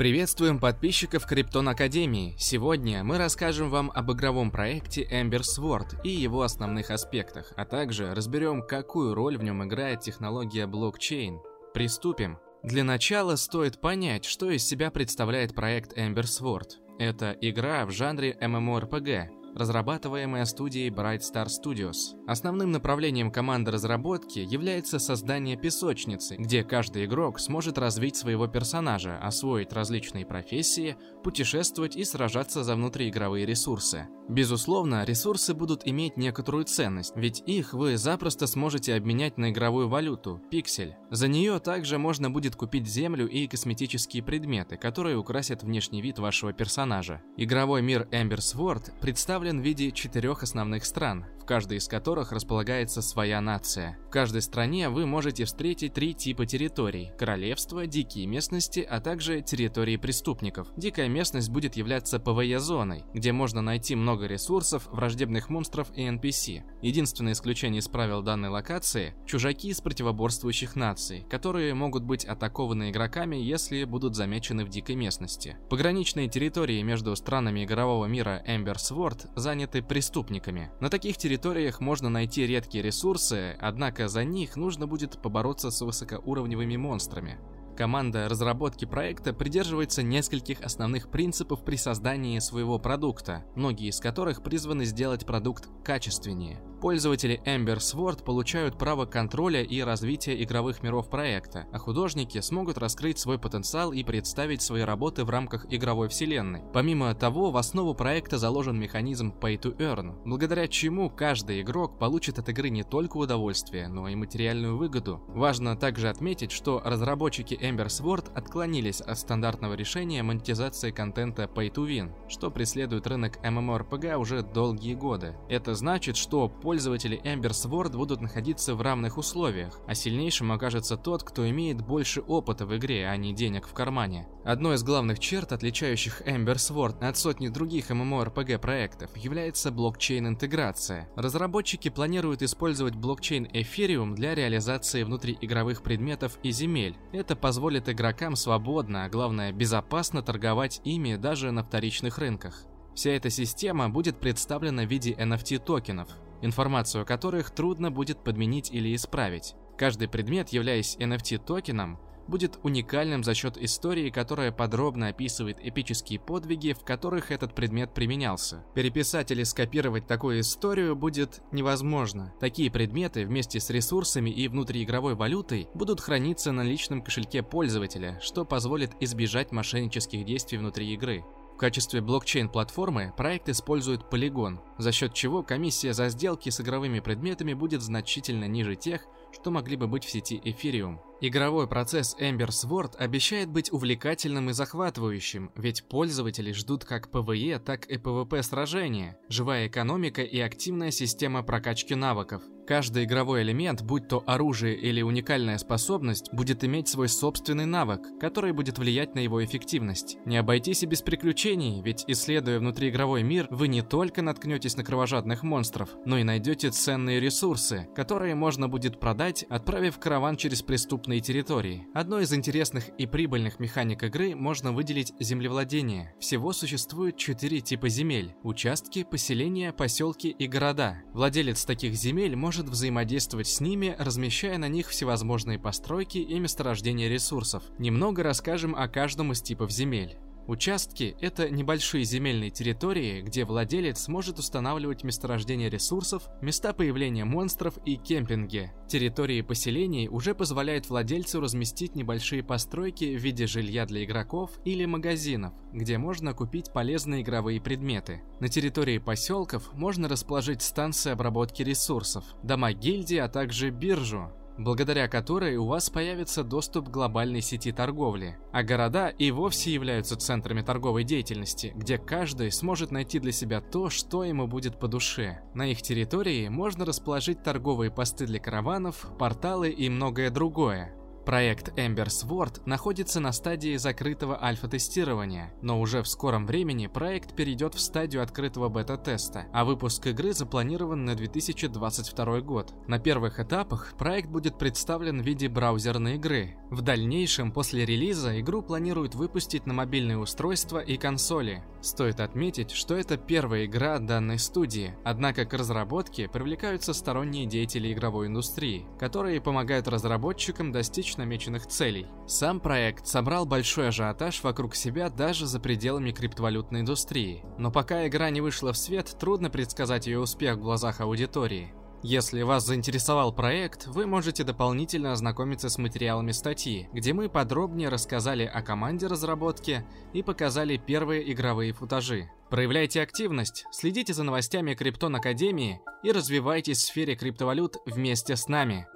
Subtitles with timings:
[0.00, 2.34] Приветствуем подписчиков Криптон Академии.
[2.38, 8.14] Сегодня мы расскажем вам об игровом проекте Ember Sword и его основных аспектах, а также
[8.14, 11.42] разберем, какую роль в нем играет технология блокчейн.
[11.74, 12.38] Приступим.
[12.62, 16.78] Для начала стоит понять, что из себя представляет проект Ember Sword.
[16.98, 22.16] Это игра в жанре MMORPG, разрабатываемая студией Bright Star Studios.
[22.30, 29.72] Основным направлением команды разработки является создание песочницы, где каждый игрок сможет развить своего персонажа, освоить
[29.72, 34.06] различные профессии, путешествовать и сражаться за внутриигровые ресурсы.
[34.28, 40.40] Безусловно, ресурсы будут иметь некоторую ценность, ведь их вы запросто сможете обменять на игровую валюту–
[40.52, 40.94] пиксель.
[41.10, 46.52] За нее также можно будет купить землю и косметические предметы, которые украсят внешний вид вашего
[46.52, 47.22] персонажа.
[47.36, 53.40] Игровой мир Ember Sword представлен в виде четырех основных стран, каждой из которых располагается своя
[53.40, 53.98] нация.
[54.06, 59.96] В каждой стране вы можете встретить три типа территорий– королевство, дикие местности, а также территории
[59.96, 60.68] преступников.
[60.76, 66.62] Дикая местность будет являться ПВЕ-зоной, где можно найти много ресурсов, враждебных монстров и NPC.
[66.82, 73.34] Единственное исключение из правил данной локации– чужаки из противоборствующих наций, которые могут быть атакованы игроками,
[73.34, 75.56] если будут замечены в дикой местности.
[75.68, 80.70] Пограничные территории между странами игрового мира Ember Sword заняты преступниками.
[80.78, 81.39] На таких территориях
[81.80, 87.38] можно найти редкие ресурсы, однако за них нужно будет побороться с высокоуровневыми монстрами.
[87.76, 94.84] Команда разработки проекта придерживается нескольких основных принципов при создании своего продукта, многие из которых призваны
[94.84, 96.60] сделать продукт качественнее.
[96.80, 103.18] Пользователи Ember Sword получают право контроля и развития игровых миров проекта, а художники смогут раскрыть
[103.18, 106.62] свой потенциал и представить свои работы в рамках игровой вселенной.
[106.72, 112.38] Помимо того, в основу проекта заложен механизм Pay to Earn, благодаря чему каждый игрок получит
[112.38, 115.22] от игры не только удовольствие, но и материальную выгоду.
[115.28, 121.86] Важно также отметить, что разработчики Ember Sword отклонились от стандартного решения монетизации контента Pay to
[121.86, 125.36] Win, что преследует рынок MMORPG уже долгие годы.
[125.50, 131.24] Это значит, что пользователи Ember Sword будут находиться в равных условиях, а сильнейшим окажется тот,
[131.24, 134.28] кто имеет больше опыта в игре, а не денег в кармане.
[134.44, 141.08] Одной из главных черт, отличающих Ember Sword от сотни других MMORPG проектов, является блокчейн-интеграция.
[141.16, 146.96] Разработчики планируют использовать блокчейн Ethereum для реализации внутриигровых предметов и земель.
[147.10, 152.64] Это позволит игрокам свободно, а главное безопасно торговать ими даже на вторичных рынках.
[152.94, 156.10] Вся эта система будет представлена в виде NFT-токенов
[156.42, 159.54] информацию о которых трудно будет подменить или исправить.
[159.76, 161.98] Каждый предмет, являясь NFT-токеном,
[162.30, 168.64] будет уникальным за счет истории, которая подробно описывает эпические подвиги, в которых этот предмет применялся.
[168.74, 172.32] Переписать или скопировать такую историю будет невозможно.
[172.40, 178.44] Такие предметы вместе с ресурсами и внутриигровой валютой будут храниться на личном кошельке пользователя, что
[178.44, 181.24] позволит избежать мошеннических действий внутри игры
[181.60, 187.82] качестве блокчейн-платформы проект использует Polygon, за счет чего комиссия за сделки с игровыми предметами будет
[187.82, 190.96] значительно ниже тех, что могли бы быть в сети Ethereum.
[191.20, 197.84] Игровой процесс Ember Sword обещает быть увлекательным и захватывающим, ведь пользователи ждут как PvE, так
[197.90, 202.42] и PvP сражения, живая экономика и активная система прокачки навыков.
[202.70, 208.52] Каждый игровой элемент, будь то оружие или уникальная способность, будет иметь свой собственный навык, который
[208.52, 210.18] будет влиять на его эффективность.
[210.24, 215.42] Не обойтись и без приключений, ведь исследуя внутриигровой мир, вы не только наткнетесь на кровожадных
[215.42, 221.88] монстров, но и найдете ценные ресурсы, которые можно будет продать, отправив караван через преступные территории.
[221.92, 226.14] Одной из интересных и прибыльных механик игры можно выделить землевладение.
[226.20, 231.02] Всего существует четыре типа земель– участки, поселения, поселки и города.
[231.12, 237.08] Владелец таких земель может может взаимодействовать с ними, размещая на них всевозможные постройки и месторождения
[237.08, 237.62] ресурсов.
[237.78, 240.18] Немного расскажем о каждом из типов земель.
[240.46, 247.96] Участки– это небольшие земельные территории, где владелец может устанавливать месторождения ресурсов, места появления монстров и
[247.96, 248.72] кемпинги.
[248.88, 255.54] Территории поселений уже позволяют владельцу разместить небольшие постройки в виде жилья для игроков или магазинов,
[255.72, 258.22] где можно купить полезные игровые предметы.
[258.40, 265.56] На территории поселков можно расположить станции обработки ресурсов, дома гильдии, а также биржу, благодаря которой
[265.56, 268.36] у вас появится доступ к глобальной сети торговли.
[268.52, 273.88] А города и вовсе являются центрами торговой деятельности, где каждый сможет найти для себя то,
[273.88, 275.40] что ему будет по душе.
[275.54, 280.94] На их территории можно расположить торговые посты для караванов, порталы и многое другое.
[281.24, 287.74] Проект Ember Sword находится на стадии закрытого альфа-тестирования, но уже в скором времени проект перейдет
[287.74, 292.72] в стадию открытого бета-теста, а выпуск игры запланирован на 2022 год.
[292.88, 296.56] На первых этапах проект будет представлен в виде браузерной игры.
[296.70, 301.62] В дальнейшем, после релиза, игру планируют выпустить на мобильные устройства и консоли.
[301.82, 308.28] Стоит отметить, что это первая игра данной студии, однако к разработке привлекаются сторонние деятели игровой
[308.28, 312.06] индустрии, которые помогают разработчикам достичь намеченных целей.
[312.26, 318.30] Сам проект собрал большой ажиотаж вокруг себя даже за пределами криптовалютной индустрии, но пока игра
[318.30, 321.72] не вышла в свет, трудно предсказать ее успех в глазах аудитории.
[322.02, 328.44] Если вас заинтересовал проект, вы можете дополнительно ознакомиться с материалами статьи, где мы подробнее рассказали
[328.44, 329.84] о команде разработки
[330.14, 332.30] и показали первые игровые футажи.
[332.48, 338.86] Проявляйте активность, следите за новостями Криптон Академии и развивайтесь в сфере криптовалют вместе с нами.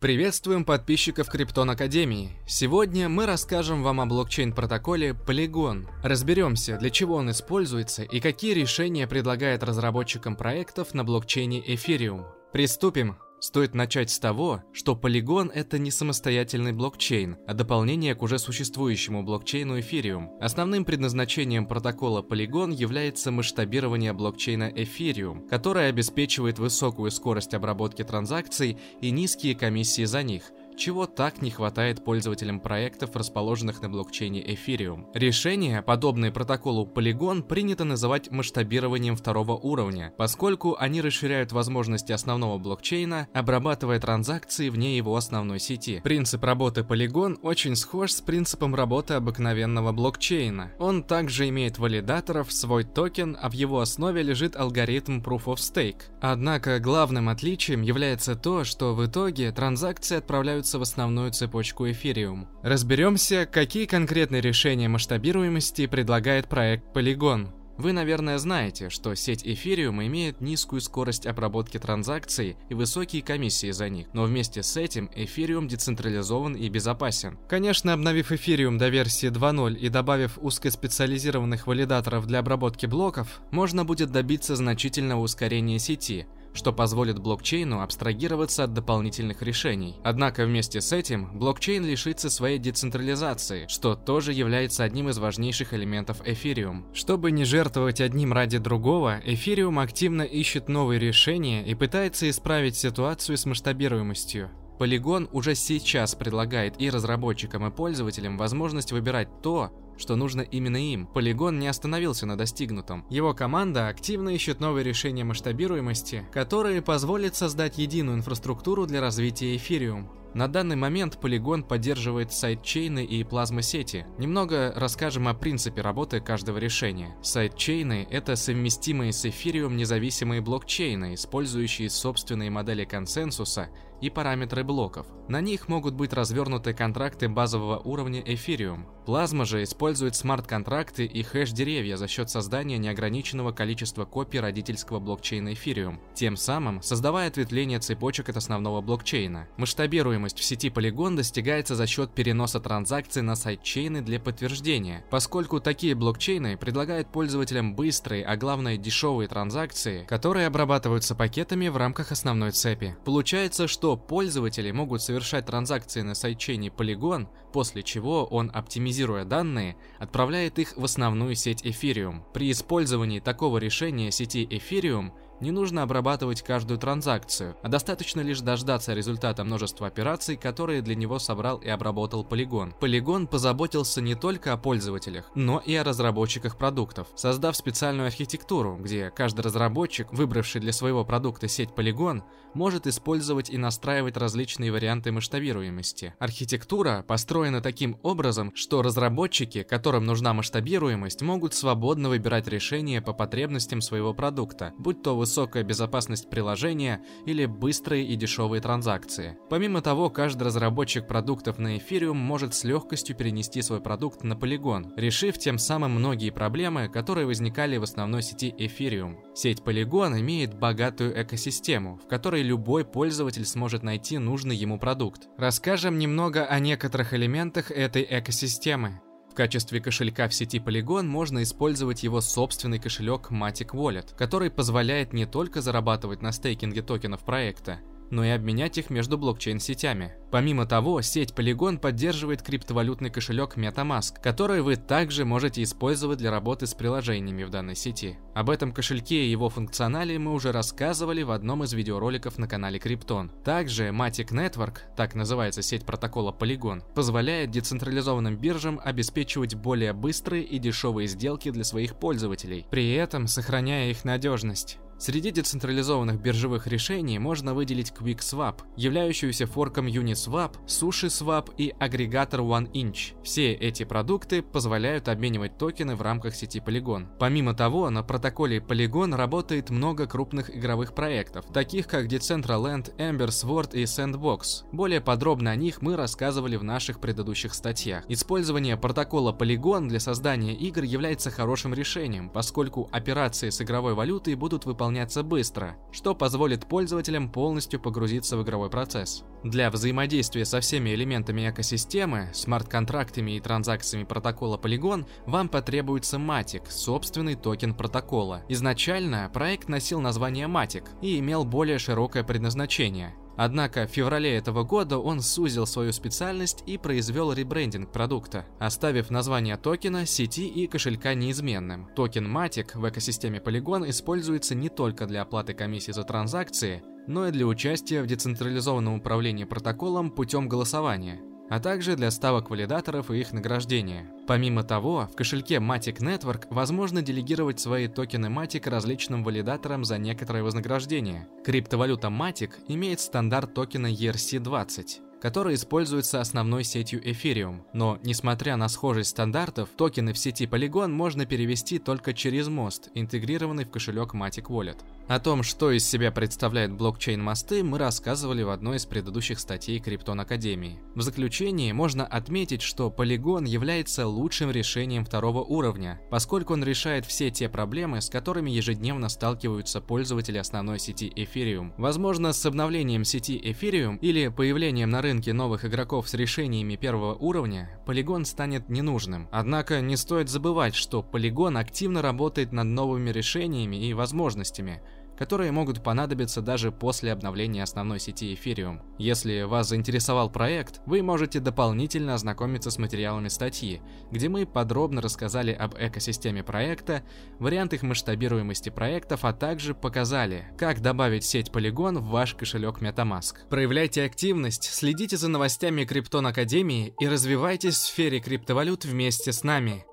[0.00, 2.30] Приветствуем подписчиков Криптон Академии.
[2.46, 5.88] Сегодня мы расскажем вам о блокчейн-протоколе Polygon.
[6.04, 12.26] Разберемся, для чего он используется и какие решения предлагает разработчикам проектов на блокчейне Ethereum.
[12.52, 13.16] Приступим!
[13.40, 19.22] Стоит начать с того, что Polygon это не самостоятельный блокчейн, а дополнение к уже существующему
[19.22, 20.36] блокчейну Ethereum.
[20.40, 29.10] Основным предназначением протокола Polygon является масштабирование блокчейна Ethereum, которое обеспечивает высокую скорость обработки транзакций и
[29.12, 35.06] низкие комиссии за них, чего так не хватает пользователям проектов, расположенных на блокчейне Ethereum.
[35.12, 43.28] Решение, подобное протоколу Polygon, принято называть масштабированием второго уровня, поскольку они расширяют возможности основного блокчейна,
[43.34, 46.00] обрабатывая транзакции вне его основной сети.
[46.04, 50.70] Принцип работы Polygon очень схож с принципом работы обыкновенного блокчейна.
[50.78, 56.02] Он также имеет валидаторов, свой токен, а в его основе лежит алгоритм Proof of Stake.
[56.20, 62.46] Однако главным отличием является то, что в итоге транзакции отправляются вписываться в основную цепочку Ethereum.
[62.62, 67.48] Разберемся, какие конкретные решения масштабируемости предлагает проект Polygon.
[67.78, 73.88] Вы, наверное, знаете, что сеть Ethereum имеет низкую скорость обработки транзакций и высокие комиссии за
[73.88, 77.38] них, но вместе с этим Ethereum децентрализован и безопасен.
[77.48, 84.10] Конечно, обновив Ethereum до версии 2.0 и добавив узкоспециализированных валидаторов для обработки блоков, можно будет
[84.10, 89.96] добиться значительного ускорения сети, что позволит блокчейну абстрагироваться от дополнительных решений.
[90.04, 96.20] Однако вместе с этим блокчейн лишится своей децентрализации, что тоже является одним из важнейших элементов
[96.22, 96.84] Ethereum.
[96.94, 103.36] Чтобы не жертвовать одним ради другого, Ethereum активно ищет новые решения и пытается исправить ситуацию
[103.36, 104.50] с масштабируемостью.
[104.78, 111.06] Polygon уже сейчас предлагает и разработчикам, и пользователям возможность выбирать то, что нужно именно им.
[111.06, 113.04] Полигон не остановился на достигнутом.
[113.10, 120.06] Его команда активно ищет новые решения масштабируемости, которые позволят создать единую инфраструктуру для развития Ethereum.
[120.34, 124.06] На данный момент Polygon поддерживает сайдчейны и Plasma-сети.
[124.18, 127.16] Немного расскажем о принципе работы каждого решения.
[127.22, 135.06] Сайдчейны— это совместимые с Ethereum независимые блокчейны, использующие собственные модели консенсуса и параметры блоков.
[135.28, 138.86] На них могут быть развернуты контракты базового уровня Ethereum.
[139.04, 145.98] Plasma же использует смарт-контракты и хэш-деревья за счет создания неограниченного количества копий родительского блокчейна Ethereum,
[146.14, 149.48] тем самым создавая ответвление цепочек от основного блокчейна.
[149.56, 155.94] Масштабируемость в сети Polygon достигается за счет переноса транзакций на сайдчейны для подтверждения, поскольку такие
[155.94, 162.96] блокчейны предлагают пользователям быстрые, а главное дешевые транзакции, которые обрабатываются пакетами в рамках основной цепи.
[163.04, 170.58] Получается, что пользователи могут совершать транзакции на сайдчейне Polygon, после чего он, оптимизируя данные, отправляет
[170.58, 172.22] их в основную сеть Ethereum.
[172.32, 178.94] При использовании такого решения сети Ethereum не нужно обрабатывать каждую транзакцию, а достаточно лишь дождаться
[178.94, 182.74] результата множества операций, которые для него собрал и обработал Polygon.
[182.80, 189.10] Polygon позаботился не только о пользователях, но и о разработчиках продуктов, создав специальную архитектуру, где
[189.10, 192.22] каждый разработчик, выбравший для своего продукта сеть Polygon,
[192.54, 196.14] может использовать и настраивать различные варианты масштабируемости.
[196.18, 203.80] Архитектура построена таким образом, что разработчики, которым нужна масштабируемость, могут свободно выбирать решения по потребностям
[203.80, 209.36] своего продукта, будь то высокая безопасность приложения или быстрые и дешевые транзакции.
[209.50, 214.90] Помимо того, каждый разработчик продуктов на Ethereum может с легкостью перенести свой продукт на Polygon,
[214.96, 219.16] решив тем самым многие проблемы, которые возникали в основной сети Ethereum.
[219.34, 225.28] Сеть Polygon имеет богатую экосистему, в которой любой пользователь сможет найти нужный ему продукт.
[225.36, 229.02] Расскажем немного о некоторых элементах этой экосистемы
[229.38, 235.26] качестве кошелька в сети Polygon можно использовать его собственный кошелек Matic Wallet, который позволяет не
[235.26, 237.78] только зарабатывать на стейкинге токенов проекта,
[238.10, 240.12] но и обменять их между блокчейн-сетями.
[240.30, 246.66] Помимо того, сеть Polygon поддерживает криптовалютный кошелек MetaMask, который вы также можете использовать для работы
[246.66, 248.18] с приложениями в данной сети.
[248.34, 252.78] Об этом кошельке и его функционале мы уже рассказывали в одном из видеороликов на канале
[252.78, 253.30] Криптон.
[253.42, 260.58] Также Matic Network, так называется сеть протокола Polygon, позволяет децентрализованным биржам обеспечивать более быстрые и
[260.58, 264.78] дешевые сделки для своих пользователей, при этом сохраняя их надежность.
[265.00, 273.14] Среди децентрализованных биржевых решений можно выделить QuickSwap, являющуюся форком Uniswap, SushiSwap и агрегатор OneInch.
[273.22, 277.06] Все эти продукты позволяют обменивать токены в рамках сети Polygon.
[277.20, 283.76] Помимо того, на протоколе Polygon работает много крупных игровых проектов, таких как Decentraland, Ember Sword
[283.76, 284.64] и Sandbox.
[284.72, 288.02] Более подробно о них мы рассказывали в наших предыдущих статьях.
[288.08, 294.64] Использование протокола Polygon для создания игр является хорошим решением, поскольку операции с игровой валютой будут
[294.64, 299.22] выполняться выполняться быстро, что позволит пользователям полностью погрузиться в игровой процесс.
[299.44, 307.34] Для взаимодействия со всеми элементами экосистемы, смарт-контрактами и транзакциями протокола Polygon вам потребуется Matic, собственный
[307.34, 308.44] токен протокола.
[308.48, 314.98] Изначально проект носил название Matic и имел более широкое предназначение– Однако в феврале этого года
[314.98, 321.88] он сузил свою специальность и произвел ребрендинг продукта, оставив название токена, сети и кошелька неизменным.
[321.94, 327.30] Токен Matic в экосистеме Polygon используется не только для оплаты комиссии за транзакции, но и
[327.30, 333.32] для участия в децентрализованном управлении протоколом путем голосования а также для ставок валидаторов и их
[333.32, 334.06] награждения.
[334.26, 340.42] Помимо того, в кошельке Matic Network возможно делегировать свои токены Matic различным валидаторам за некоторое
[340.42, 341.28] вознаграждение.
[341.44, 347.62] Криптовалюта Matic имеет стандарт токена ERC-20 который используется основной сетью Ethereum.
[347.72, 353.64] Но, несмотря на схожесть стандартов, токены в сети Polygon можно перевести только через мост, интегрированный
[353.64, 354.78] в кошелек Matic Wallet.
[355.08, 360.20] О том, что из себя представляет блокчейн-мосты, мы рассказывали в одной из предыдущих статей Криптон
[360.20, 360.80] Академии.
[360.94, 367.30] В заключении можно отметить, что Polygon является лучшим решением второго уровня, поскольку он решает все
[367.30, 371.72] те проблемы, с которыми ежедневно сталкиваются пользователи основной сети Ethereum.
[371.78, 377.80] Возможно, с обновлением сети Ethereum или появлением на рынке новых игроков с решениями первого уровня,
[377.86, 379.26] Polygon станет ненужным.
[379.32, 384.82] Однако не стоит забывать, что Polygon активно работает над новыми решениями и возможностями–
[385.18, 388.80] которые могут понадобиться даже после обновления основной сети Ethereum.
[388.98, 393.82] Если вас заинтересовал проект, вы можете дополнительно ознакомиться с материалами статьи,
[394.12, 397.02] где мы подробно рассказали об экосистеме проекта,
[397.40, 403.48] вариантах масштабируемости проектов, а также показали, как добавить сеть Polygon в ваш кошелек MetaMask.
[403.50, 409.84] Проявляйте активность, следите за новостями Криптон Академии и развивайтесь в сфере криптовалют вместе с нами.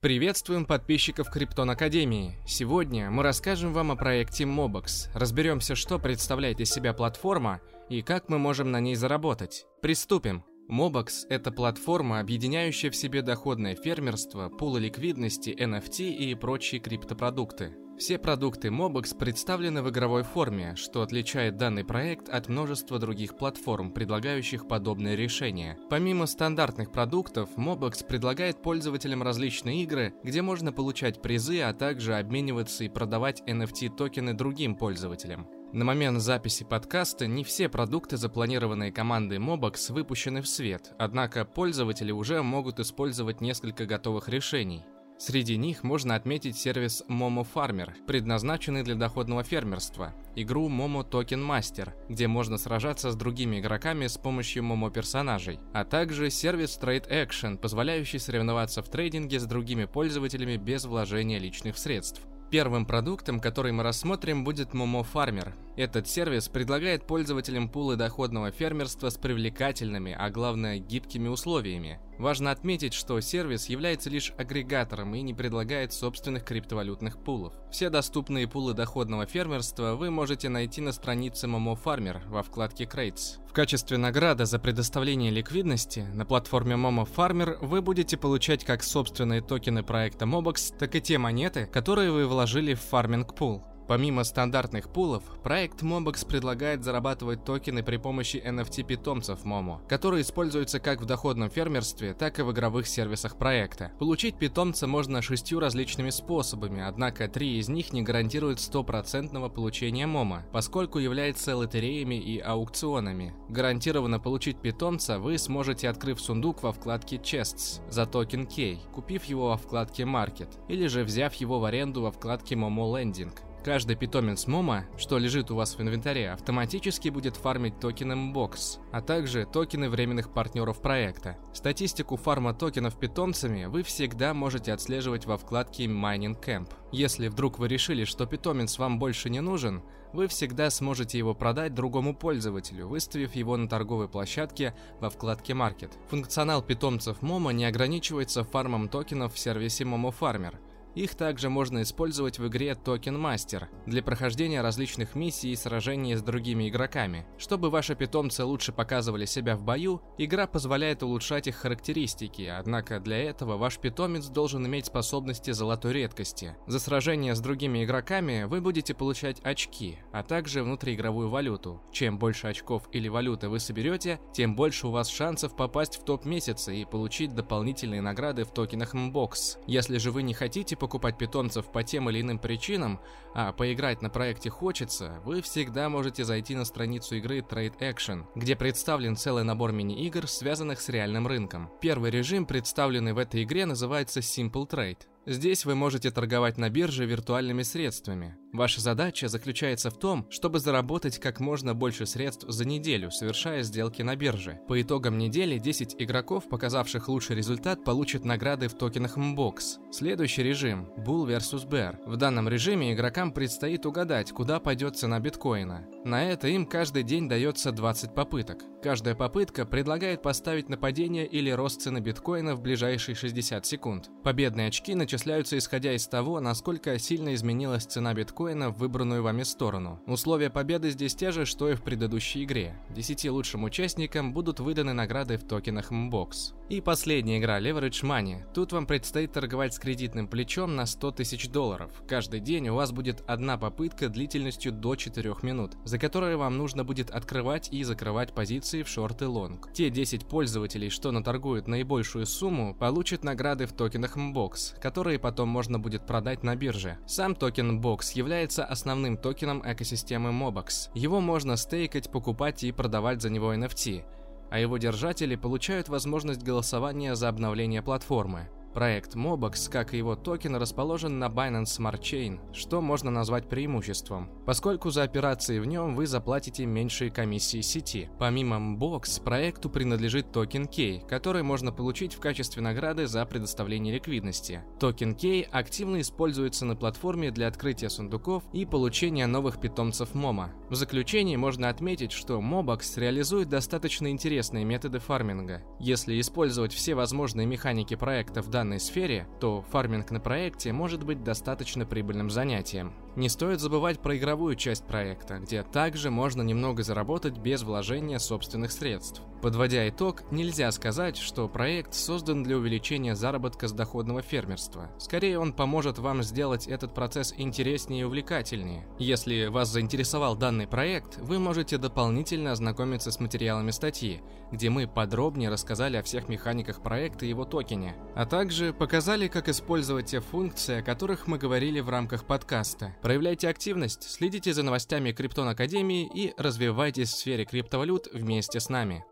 [0.00, 2.38] Приветствуем подписчиков Криптон Академии.
[2.46, 8.28] Сегодня мы расскажем вам о проекте Mobox, разберемся, что представляет из себя платформа и как
[8.28, 9.66] мы можем на ней заработать.
[9.82, 10.44] Приступим.
[10.70, 17.74] Mobox– это платформа, объединяющая в себе доходное фермерство, пулы ликвидности, NFT и прочие криптопродукты.
[17.98, 23.90] Все продукты Mobox представлены в игровой форме, что отличает данный проект от множества других платформ,
[23.90, 25.76] предлагающих подобные решения.
[25.90, 32.84] Помимо стандартных продуктов, Mobox предлагает пользователям различные игры, где можно получать призы, а также обмениваться
[32.84, 35.48] и продавать NFT-токены другим пользователям.
[35.72, 42.12] На момент записи подкаста не все продукты, запланированные командой Mobox, выпущены в свет, однако пользователи
[42.12, 44.84] уже могут использовать несколько готовых решений.
[45.18, 51.92] Среди них можно отметить сервис Momo Farmer, предназначенный для доходного фермерства, игру Momo Token Master,
[52.08, 57.58] где можно сражаться с другими игроками с помощью Momo персонажей, а также сервис Trade Action,
[57.58, 62.22] позволяющий соревноваться в трейдинге с другими пользователями без вложения личных средств.
[62.52, 65.52] Первым продуктом, который мы рассмотрим, будет Momo Farmer.
[65.76, 72.00] Этот сервис предлагает пользователям пулы доходного фермерства с привлекательными, а главное гибкими условиями.
[72.18, 77.54] Важно отметить, что сервис является лишь агрегатором и не предлагает собственных криптовалютных пулов.
[77.70, 83.38] Все доступные пулы доходного фермерства вы можете найти на странице Momo Farmer во вкладке Crates.
[83.48, 89.40] В качестве награды за предоставление ликвидности на платформе Momo Farmer вы будете получать как собственные
[89.40, 93.64] токены проекта Mobox, так и те монеты, которые вы вложили в фарминг пул.
[93.88, 101.00] Помимо стандартных пулов, проект Mobox предлагает зарабатывать токены при помощи NFT-питомцев Momo, которые используются как
[101.00, 103.90] в доходном фермерстве, так и в игровых сервисах проекта.
[103.98, 110.44] Получить питомца можно шестью различными способами, однако три из них не гарантируют стопроцентного получения Momo,
[110.52, 113.34] поскольку являются лотереями и аукционами.
[113.48, 119.48] Гарантированно получить питомца вы сможете, открыв сундук во вкладке Chests за токен KEY, купив его
[119.48, 123.32] во вкладке Market, или же взяв его в аренду во вкладке Momo Lending.
[123.68, 129.02] Каждый питомец Momo, что лежит у вас в инвентаре, автоматически будет фармить токены Mbox, а
[129.02, 131.36] также токены временных партнеров проекта.
[131.52, 136.70] Статистику фарма токенов питомцами вы всегда можете отслеживать во вкладке Mining Camp.
[136.92, 139.82] Если вдруг вы решили, что питомец вам больше не нужен,
[140.14, 145.92] вы всегда сможете его продать другому пользователю, выставив его на торговой площадке во вкладке Market.
[146.08, 150.54] Функционал питомцев Momo не ограничивается фармом токенов в сервисе Momo Farmer.
[150.98, 156.22] Их также можно использовать в игре Token Master для прохождения различных миссий и сражений с
[156.22, 157.24] другими игроками.
[157.38, 163.16] Чтобы ваши питомцы лучше показывали себя в бою, игра позволяет улучшать их характеристики, однако для
[163.16, 166.56] этого ваш питомец должен иметь способности золотой редкости.
[166.66, 171.80] За сражение с другими игроками вы будете получать очки, а также внутриигровую валюту.
[171.92, 176.24] Чем больше очков или валюты вы соберете, тем больше у вас шансов попасть в топ
[176.24, 179.60] месяца и получить дополнительные награды в токенах Mbox.
[179.68, 180.87] Если же вы не хотите покупать
[181.18, 183.00] питомцев по тем или иным причинам,
[183.34, 188.56] а поиграть на проекте хочется, вы всегда можете зайти на страницу игры Trade Action, где
[188.56, 191.70] представлен целый набор мини-игр, связанных с реальным рынком.
[191.80, 195.00] Первый режим, представленный в этой игре, называется Simple Trade.
[195.26, 198.36] Здесь вы можете торговать на бирже виртуальными средствами.
[198.52, 204.00] Ваша задача заключается в том, чтобы заработать как можно больше средств за неделю, совершая сделки
[204.00, 204.58] на бирже.
[204.68, 209.92] По итогам недели 10 игроков, показавших лучший результат, получат награды в токенах MBOX.
[209.92, 211.98] Следующий режим– Bull vs Bear.
[212.06, 215.86] В данном режиме игрокам предстоит угадать, куда пойдет цена биткоина.
[216.04, 218.64] На это им каждый день дается 20 попыток.
[218.82, 224.08] Каждая попытка предлагает поставить нападение или рост цены биткоина в ближайшие 60 секунд.
[224.22, 230.02] Победные очки начисляются исходя из того, насколько сильно изменилась цена биткоина в выбранную вами сторону.
[230.06, 232.78] Условия победы здесь те же, что и в предыдущей игре.
[232.90, 236.52] 10 лучшим участникам будут выданы награды в токенах MBOX.
[236.68, 238.42] И последняя игра Leverage Money.
[238.52, 241.90] Тут вам предстоит торговать с кредитным плечом на 100 тысяч долларов.
[242.06, 246.84] Каждый день у вас будет одна попытка длительностью до 4 минут, за которые вам нужно
[246.84, 249.72] будет открывать и закрывать позиции в шорт и лонг.
[249.72, 255.78] Те 10 пользователей, что наторгуют наибольшую сумму, получат награды в токенах MBOX, которые потом можно
[255.78, 256.98] будет продать на бирже.
[257.06, 260.90] Сам токен MBOX является основным токеном экосистемы Mobox.
[260.94, 264.04] Его можно стейкать, покупать и продавать за него NFT
[264.50, 268.48] а его держатели получают возможность голосования за обновление платформы.
[268.74, 274.30] Проект Mobox, как и его токен, расположен на Binance Smart Chain, что можно назвать преимуществом,
[274.46, 278.08] поскольку за операции в нем вы заплатите меньшие комиссии сети.
[278.18, 284.62] Помимо Mbox, проекту принадлежит токен KEY, который можно получить в качестве награды за предоставление ликвидности.
[284.78, 290.52] Токен KEY активно используется на платформе для открытия сундуков и получения новых питомцев Momo.
[290.68, 295.62] В заключение можно отметить, что Mobox реализует достаточно интересные методы фарминга.
[295.80, 301.02] Если использовать все возможные механики проекта в данном данной сфере, то фарминг на проекте может
[301.02, 302.92] быть достаточно прибыльным занятием.
[303.16, 308.70] Не стоит забывать про игровую часть проекта, где также можно немного заработать без вложения собственных
[308.70, 309.22] средств.
[309.42, 314.90] Подводя итог, нельзя сказать, что проект создан для увеличения заработка с доходного фермерства.
[314.98, 318.86] Скорее, он поможет вам сделать этот процесс интереснее и увлекательнее.
[318.98, 324.20] Если вас заинтересовал данный проект, вы можете дополнительно ознакомиться с материалами статьи,
[324.52, 328.47] где мы подробнее рассказали о всех механиках проекта и его токене, а также
[328.78, 332.94] показали, как использовать те функции, о которых мы говорили в рамках подкаста.
[333.02, 339.04] Проявляйте активность, следите за новостями Криптон Академии и развивайтесь в сфере криптовалют вместе с нами.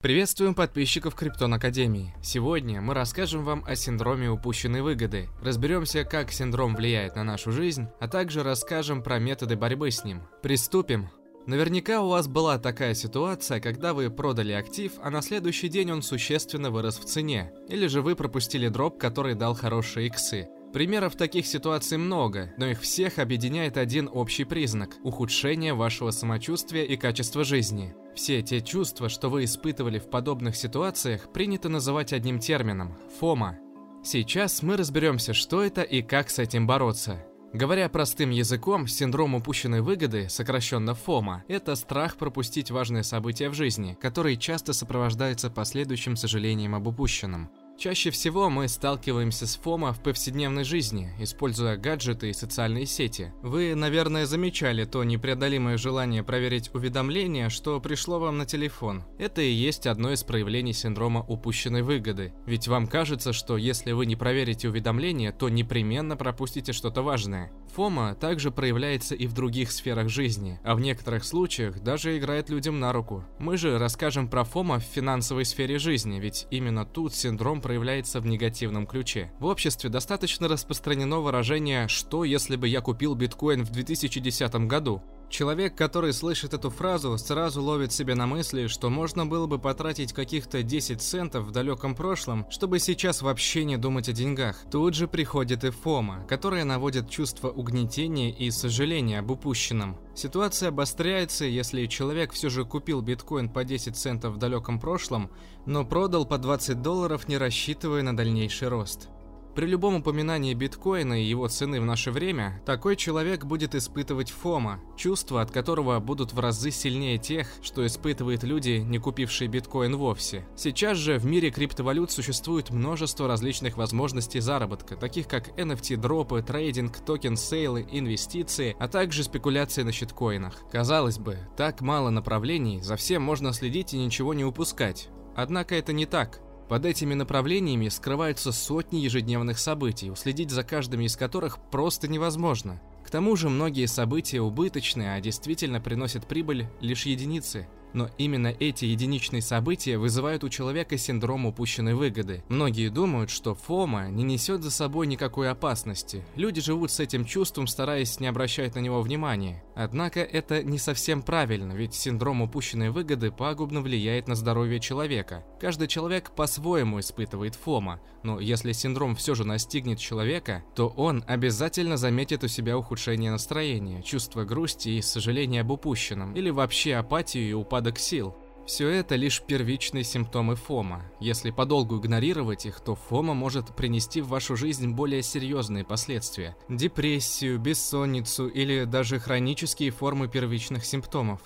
[0.00, 2.14] Приветствуем подписчиков Криптон Академии.
[2.22, 5.28] Сегодня мы расскажем вам о синдроме упущенной выгоды.
[5.42, 10.22] Разберемся, как синдром влияет на нашу жизнь, а также расскажем про методы борьбы с ним.
[10.42, 11.10] Приступим!
[11.46, 16.02] Наверняка у вас была такая ситуация, когда вы продали актив, а на следующий день он
[16.02, 17.52] существенно вырос в цене.
[17.68, 20.48] Или же вы пропустили дроп, который дал хорошие иксы.
[20.72, 26.96] Примеров таких ситуаций много, но их всех объединяет один общий признак– ухудшение вашего самочувствия и
[26.96, 27.92] качества жизни.
[28.14, 33.58] Все те чувства, что вы испытывали в подобных ситуациях, принято называть одним термином– фома.
[34.04, 37.24] Сейчас мы разберемся, что это и как с этим бороться.
[37.52, 43.98] Говоря простым языком, синдром упущенной выгоды, сокращенно FOMO, это страх пропустить важные события в жизни,
[44.00, 47.50] который часто сопровождается последующим сожалением об упущенном.
[47.80, 53.32] Чаще всего мы сталкиваемся с FOMO в повседневной жизни, используя гаджеты и социальные сети.
[53.40, 59.04] Вы, наверное, замечали то непреодолимое желание проверить уведомления, что пришло вам на телефон.
[59.16, 62.34] Это и есть одно из проявлений синдрома упущенной выгоды.
[62.44, 67.50] Ведь вам кажется, что если вы не проверите уведомления, то непременно пропустите что-то важное.
[67.74, 72.80] FOMO также проявляется и в других сферах жизни, а в некоторых случаях даже играет людям
[72.80, 73.24] на руку.
[73.38, 78.26] Мы же расскажем про FOMO в финансовой сфере жизни, ведь именно тут синдром проявляется в
[78.26, 79.32] негативном ключе.
[79.38, 85.02] В обществе достаточно распространено выражение «что, если бы я купил биткоин в 2010 году?».
[85.30, 90.12] Человек, который слышит эту фразу, сразу ловит себя на мысли, что можно было бы потратить
[90.12, 94.64] каких-то 10 центов в далеком прошлом, чтобы сейчас вообще не думать о деньгах.
[94.72, 99.96] Тут же приходит и фома, которая наводит чувство угнетения и сожаления об упущенном.
[100.16, 105.30] Ситуация обостряется, если человек все же купил биткоин по 10 центов в далеком прошлом,
[105.64, 109.08] но продал по 20 долларов, не рассчитывая на дальнейший рост.
[109.54, 114.80] При любом упоминании биткоина и его цены в наше время, такой человек будет испытывать FOMO,
[114.96, 120.46] чувство, от которого будут в разы сильнее тех, что испытывают люди, не купившие биткоин вовсе.
[120.56, 127.86] Сейчас же в мире криптовалют существует множество различных возможностей заработка, таких как NFT-дропы, трейдинг, токен-сейлы,
[127.90, 130.62] инвестиции, а также спекуляции на щиткоинах.
[130.70, 135.08] Казалось бы, так мало направлений, за всем можно следить и ничего не упускать.
[135.34, 136.40] Однако это не так.
[136.70, 142.80] Под этими направлениями скрываются сотни ежедневных событий, уследить за каждым из которых просто невозможно.
[143.04, 148.84] К тому же многие события убыточны, а действительно приносят прибыль лишь единицы– но именно эти
[148.84, 152.44] единичные события вызывают у человека синдром упущенной выгоды.
[152.48, 156.24] Многие думают, что фома не несет за собой никакой опасности.
[156.36, 159.62] Люди живут с этим чувством, стараясь не обращать на него внимания.
[159.82, 165.42] Однако это не совсем правильно, ведь синдром упущенной выгоды пагубно влияет на здоровье человека.
[165.58, 171.96] Каждый человек по-своему испытывает фома, но если синдром все же настигнет человека, то он обязательно
[171.96, 177.54] заметит у себя ухудшение настроения, чувство грусти и сожаления об упущенном, или вообще апатию и
[177.54, 178.36] упадок сил.
[178.70, 181.02] Все это лишь первичные симптомы ФОМа.
[181.18, 186.56] Если подолгу игнорировать их, то ФОМа может принести в вашу жизнь более серьезные последствия.
[186.68, 191.40] Депрессию, бессонницу или даже хронические формы первичных симптомов.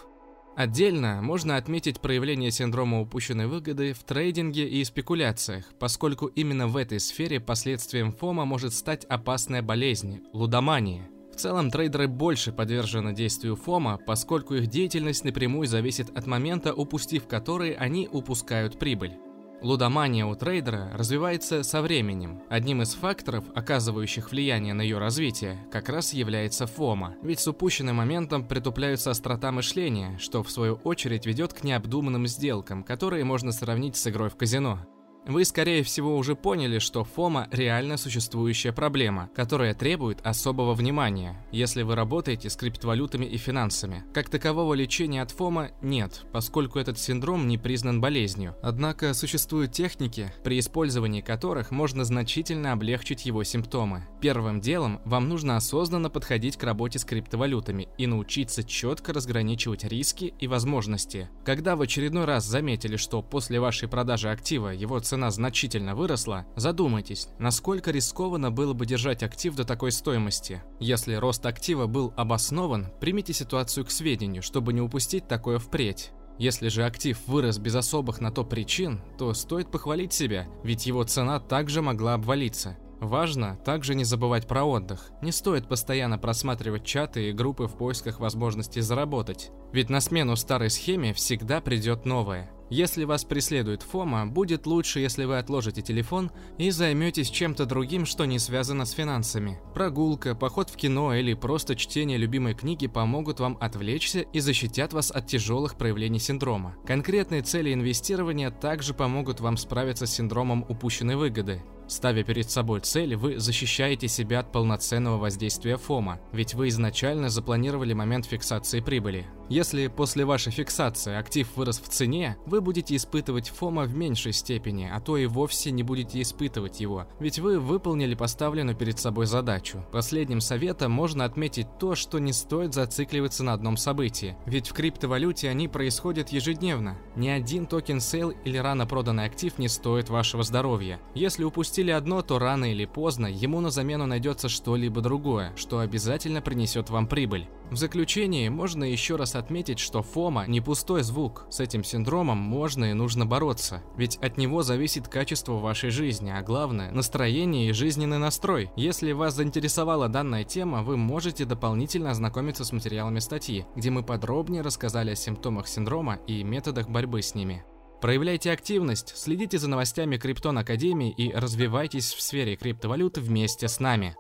[0.55, 7.01] Отдельно можно отметить проявление синдрома упущенной выгоды в трейдинге и спекуляциях, поскольку именно в этой
[7.01, 11.09] сфере последствием ФОМа может стать опасная болезнь– лудомания.
[11.35, 17.27] В целом, трейдеры больше подвержены действию ФОМа, поскольку их деятельность напрямую зависит от момента, упустив
[17.27, 19.15] который они упускают прибыль.
[19.61, 22.41] Лудомания у трейдера развивается со временем.
[22.49, 27.17] Одним из факторов, оказывающих влияние на ее развитие, как раз является ФОМа.
[27.21, 32.85] Ведь с упущенным моментом притупляются острота мышления, что в свою очередь ведет к необдуманным сделкам,
[32.85, 34.87] которые можно сравнить с игрой в казино.
[35.27, 41.81] Вы, скорее всего, уже поняли, что ФОМа– реально существующая проблема, которая требует особого внимания, если
[41.83, 44.05] вы работаете с криптовалютами и финансами.
[44.13, 48.55] Как такового лечения от ФОМа нет, поскольку этот синдром не признан болезнью.
[48.63, 54.07] Однако существуют техники, при использовании которых можно значительно облегчить его симптомы.
[54.21, 60.35] Первым делом вам нужно осознанно подходить к работе с криптовалютами и научиться четко разграничивать риски
[60.39, 61.31] и возможности.
[61.47, 66.45] Когда в очередной раз заметили, что после вашей продажи актива его цена цена значительно выросла,
[66.57, 70.61] задумайтесь, насколько рискованно было бы держать актив до такой стоимости.
[70.81, 76.11] Если рост актива был обоснован, примите ситуацию к сведению, чтобы не упустить такое впредь.
[76.37, 81.05] Если же актив вырос без особых на то причин, то стоит похвалить себя, ведь его
[81.05, 82.77] цена также могла обвалиться.
[83.01, 85.11] Важно также не забывать про отдых.
[85.23, 89.51] Не стоит постоянно просматривать чаты и группы в поисках возможности заработать.
[89.73, 92.51] Ведь на смену старой схеме всегда придет новая.
[92.71, 98.25] Если вас преследует ФОМа, будет лучше, если вы отложите телефон и займетесь чем-то другим, что
[98.25, 99.61] не связано с финансами.
[99.75, 105.11] Прогулка, поход в кино или просто чтение любимой книги помогут вам отвлечься и защитят вас
[105.11, 106.75] от тяжелых проявлений синдрома.
[106.87, 111.63] Конкретные цели инвестирования также помогут вам справиться с синдромом упущенной выгоды.
[111.87, 117.93] Ставя перед собой цель, вы защищаете себя от полноценного воздействия ФОМа, ведь вы изначально запланировали
[117.93, 119.27] момент фиксации прибыли.
[119.51, 124.91] Если после вашей фиксации актив вырос в цене, вы будете испытывать ФОМа в меньшей степени,
[124.91, 129.85] а то и вовсе не будете испытывать его, ведь вы выполнили поставленную перед собой задачу.
[129.93, 135.51] Последним советом можно отметить то, что не стоит зацикливаться на одном событии, ведь в криптовалюте
[135.51, 136.97] они происходят ежедневно.
[137.15, 140.99] Ни один токен сейл или рано проданный актив не стоит вашего здоровья.
[141.15, 145.81] Если упустить запустили одно, то рано или поздно ему на замену найдется что-либо другое, что
[145.81, 147.49] обязательно принесет вам прибыль.
[147.73, 151.47] В заключение можно еще раз отметить, что FOMO не пустой звук.
[151.51, 156.43] С этим синдромом можно и нужно бороться, ведь от него зависит качество вашей жизни, а
[156.43, 158.71] главное– настроение и жизненный настрой.
[158.77, 164.63] Если вас заинтересовала данная тема, вы можете дополнительно ознакомиться с материалами статьи, где мы подробнее
[164.63, 167.65] рассказали о симптомах синдрома и методах борьбы с ними.
[168.05, 174.15] Проявляйте активность, следите за новостями Криптон Академии и развивайтесь в сфере криптовалюты вместе с нами.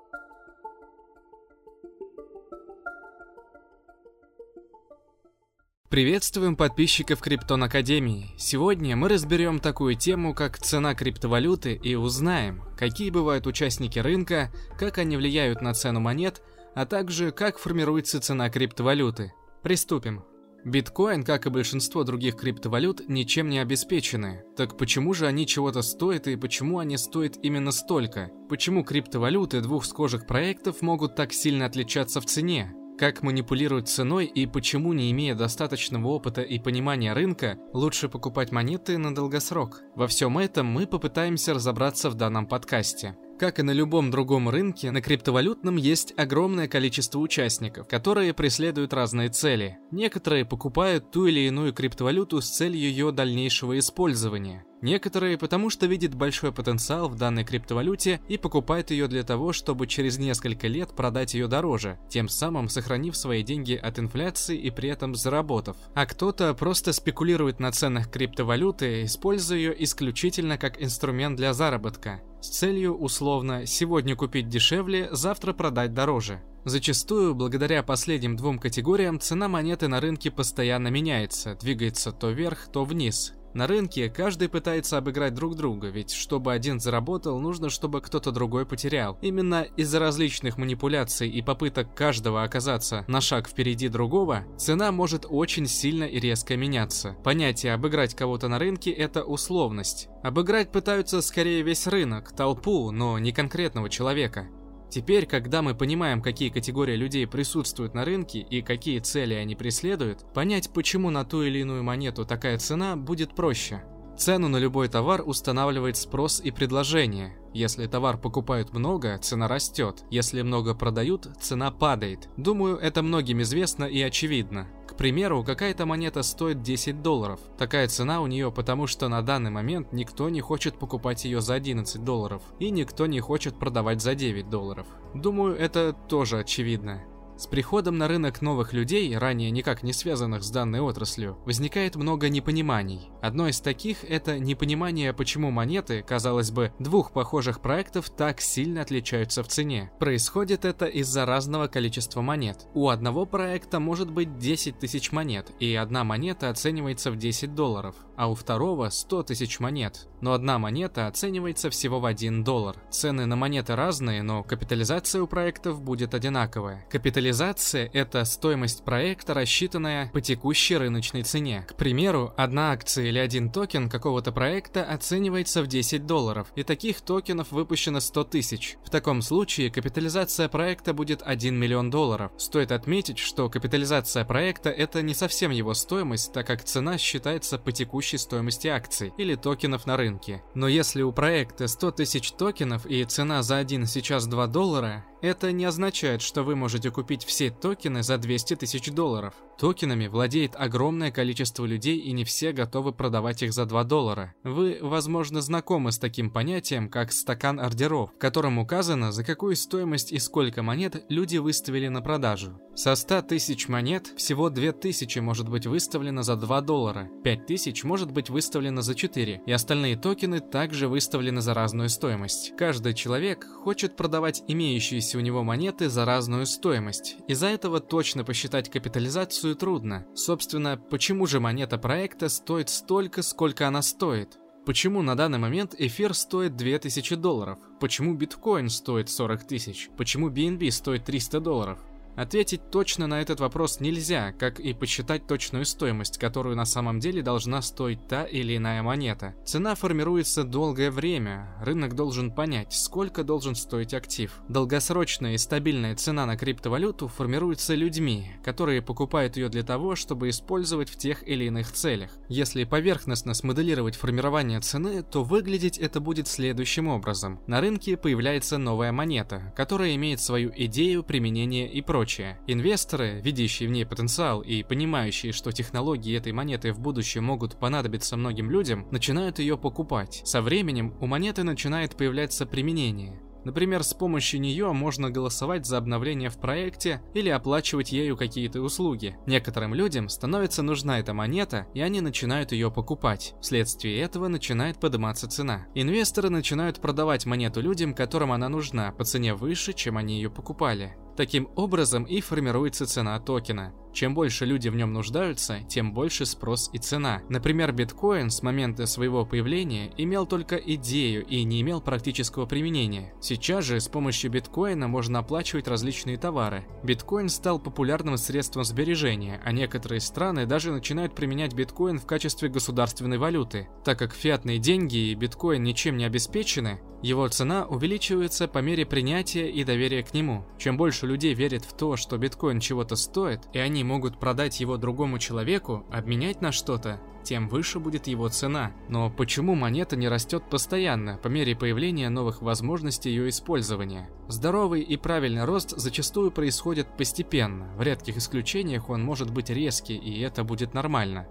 [5.91, 8.31] Приветствуем подписчиков Криптон Академии.
[8.39, 14.97] Сегодня мы разберем такую тему, как цена криптовалюты и узнаем, какие бывают участники рынка, как
[14.97, 16.41] они влияют на цену монет,
[16.75, 19.35] а также как формируется цена криптовалюты.
[19.63, 20.25] Приступим.
[20.65, 24.43] Биткоин, как и большинство других криптовалют, ничем не обеспечены.
[24.57, 28.31] Так почему же они чего-то стоят и почему они стоят именно столько?
[28.49, 32.73] Почему криптовалюты двух схожих проектов могут так сильно отличаться в цене?
[32.97, 38.99] Как манипулировать ценой и почему, не имея достаточного опыта и понимания рынка, лучше покупать монеты
[38.99, 39.83] на долгосрок?
[39.97, 43.17] Во всем этом мы попытаемся разобраться в данном подкасте.
[43.39, 49.29] Как и на любом другом рынке, на криптовалютном есть огромное количество участников, которые преследуют разные
[49.29, 49.79] цели.
[49.91, 54.65] Некоторые покупают ту или иную криптовалюту с целью ее дальнейшего использования.
[54.85, 59.87] Некоторые потому что видят большой потенциал в данной криптовалюте и покупают ее для того, чтобы
[59.87, 64.91] через несколько лет продать ее дороже, тем самым сохранив свои деньги от инфляции и при
[64.91, 65.79] этом заработав.
[65.95, 72.49] А кто-то просто спекулирует на ценах криптовалюты, используя ее исключительно как инструмент для заработка с
[72.51, 76.43] целью условно сегодня купить дешевле, завтра продать дороже.
[76.67, 82.85] Зачастую, благодаря последним двум категориям, цена монеты на рынке постоянно меняется, двигается то вверх, то
[82.85, 83.33] вниз.
[83.55, 88.67] На рынке каждый пытается обыграть друг друга, ведь чтобы один заработал, нужно, чтобы кто-то другой
[88.67, 89.17] потерял.
[89.23, 95.69] Именно из-за различных манипуляций и попыток каждого оказаться на шаг впереди другого, цена может очень
[95.69, 97.17] сильно и резко меняться.
[97.23, 100.09] Понятие «обыграть кого-то на рынке»— это условность.
[100.25, 104.49] Обыграть пытаются скорее весь рынок, толпу, но не конкретного человека.
[104.95, 110.25] Теперь, когда мы понимаем, какие категории людей присутствуют на рынке и какие цели они преследуют,
[110.33, 113.83] понять, почему на ту или иную монету такая цена, будет проще.
[114.17, 117.37] Цену на любой товар устанавливает спрос и предложение.
[117.53, 120.05] Если товар покупают много, цена растет.
[120.11, 122.29] Если много продают, цена падает.
[122.37, 124.69] Думаю, это многим известно и очевидно.
[124.97, 127.41] Примеру, какая-то монета стоит 10 долларов.
[127.59, 131.55] Такая цена у нее, потому что на данный момент никто не хочет покупать ее за
[131.55, 132.43] 11 долларов.
[132.61, 134.87] И никто не хочет продавать за 9 долларов.
[135.15, 137.03] Думаю, это тоже очевидно.
[137.45, 142.31] С приходом на рынок новых людей, ранее никак не связанных с данной отраслью, возникает много
[142.31, 143.11] непониманий.
[143.21, 149.43] Одно из таких– это непонимание, почему монеты, казалось бы, двух похожих проектов так сильно отличаются
[149.43, 149.93] в цене.
[150.01, 152.67] Происходит это из-за разного количества монет.
[152.73, 157.95] У одного проекта может быть 10 тысяч монет, и одна монета оценивается в 10 долларов,
[158.17, 162.77] а у второго 100 тысяч монет, но одна монета оценивается всего в 1 доллар.
[162.91, 166.87] Цены на монеты разные, но капитализация у проектов будет одинаковая.
[166.91, 171.67] Капитализация Капитализация– это стоимость проекта, рассчитанная по текущей рыночной цене.
[171.69, 177.01] К примеру, одна акция или один токен какого-то проекта оценивается в 10 долларов, и таких
[177.01, 178.77] токенов выпущено 100 тысяч.
[178.85, 182.31] В таком случае капитализация проекта будет 1 миллион долларов.
[182.39, 187.73] Стоит отметить, что капитализация проекта– это не совсем его стоимость, так как цена считается по
[187.73, 190.45] текущей стоимости акций или токенов на рынке.
[190.55, 195.53] Но если у проекта 100 тысяч токенов и цена за один сейчас 2 доллара, это
[195.53, 199.33] не означает, что вы можете купить все токены за 200 тысяч долларов.
[199.59, 204.35] Токенами владеет огромное количество людей и не все готовы продавать их за 2 доллара.
[204.43, 210.13] Вы, возможно, знакомы с таким понятием, как стакан ордеров, в котором указано, за какую стоимость
[210.13, 212.61] и сколько монет люди выставили на продажу.
[212.75, 218.29] Со 100 тысяч монет всего 2000 может быть выставлено за 2 доллара, 5000 может быть
[218.29, 222.53] выставлено за 4, и остальные токены также выставлены за разную стоимость.
[222.59, 227.17] Каждый человек хочет продавать имеющиеся у него монеты за разную стоимость.
[227.29, 230.07] Из-за этого точно посчитать капитализацию трудно.
[230.15, 234.39] Собственно, почему же монета проекта стоит столько, сколько она стоит?
[234.67, 237.59] Почему на данный момент эфир стоит 2000 долларов?
[237.81, 239.91] Почему биткоин стоит 40 тысяч?
[239.97, 241.79] Почему BNB стоит 300 долларов?
[242.17, 247.23] Ответить точно на этот вопрос нельзя, как и посчитать точную стоимость, которую на самом деле
[247.23, 249.35] должна стоить та или иная монета.
[249.45, 254.33] Цена формируется долгое время, рынок должен понять, сколько должен стоить актив.
[254.49, 260.91] Долгосрочная и стабильная цена на криптовалюту формируется людьми, которые покупают ее для того, чтобы использовать
[260.91, 262.11] в тех или иных целях.
[262.29, 267.41] Если поверхностно смоделировать формирование цены, то выглядеть это будет следующим образом.
[267.49, 272.39] На рынке появляется новая монета, которая имеет свою идею, применение и прочее прочее.
[272.47, 278.19] Инвесторы, видящие в ней потенциал и понимающие, что технологии этой монеты в будущем могут понадобиться
[278.19, 280.21] многим людям, начинают ее покупать.
[280.27, 283.23] Со временем у монеты начинает появляться применение.
[283.45, 289.17] Например, с помощью нее можно голосовать за обновление в проекте или оплачивать ею какие-то услуги.
[289.27, 293.35] Некоторым людям становится нужна эта монета, и они начинают ее покупать.
[293.41, 295.67] Вследствие этого начинает подниматься цена.
[295.75, 300.97] Инвесторы начинают продавать монету людям, которым она нужна, по цене выше, чем они ее покупали.
[301.17, 303.73] Таким образом и формируется цена токена.
[303.95, 307.23] Чем больше люди в нем нуждаются, тем больше спрос и цена.
[307.29, 313.15] Например, биткоин с момента своего появления имел только идею и не имел практического применения.
[313.21, 316.67] Сейчас же с помощью биткоина можно оплачивать различные товары.
[316.83, 323.19] Биткоин стал популярным средством сбережения, а некоторые страны даже начинают применять биткоин в качестве государственной
[323.19, 323.69] валюты.
[323.85, 329.51] Так как фиатные деньги и биткоин ничем не обеспечены, его цена увеличивается по мере принятия
[329.51, 330.47] и доверия к нему.
[330.59, 334.77] Чем больше людей верит в то, что биткоин чего-то стоит, и они могут продать его
[334.77, 338.73] другому человеку, обменять на что-то, тем выше будет его цена.
[338.89, 344.11] Но почему монета не растет постоянно, по мере появления новых возможностей ее использования?
[344.29, 350.21] Здоровый и правильный рост зачастую происходит постепенно, в редких исключениях он может быть резкий, и
[350.21, 351.27] это будет нормально.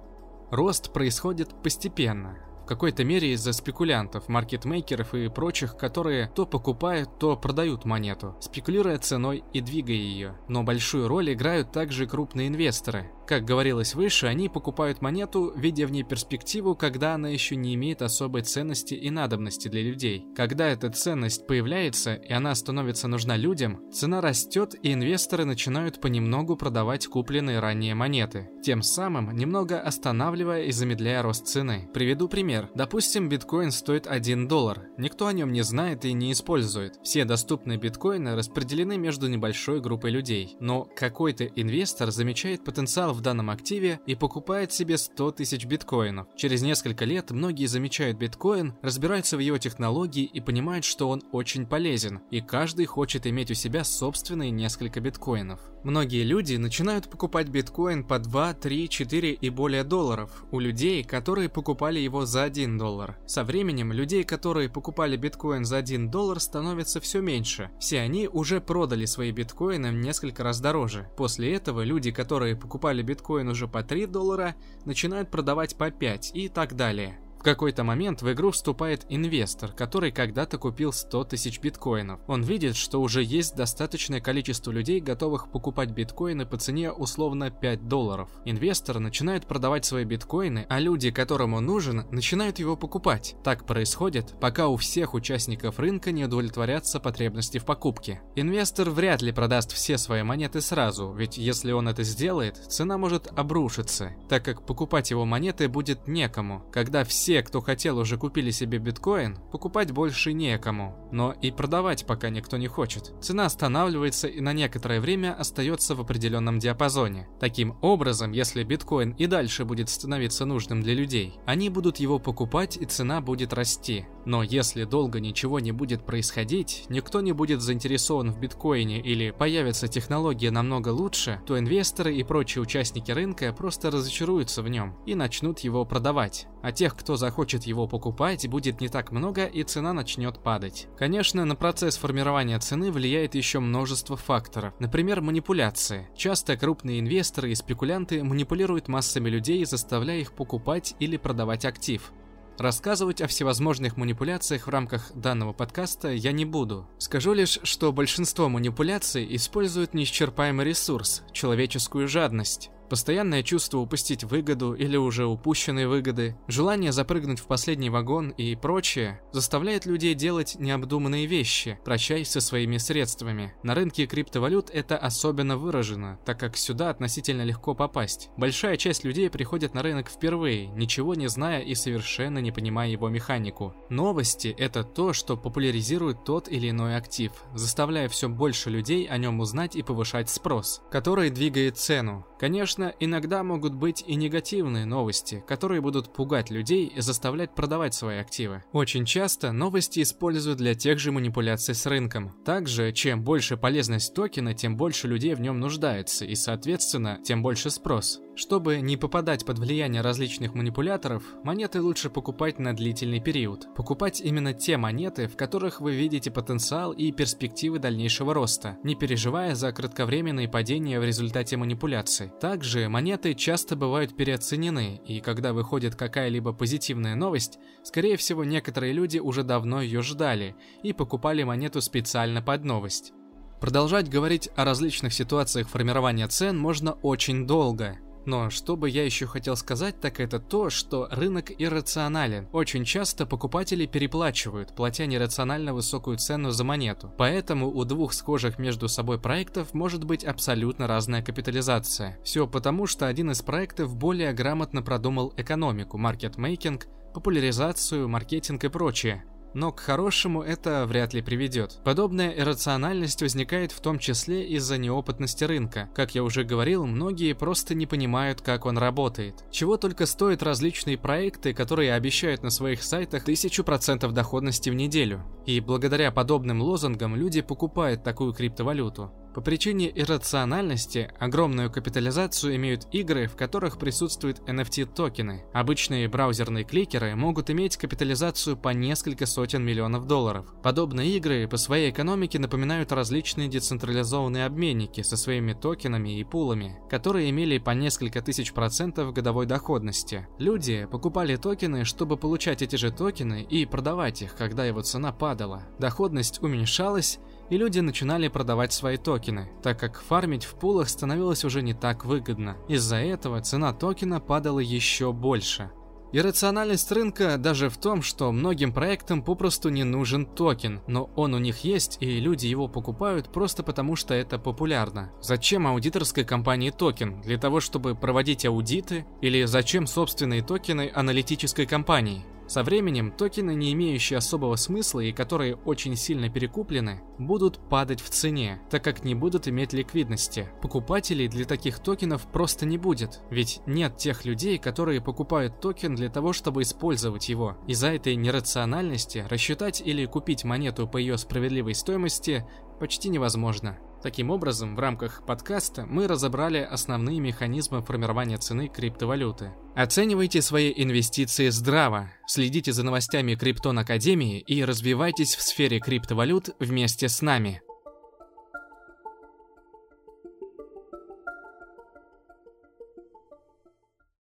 [0.51, 7.35] Рост происходит постепенно, в какой-то мере из-за спекулянтов, маркетмейкеров и прочих, которые то покупают, то
[7.35, 10.37] продают монету, спекулируя ценой и двигая ее.
[10.47, 15.91] Но большую роль играют также крупные инвесторы, как говорилось выше, они покупают монету, видя в
[15.91, 20.25] ней перспективу, когда она еще не имеет особой ценности и надобности для людей.
[20.35, 26.57] Когда эта ценность появляется и она становится нужна людям, цена растет и инвесторы начинают понемногу
[26.57, 31.89] продавать купленные ранее монеты, тем самым немного останавливая и замедляя рост цены.
[31.93, 32.52] Приведу пример.
[32.75, 34.87] Допустим, биткоин стоит 1 доллар.
[34.97, 36.99] Никто о нем не знает и не использует.
[37.03, 40.55] Все доступные биткоины распределены между небольшой группой людей.
[40.59, 46.27] Но какой-то инвестор замечает потенциал в данном активе и покупает себе 100 тысяч биткоинов.
[46.35, 51.65] Через несколько лет многие замечают биткоин, разбираются в его технологии и понимают, что он очень
[51.65, 55.59] полезен, и каждый хочет иметь у себя собственные несколько биткоинов.
[55.83, 61.49] Многие люди начинают покупать биткоин по 2, 3, 4 и более долларов у людей, которые
[61.49, 63.17] покупали его за 1 доллар.
[63.27, 67.69] Со временем людей, которые покупали биткоин за 1 доллар, становится все меньше.
[67.79, 71.09] Все они уже продали свои биткоины несколько раз дороже.
[71.17, 76.47] После этого люди, которые покупали биткоин уже по 3 доллара, начинают продавать по 5 и
[76.47, 77.19] так далее.
[77.43, 82.21] В какой-то момент в игру вступает инвестор, который когда-то купил 100 тысяч биткоинов.
[82.25, 87.89] Он видит, что уже есть достаточное количество людей, готовых покупать биткоины по цене условно 5
[87.89, 88.29] долларов.
[88.45, 93.35] Инвестор начинает продавать свои биткоины, а люди, которым он нужен, начинают его покупать.
[93.43, 98.21] Так происходит, пока у всех участников рынка не удовлетворятся потребности в покупке.
[98.37, 103.27] Инвестор вряд ли продаст все свои монеты сразу, ведь если он это сделает, цена может
[103.37, 106.63] обрушиться, так как покупать его монеты будет некому.
[106.71, 110.95] Когда все те, кто хотел, уже купили себе биткоин, покупать больше некому.
[111.11, 113.11] Но и продавать пока никто не хочет.
[113.21, 117.27] Цена останавливается и на некоторое время остается в определенном диапазоне.
[117.39, 122.77] Таким образом, если биткоин и дальше будет становиться нужным для людей, они будут его покупать
[122.77, 124.05] и цена будет расти.
[124.25, 129.87] Но если долго ничего не будет происходить, никто не будет заинтересован в биткоине или появится
[129.87, 135.61] технология намного лучше, то инвесторы и прочие участники рынка просто разочаруются в нем и начнут
[135.61, 136.45] его продавать.
[136.61, 140.87] А тех, кто захочет его покупать, будет не так много и цена начнет падать.
[140.97, 144.73] Конечно, на процесс формирования цены влияет еще множество факторов.
[144.79, 146.09] Например, манипуляции.
[146.17, 152.11] Часто крупные инвесторы и спекулянты манипулируют массами людей, заставляя их покупать или продавать актив.
[152.57, 156.89] Рассказывать о всевозможных манипуляциях в рамках данного подкаста я не буду.
[156.97, 162.69] Скажу лишь, что большинство манипуляций используют неисчерпаемый ресурс– человеческую жадность.
[162.89, 169.21] Постоянное чувство упустить выгоду или уже упущенные выгоды, желание запрыгнуть в последний вагон и прочее
[169.31, 173.53] заставляет людей делать необдуманные вещи, прощаясь со своими средствами.
[173.63, 178.29] На рынке криптовалют это особенно выражено, так как сюда относительно легко попасть.
[178.37, 183.09] Большая часть людей приходит на рынок впервые, ничего не зная и совершенно не понимая его
[183.09, 183.73] механику.
[183.89, 189.39] Новости– это то, что популяризирует тот или иной актив, заставляя все больше людей о нем
[189.39, 192.25] узнать и повышать спрос, который двигает цену.
[192.39, 198.17] Конечно, иногда могут быть и негативные новости, которые будут пугать людей и заставлять продавать свои
[198.17, 198.63] активы.
[198.71, 202.33] Очень часто новости используют для тех же манипуляций с рынком.
[202.43, 207.69] Также, чем больше полезность токена, тем больше людей в нем нуждается и, соответственно, тем больше
[207.69, 208.19] спрос.
[208.35, 213.67] Чтобы не попадать под влияние различных манипуляторов, монеты лучше покупать на длительный период.
[213.75, 219.53] Покупать именно те монеты, в которых вы видите потенциал и перспективы дальнейшего роста, не переживая
[219.53, 222.31] за кратковременные падения в результате манипуляций.
[222.41, 229.19] Также монеты часто бывают переоценены, и когда выходит какая-либо позитивная новость, скорее всего некоторые люди
[229.19, 233.13] уже давно ее ждали и покупали монету специально под новость.
[233.61, 239.25] Продолжать говорить о различных ситуациях формирования цен можно очень долго, но что бы я еще
[239.25, 242.47] хотел сказать, так это то, что рынок иррационален.
[242.51, 247.13] Очень часто покупатели переплачивают, платя нерационально высокую цену за монету.
[247.17, 252.19] Поэтому у двух схожих между собой проектов может быть абсолютно разная капитализация.
[252.23, 259.23] Все потому, что один из проектов более грамотно продумал экономику, маркетмейкинг, популяризацию, маркетинг и прочее
[259.53, 261.79] но к хорошему это вряд ли приведет.
[261.83, 265.89] Подобная иррациональность возникает в том числе из-за неопытности рынка.
[265.93, 269.43] Как я уже говорил, многие просто не понимают, как он работает.
[269.51, 275.23] Чего только стоят различные проекты, которые обещают на своих сайтах 1000% доходности в неделю.
[275.45, 279.11] И благодаря подобным лозунгам люди покупают такую криптовалюту.
[279.33, 285.43] По причине иррациональности огромную капитализацию имеют игры, в которых присутствуют NFT-токены.
[285.53, 290.45] Обычные браузерные кликеры могут иметь капитализацию по несколько сотен миллионов долларов.
[290.61, 297.31] Подобные игры по своей экономике напоминают различные децентрализованные обменники со своими токенами и пулами, которые
[297.31, 300.27] имели по несколько тысяч процентов годовой доходности.
[300.37, 305.63] Люди покупали токены, чтобы получать эти же токены и продавать их, когда его цена падала.
[305.79, 307.19] Доходность уменьшалась,
[307.53, 312.03] и люди начинали продавать свои токены, так как фармить в пулах становилось уже не так
[312.03, 312.57] выгодно.
[312.67, 315.69] Из-за этого цена токена падала еще больше.
[316.13, 321.37] Иррациональность рынка даже в том, что многим проектам попросту не нужен токен, но он у
[321.37, 325.11] них есть, и люди его покупают просто потому, что это популярно.
[325.21, 327.21] Зачем аудиторской компании токен?
[327.21, 329.05] Для того, чтобы проводить аудиты?
[329.21, 332.25] Или зачем собственные токены аналитической компании?
[332.47, 338.09] Со временем токены, не имеющие особого смысла и которые очень сильно перекуплены, будут падать в
[338.09, 340.49] цене, так как не будут иметь ликвидности.
[340.61, 346.09] Покупателей для таких токенов просто не будет, ведь нет тех людей, которые покупают токен для
[346.09, 347.57] того, чтобы использовать его.
[347.67, 352.45] Из-за этой нерациональности рассчитать или купить монету по ее справедливой стоимости
[352.79, 353.77] почти невозможно.
[354.03, 359.53] Таким образом, в рамках подкаста мы разобрали основные механизмы формирования цены криптовалюты.
[359.75, 367.07] Оценивайте свои инвестиции здраво, следите за новостями Криптон Академии и развивайтесь в сфере криптовалют вместе
[367.07, 367.61] с нами.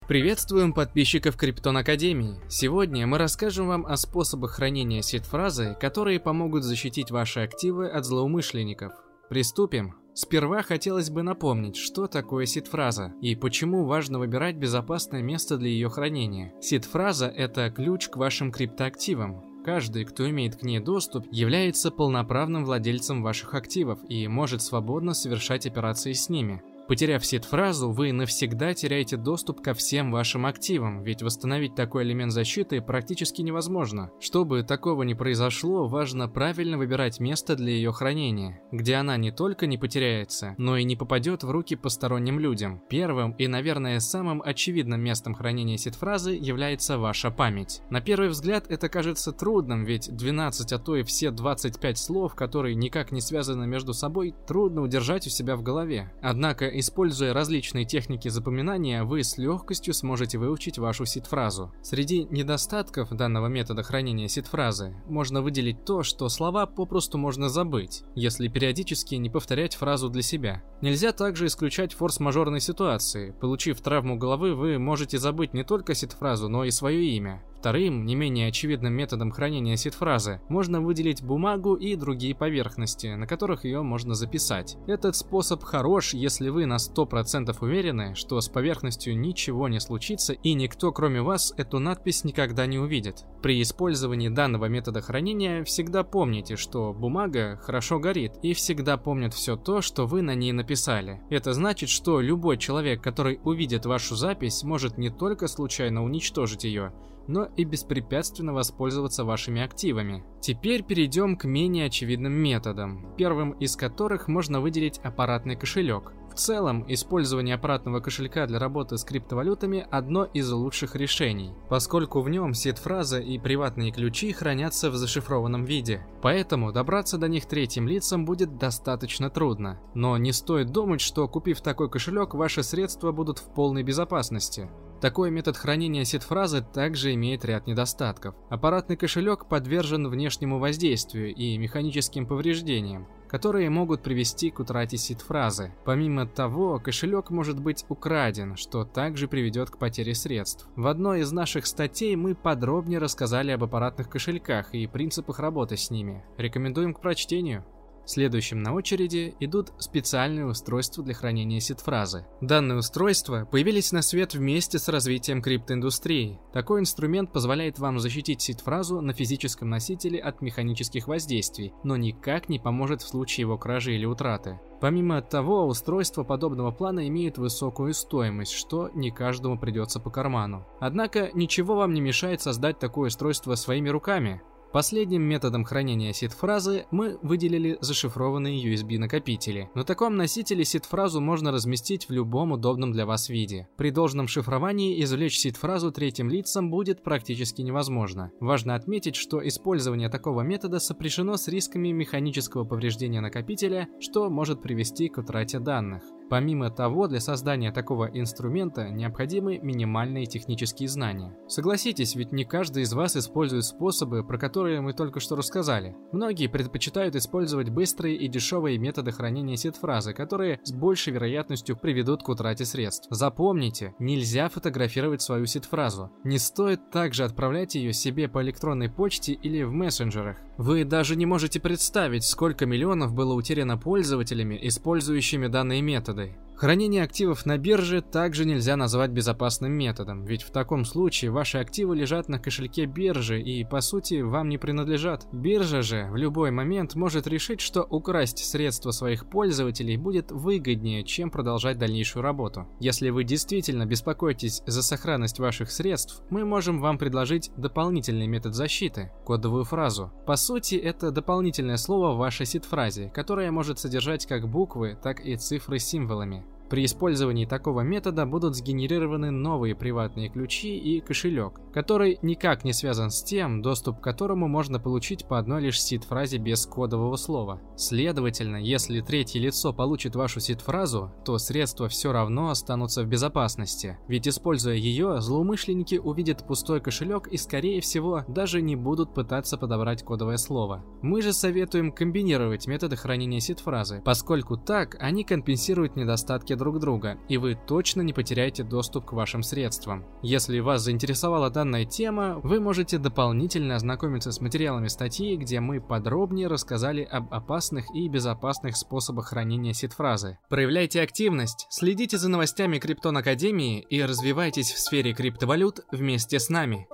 [0.09, 2.41] Приветствуем подписчиков Криптон Академии.
[2.49, 8.91] Сегодня мы расскажем вам о способах хранения сид-фразы, которые помогут защитить ваши активы от злоумышленников.
[9.29, 9.93] Приступим.
[10.15, 15.87] Сперва хотелось бы напомнить, что такое сид-фраза и почему важно выбирать безопасное место для ее
[15.87, 16.51] хранения.
[16.61, 19.63] Сид-фраза– это ключ к вашим криптоактивам.
[19.63, 25.67] Каждый, кто имеет к ней доступ, является полноправным владельцем ваших активов и может свободно совершать
[25.67, 26.63] операции с ними.
[26.89, 32.81] Потеряв сид-фразу, вы навсегда теряете доступ ко всем вашим активам, ведь восстановить такой элемент защиты
[32.81, 34.09] практически невозможно.
[34.19, 39.67] Чтобы такого не произошло, важно правильно выбирать место для ее хранения, где она не только
[39.67, 42.81] не потеряется, но и не попадет в руки посторонним людям.
[42.89, 47.83] Первым и, наверное, самым очевидным местом хранения сид-фразы является ваша память.
[47.91, 52.73] На первый взгляд это кажется трудным, ведь 12, а то и все 25 слов, которые
[52.73, 56.11] никак не связаны между собой, трудно удержать у себя в голове.
[56.23, 61.73] Однако Используя различные техники запоминания, вы с легкостью сможете выучить вашу сид-фразу.
[61.81, 68.47] Среди недостатков данного метода хранения сид-фразы можно выделить то, что слова попросту можно забыть, если
[68.47, 70.63] периодически не повторять фразу для себя.
[70.79, 73.31] Нельзя также исключать форс-мажорные ситуации.
[73.41, 77.43] Получив травму головы, вы можете забыть не только сид-фразу, но и свое имя.
[77.59, 83.65] Вторым, не менее очевидным методом хранения сид-фразы можно выделить бумагу и другие поверхности, на которых
[83.65, 84.77] ее можно записать.
[84.87, 90.53] Этот способ хорош, если вы на 100% уверены, что с поверхностью ничего не случится и
[90.53, 93.25] никто кроме вас эту надпись никогда не увидит.
[93.41, 99.57] При использовании данного метода хранения всегда помните, что бумага хорошо горит и всегда помнит все
[99.57, 101.19] то, что вы на ней написали.
[101.29, 106.93] Это значит, что любой человек, который увидит вашу запись, может не только случайно уничтожить ее,
[107.29, 110.23] но и беспрепятственно воспользоваться вашими активами.
[110.41, 116.11] Теперь перейдем к менее очевидным методам, первым из которых можно выделить аппаратный кошелек.
[116.31, 122.29] В целом, использование аппаратного кошелька для работы с криптовалютами– одно из лучших решений, поскольку в
[122.29, 126.05] нем сет-фраза и приватные ключи хранятся в зашифрованном виде.
[126.23, 129.79] Поэтому добраться до них третьим лицам будет достаточно трудно.
[129.93, 134.69] Но не стоит думать, что купив такой кошелек, ваши средства будут в полной безопасности.
[135.01, 138.35] Такой метод хранения сет-фразы также имеет ряд недостатков.
[138.49, 145.73] Аппаратный кошелек подвержен внешнему воздействию и механическим повреждениям, которые могут привести к утрате сид-фразы.
[145.85, 150.67] Помимо того, кошелек может быть украден, что также приведет к потере средств.
[150.75, 155.89] В одной из наших статей мы подробнее рассказали об аппаратных кошельках и принципах работы с
[155.91, 156.25] ними.
[156.37, 157.63] Рекомендуем к прочтению.
[158.09, 162.25] Следующим на очереди идут специальные устройства для хранения сид-фразы.
[162.41, 166.39] Данные устройства появились на свет вместе с развитием криптоиндустрии.
[166.51, 172.57] Такой инструмент позволяет вам защитить сид-фразу на физическом носителе от механических воздействий, но никак не
[172.57, 174.59] поможет в случае его кражи или утраты.
[174.81, 180.65] Помимо того, устройства подобного плана имеют высокую стоимость, что не каждому придется по карману.
[180.79, 184.41] Однако ничего вам не мешает создать такое устройство своими руками.
[184.71, 189.69] Последним методом хранения сид-фразы мы выделили зашифрованные USB-накопители.
[189.73, 193.67] На таком носителе сид-фразу можно разместить в любом удобном для вас виде.
[193.77, 198.31] При должном шифровании извлечь сид-фразу третьим лицам будет практически невозможно.
[198.39, 205.09] Важно отметить, что использование такого метода сопряжено с рисками механического повреждения накопителя, что может привести
[205.09, 206.03] к утрате данных.
[206.29, 211.35] Помимо того, для создания такого инструмента необходимы минимальные технические знания.
[211.47, 215.95] Согласитесь, ведь не каждый из вас использует способы, про которые мы только что рассказали.
[216.11, 222.29] Многие предпочитают использовать быстрые и дешевые методы хранения сет-фразы, которые с большей вероятностью приведут к
[222.29, 223.07] утрате средств.
[223.09, 226.11] Запомните, нельзя фотографировать свою сет-фразу.
[226.23, 230.37] Не стоит также отправлять ее себе по электронной почте или в мессенджерах.
[230.59, 236.18] Вы даже не можете представить, сколько миллионов было утеряно пользователями, использующими данные методы.
[236.19, 236.48] they?
[236.59, 241.95] Хранение активов на бирже также нельзя назвать безопасным методом, ведь в таком случае ваши активы
[241.95, 245.25] лежат на кошельке биржи и, по сути, вам не принадлежат.
[245.31, 251.31] Биржа же в любой момент может решить, что украсть средства своих пользователей будет выгоднее, чем
[251.31, 252.67] продолжать дальнейшую работу.
[252.81, 259.13] Если вы действительно беспокоитесь за сохранность ваших средств, мы можем вам предложить дополнительный метод защиты–
[259.25, 260.11] кодовую фразу.
[260.27, 265.37] По сути, это дополнительное слово в вашей сид-фразе, которое может содержать как буквы, так и
[265.37, 266.48] цифры с символами.
[266.69, 273.09] При использовании такого метода будут сгенерированы новые приватные ключи и кошелек, который никак не связан
[273.09, 277.59] с тем, доступ к которому можно получить по одной лишь сид-фразе без кодового слова.
[277.75, 284.27] Следовательно, если третье лицо получит вашу сид-фразу, то средства все равно останутся в безопасности, ведь
[284.27, 290.37] используя ее, злоумышленники увидят пустой кошелек и скорее всего даже не будут пытаться подобрать кодовое
[290.37, 290.85] слово.
[291.01, 297.37] Мы же советуем комбинировать методы хранения сид-фразы, поскольку так они компенсируют недостатки друг друга, и
[297.37, 300.05] вы точно не потеряете доступ к вашим средствам.
[300.21, 306.47] Если вас заинтересовала данная тема, вы можете дополнительно ознакомиться с материалами статьи, где мы подробнее
[306.47, 310.37] рассказали об опасных и безопасных способах хранения сид-фразы.
[310.49, 316.87] Проявляйте активность, следите за новостями Криптон Академии и развивайтесь в сфере криптовалют вместе с нами.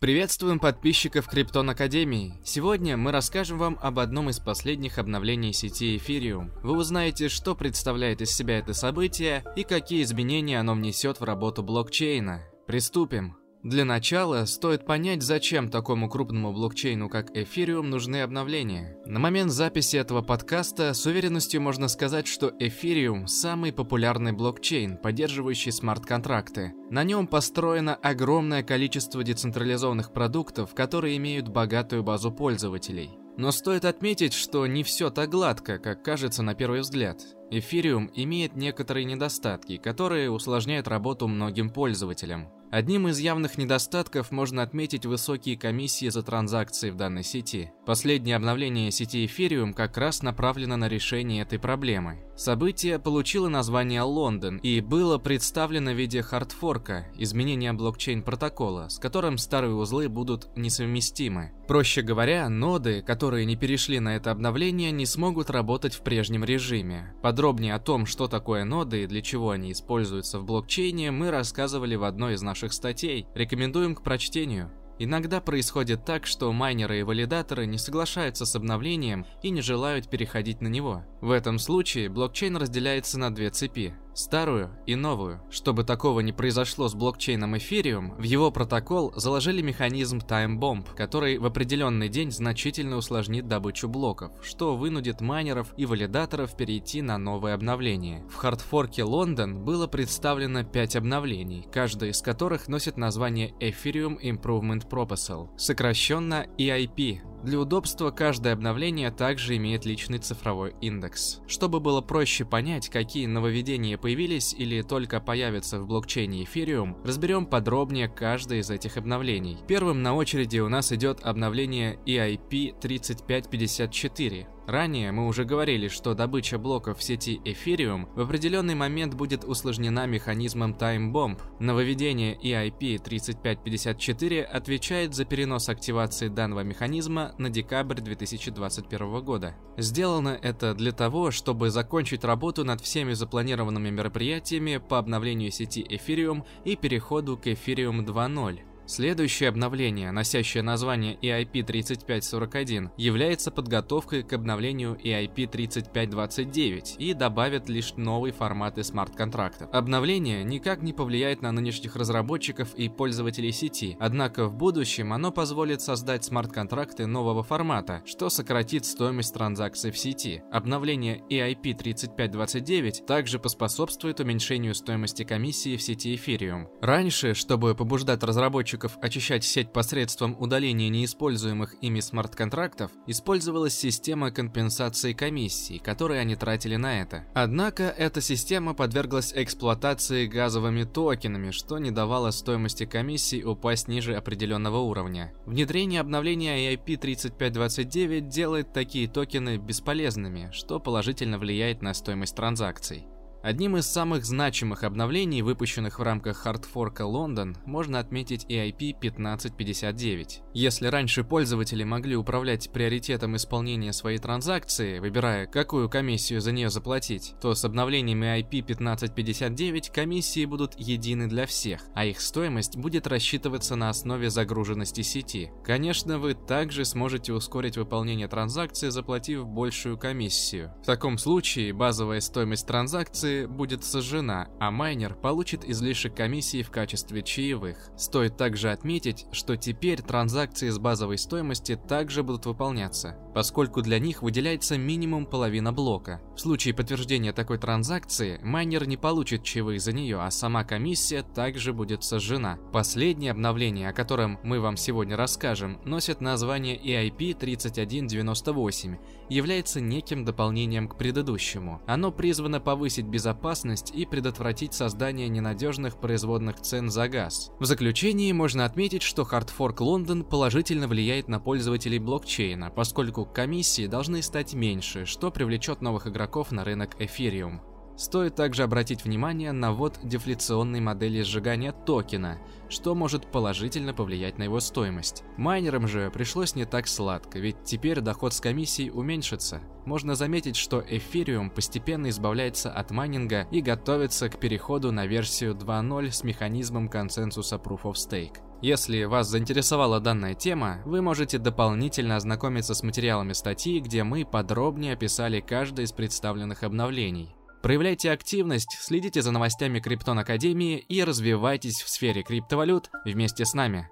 [0.00, 2.32] Приветствуем подписчиков Криптон Академии.
[2.42, 6.50] Сегодня мы расскажем вам об одном из последних обновлений сети Ethereum.
[6.62, 11.62] Вы узнаете, что представляет из себя это событие и какие изменения оно внесет в работу
[11.62, 12.40] блокчейна.
[12.66, 13.36] Приступим.
[13.62, 18.96] Для начала стоит понять, зачем такому крупному блокчейну, как Ethereum, нужны обновления.
[19.04, 25.72] На момент записи этого подкаста с уверенностью можно сказать, что Ethereum– самый популярный блокчейн, поддерживающий
[25.72, 26.72] смарт-контракты.
[26.90, 33.10] На нем построено огромное количество децентрализованных продуктов, которые имеют богатую базу пользователей.
[33.36, 37.18] Но стоит отметить, что не все так гладко, как кажется на первый взгляд.
[37.50, 42.48] Эфириум имеет некоторые недостатки, которые усложняют работу многим пользователям.
[42.70, 47.72] Одним из явных недостатков можно отметить высокие комиссии за транзакции в данной сети.
[47.84, 52.20] Последнее обновление сети Ethereum как раз направлено на решение этой проблемы.
[52.36, 59.74] Событие получило название Лондон и было представлено в виде хардфорка, изменения блокчейн-протокола, с которым старые
[59.74, 61.50] узлы будут несовместимы.
[61.66, 67.14] Проще говоря, ноды, которые не перешли на это обновление, не смогут работать в прежнем режиме.
[67.40, 71.94] Подробнее о том, что такое ноды и для чего они используются в блокчейне, мы рассказывали
[71.94, 73.26] в одной из наших статей.
[73.34, 74.70] Рекомендуем к прочтению.
[74.98, 80.60] Иногда происходит так, что майнеры и валидаторы не соглашаются с обновлением и не желают переходить
[80.60, 81.02] на него.
[81.22, 85.40] В этом случае блокчейн разделяется на две цепи старую и новую.
[85.50, 91.38] Чтобы такого не произошло с блокчейном Ethereum, в его протокол заложили механизм Time Bomb, который
[91.38, 97.54] в определенный день значительно усложнит добычу блоков, что вынудит майнеров и валидаторов перейти на новое
[97.54, 98.24] обновление.
[98.28, 105.48] В хардфорке Лондон было представлено 5 обновлений, каждое из которых носит название Ethereum Improvement Proposal,
[105.56, 111.40] сокращенно EIP, для удобства каждое обновление также имеет личный цифровой индекс.
[111.46, 118.08] Чтобы было проще понять, какие нововведения появились или только появятся в блокчейне Ethereum, разберем подробнее
[118.08, 119.58] каждое из этих обновлений.
[119.66, 124.48] Первым на очереди у нас идет обновление EIP 3554.
[124.70, 130.06] Ранее мы уже говорили, что добыча блоков в сети Ethereum в определенный момент будет усложнена
[130.06, 131.40] механизмом Time Bomb.
[131.58, 139.56] Нововведение EIP 3554 отвечает за перенос активации данного механизма на декабрь 2021 года.
[139.76, 146.44] Сделано это для того, чтобы закончить работу над всеми запланированными мероприятиями по обновлению сети Ethereum
[146.64, 148.69] и переходу к Ethereum 2.0.
[148.90, 157.94] Следующее обновление, носящее название EIP 3541, является подготовкой к обновлению EIP 3529 и добавит лишь
[157.94, 159.68] новые форматы смарт-контрактов.
[159.72, 165.80] Обновление никак не повлияет на нынешних разработчиков и пользователей сети, однако в будущем оно позволит
[165.82, 170.42] создать смарт-контракты нового формата, что сократит стоимость транзакций в сети.
[170.50, 176.66] Обновление EIP 3529 также поспособствует уменьшению стоимости комиссии в сети Ethereum.
[176.80, 185.12] Раньше, чтобы побуждать разработчиков разработчиков очищать сеть посредством удаления неиспользуемых ими смарт-контрактов, использовалась система компенсации
[185.12, 187.24] комиссий, которые они тратили на это.
[187.34, 194.78] Однако эта система подверглась эксплуатации газовыми токенами, что не давало стоимости комиссий упасть ниже определенного
[194.78, 195.32] уровня.
[195.46, 203.06] Внедрение обновления EIP 3529 делает такие токены бесполезными, что положительно влияет на стоимость транзакций.
[203.42, 210.42] Одним из самых значимых обновлений, выпущенных в рамках хардфорка Лондон, можно отметить EIP 1559.
[210.52, 217.32] Если раньше пользователи могли управлять приоритетом исполнения своей транзакции, выбирая, какую комиссию за нее заплатить,
[217.40, 223.74] то с обновлением EIP 1559 комиссии будут едины для всех, а их стоимость будет рассчитываться
[223.74, 225.50] на основе загруженности сети.
[225.64, 230.74] Конечно, вы также сможете ускорить выполнение транзакции, заплатив большую комиссию.
[230.82, 236.70] В таком случае базовая стоимость транзакции транзакции будет сожжена, а майнер получит излишек комиссии в
[236.70, 237.90] качестве чаевых.
[237.96, 244.22] Стоит также отметить, что теперь транзакции с базовой стоимости также будут выполняться, поскольку для них
[244.22, 246.20] выделяется минимум половина блока.
[246.34, 251.72] В случае подтверждения такой транзакции, майнер не получит чаевых за нее, а сама комиссия также
[251.72, 252.58] будет сожжена.
[252.72, 258.96] Последнее обновление, о котором мы вам сегодня расскажем, носит название EIP 3198,
[259.28, 261.80] является неким дополнением к предыдущему.
[261.86, 267.52] Оно призвано повысить безопасность безопасность и предотвратить создание ненадежных производных цен за газ.
[267.58, 274.22] В заключении можно отметить, что хардфорк Лондон положительно влияет на пользователей блокчейна, поскольку комиссии должны
[274.22, 277.60] стать меньше, что привлечет новых игроков на рынок Ethereum.
[278.00, 282.38] Стоит также обратить внимание на ввод дефляционной модели сжигания токена,
[282.70, 285.22] что может положительно повлиять на его стоимость.
[285.36, 289.60] Майнерам же пришлось не так сладко, ведь теперь доход с комиссий уменьшится.
[289.84, 296.10] Можно заметить, что Ethereum постепенно избавляется от майнинга и готовится к переходу на версию 2.0
[296.10, 298.38] с механизмом консенсуса Proof of Stake.
[298.62, 304.94] Если вас заинтересовала данная тема, вы можете дополнительно ознакомиться с материалами статьи, где мы подробнее
[304.94, 307.36] описали каждое из представленных обновлений.
[307.62, 313.90] Проявляйте активность, следите за новостями Криптон Академии и развивайтесь в сфере криптовалют вместе с нами.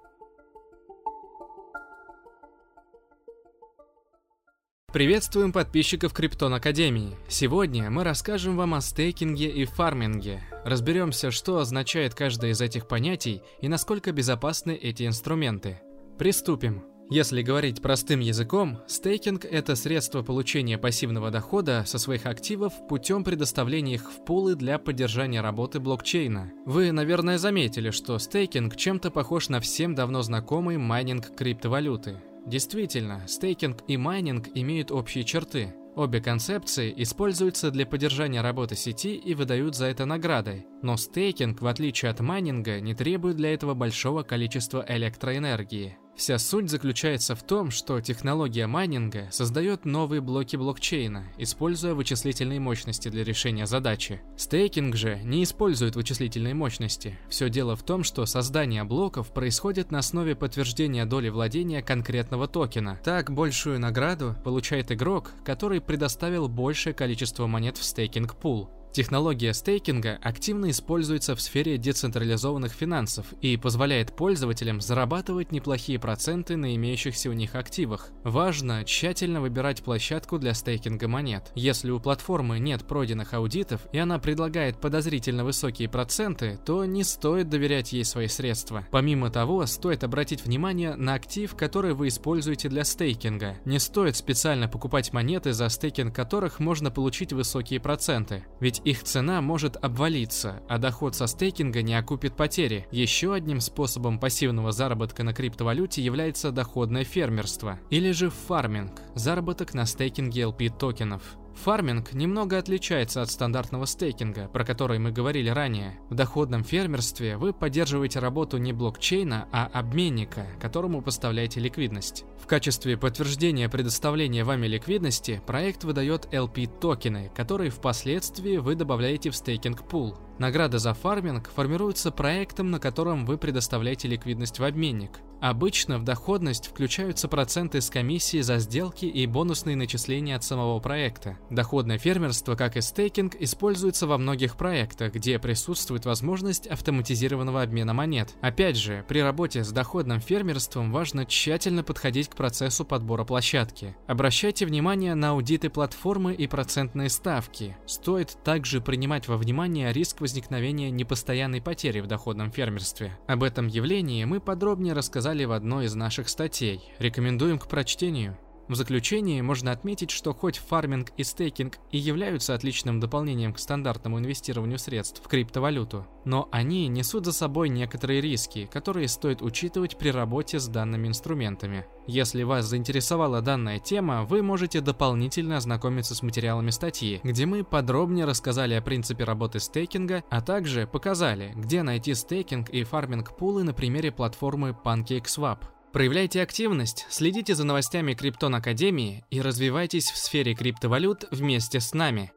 [4.90, 7.14] Приветствуем подписчиков Криптон Академии.
[7.28, 10.42] Сегодня мы расскажем вам о стейкинге и фарминге.
[10.64, 15.82] Разберемся, что означает каждое из этих понятий и насколько безопасны эти инструменты.
[16.18, 16.84] Приступим.
[17.11, 23.94] Если говорить простым языком, стейкинг– это средство получения пассивного дохода со своих активов путем предоставления
[23.94, 26.52] их в пулы для поддержания работы блокчейна.
[26.66, 32.18] Вы, наверное, заметили, что стейкинг чем-то похож на всем давно знакомый майнинг криптовалюты.
[32.44, 35.74] Действительно, стейкинг и майнинг имеют общие черты.
[35.96, 41.66] Обе концепции используются для поддержания работы сети и выдают за это награды, но стейкинг, в
[41.66, 45.96] отличие от майнинга, не требует для этого большого количества электроэнергии.
[46.18, 53.08] Вся суть заключается в том, что технология майнинга создает новые блоки блокчейна, используя вычислительные мощности
[53.08, 54.20] для решения задачи.
[54.36, 57.16] Стейкинг же не использует вычислительные мощности.
[57.28, 62.98] Все дело в том, что создание блоков происходит на основе подтверждения доли владения конкретного токена.
[63.04, 68.68] Так, большую награду получает игрок, который предоставил большее количество монет в стейкинг-пул.
[68.93, 76.74] Технология стейкинга активно используется в сфере децентрализованных финансов и позволяет пользователям зарабатывать неплохие проценты на
[76.74, 78.09] имеющихся у них активах.
[78.24, 81.53] Важно тщательно выбирать площадку для стейкинга монет.
[81.55, 87.49] Если у платформы нет пройденных аудитов и она предлагает подозрительно высокие проценты, то не стоит
[87.49, 88.84] доверять ей свои средства.
[88.91, 93.57] Помимо того, стоит обратить внимание на актив, который вы используете для стейкинга.
[93.64, 98.45] Не стоит специально покупать монеты, за стейкинг которых можно получить высокие проценты.
[98.61, 102.87] Ведь ведь их цена может обвалиться, а доход со стейкинга не окупит потери.
[102.91, 109.87] Еще одним способом пассивного заработка на криптовалюте является доходное фермерство, или же фарминг– заработок на
[109.87, 111.22] стейкинге LP токенов.
[111.64, 115.98] Фарминг немного отличается от стандартного стейкинга, про который мы говорили ранее.
[116.09, 122.24] В доходном фермерстве вы поддерживаете работу не блокчейна, а обменника, которому поставляете ликвидность.
[122.40, 130.16] В качестве подтверждения предоставления вами ликвидности проект выдает LP-токены, которые впоследствии вы добавляете в стейкинг-пул.
[130.39, 135.20] Награда за фарминг формируется проектом, на котором вы предоставляете ликвидность в обменник.
[135.41, 141.39] Обычно в доходность включаются проценты с комиссии за сделки и бонусные начисления от самого проекта.
[141.49, 148.34] Доходное фермерство, как и стейкинг, используется во многих проектах, где присутствует возможность автоматизированного обмена монет.
[148.41, 153.97] Опять же, при работе с доходным фермерством важно тщательно подходить к процессу подбора площадки.
[154.09, 157.76] Обращайте внимание на аудиты платформы и процентные ставки.
[157.86, 163.16] Стоит также принимать во внимание риск возникновения непостоянной потери в доходном фермерстве.
[163.26, 166.83] Об этом явлении мы подробнее рассказали в одной из наших статей.
[166.99, 168.37] Рекомендуем к прочтению.
[168.68, 174.18] В заключении можно отметить, что хоть фарминг и стейкинг и являются отличным дополнением к стандартному
[174.18, 180.10] инвестированию средств в криптовалюту, но они несут за собой некоторые риски, которые стоит учитывать при
[180.10, 181.86] работе с данными инструментами.
[182.06, 188.26] Если вас заинтересовала данная тема, вы можете дополнительно ознакомиться с материалами статьи, где мы подробнее
[188.26, 193.72] рассказали о принципе работы стейкинга, а также показали, где найти стейкинг и фарминг пулы на
[193.72, 195.60] примере платформы PancakeSwap.
[195.99, 202.30] Проявляйте активность, следите за новостями Криптон Академии и развивайтесь в сфере криптовалют вместе с нами.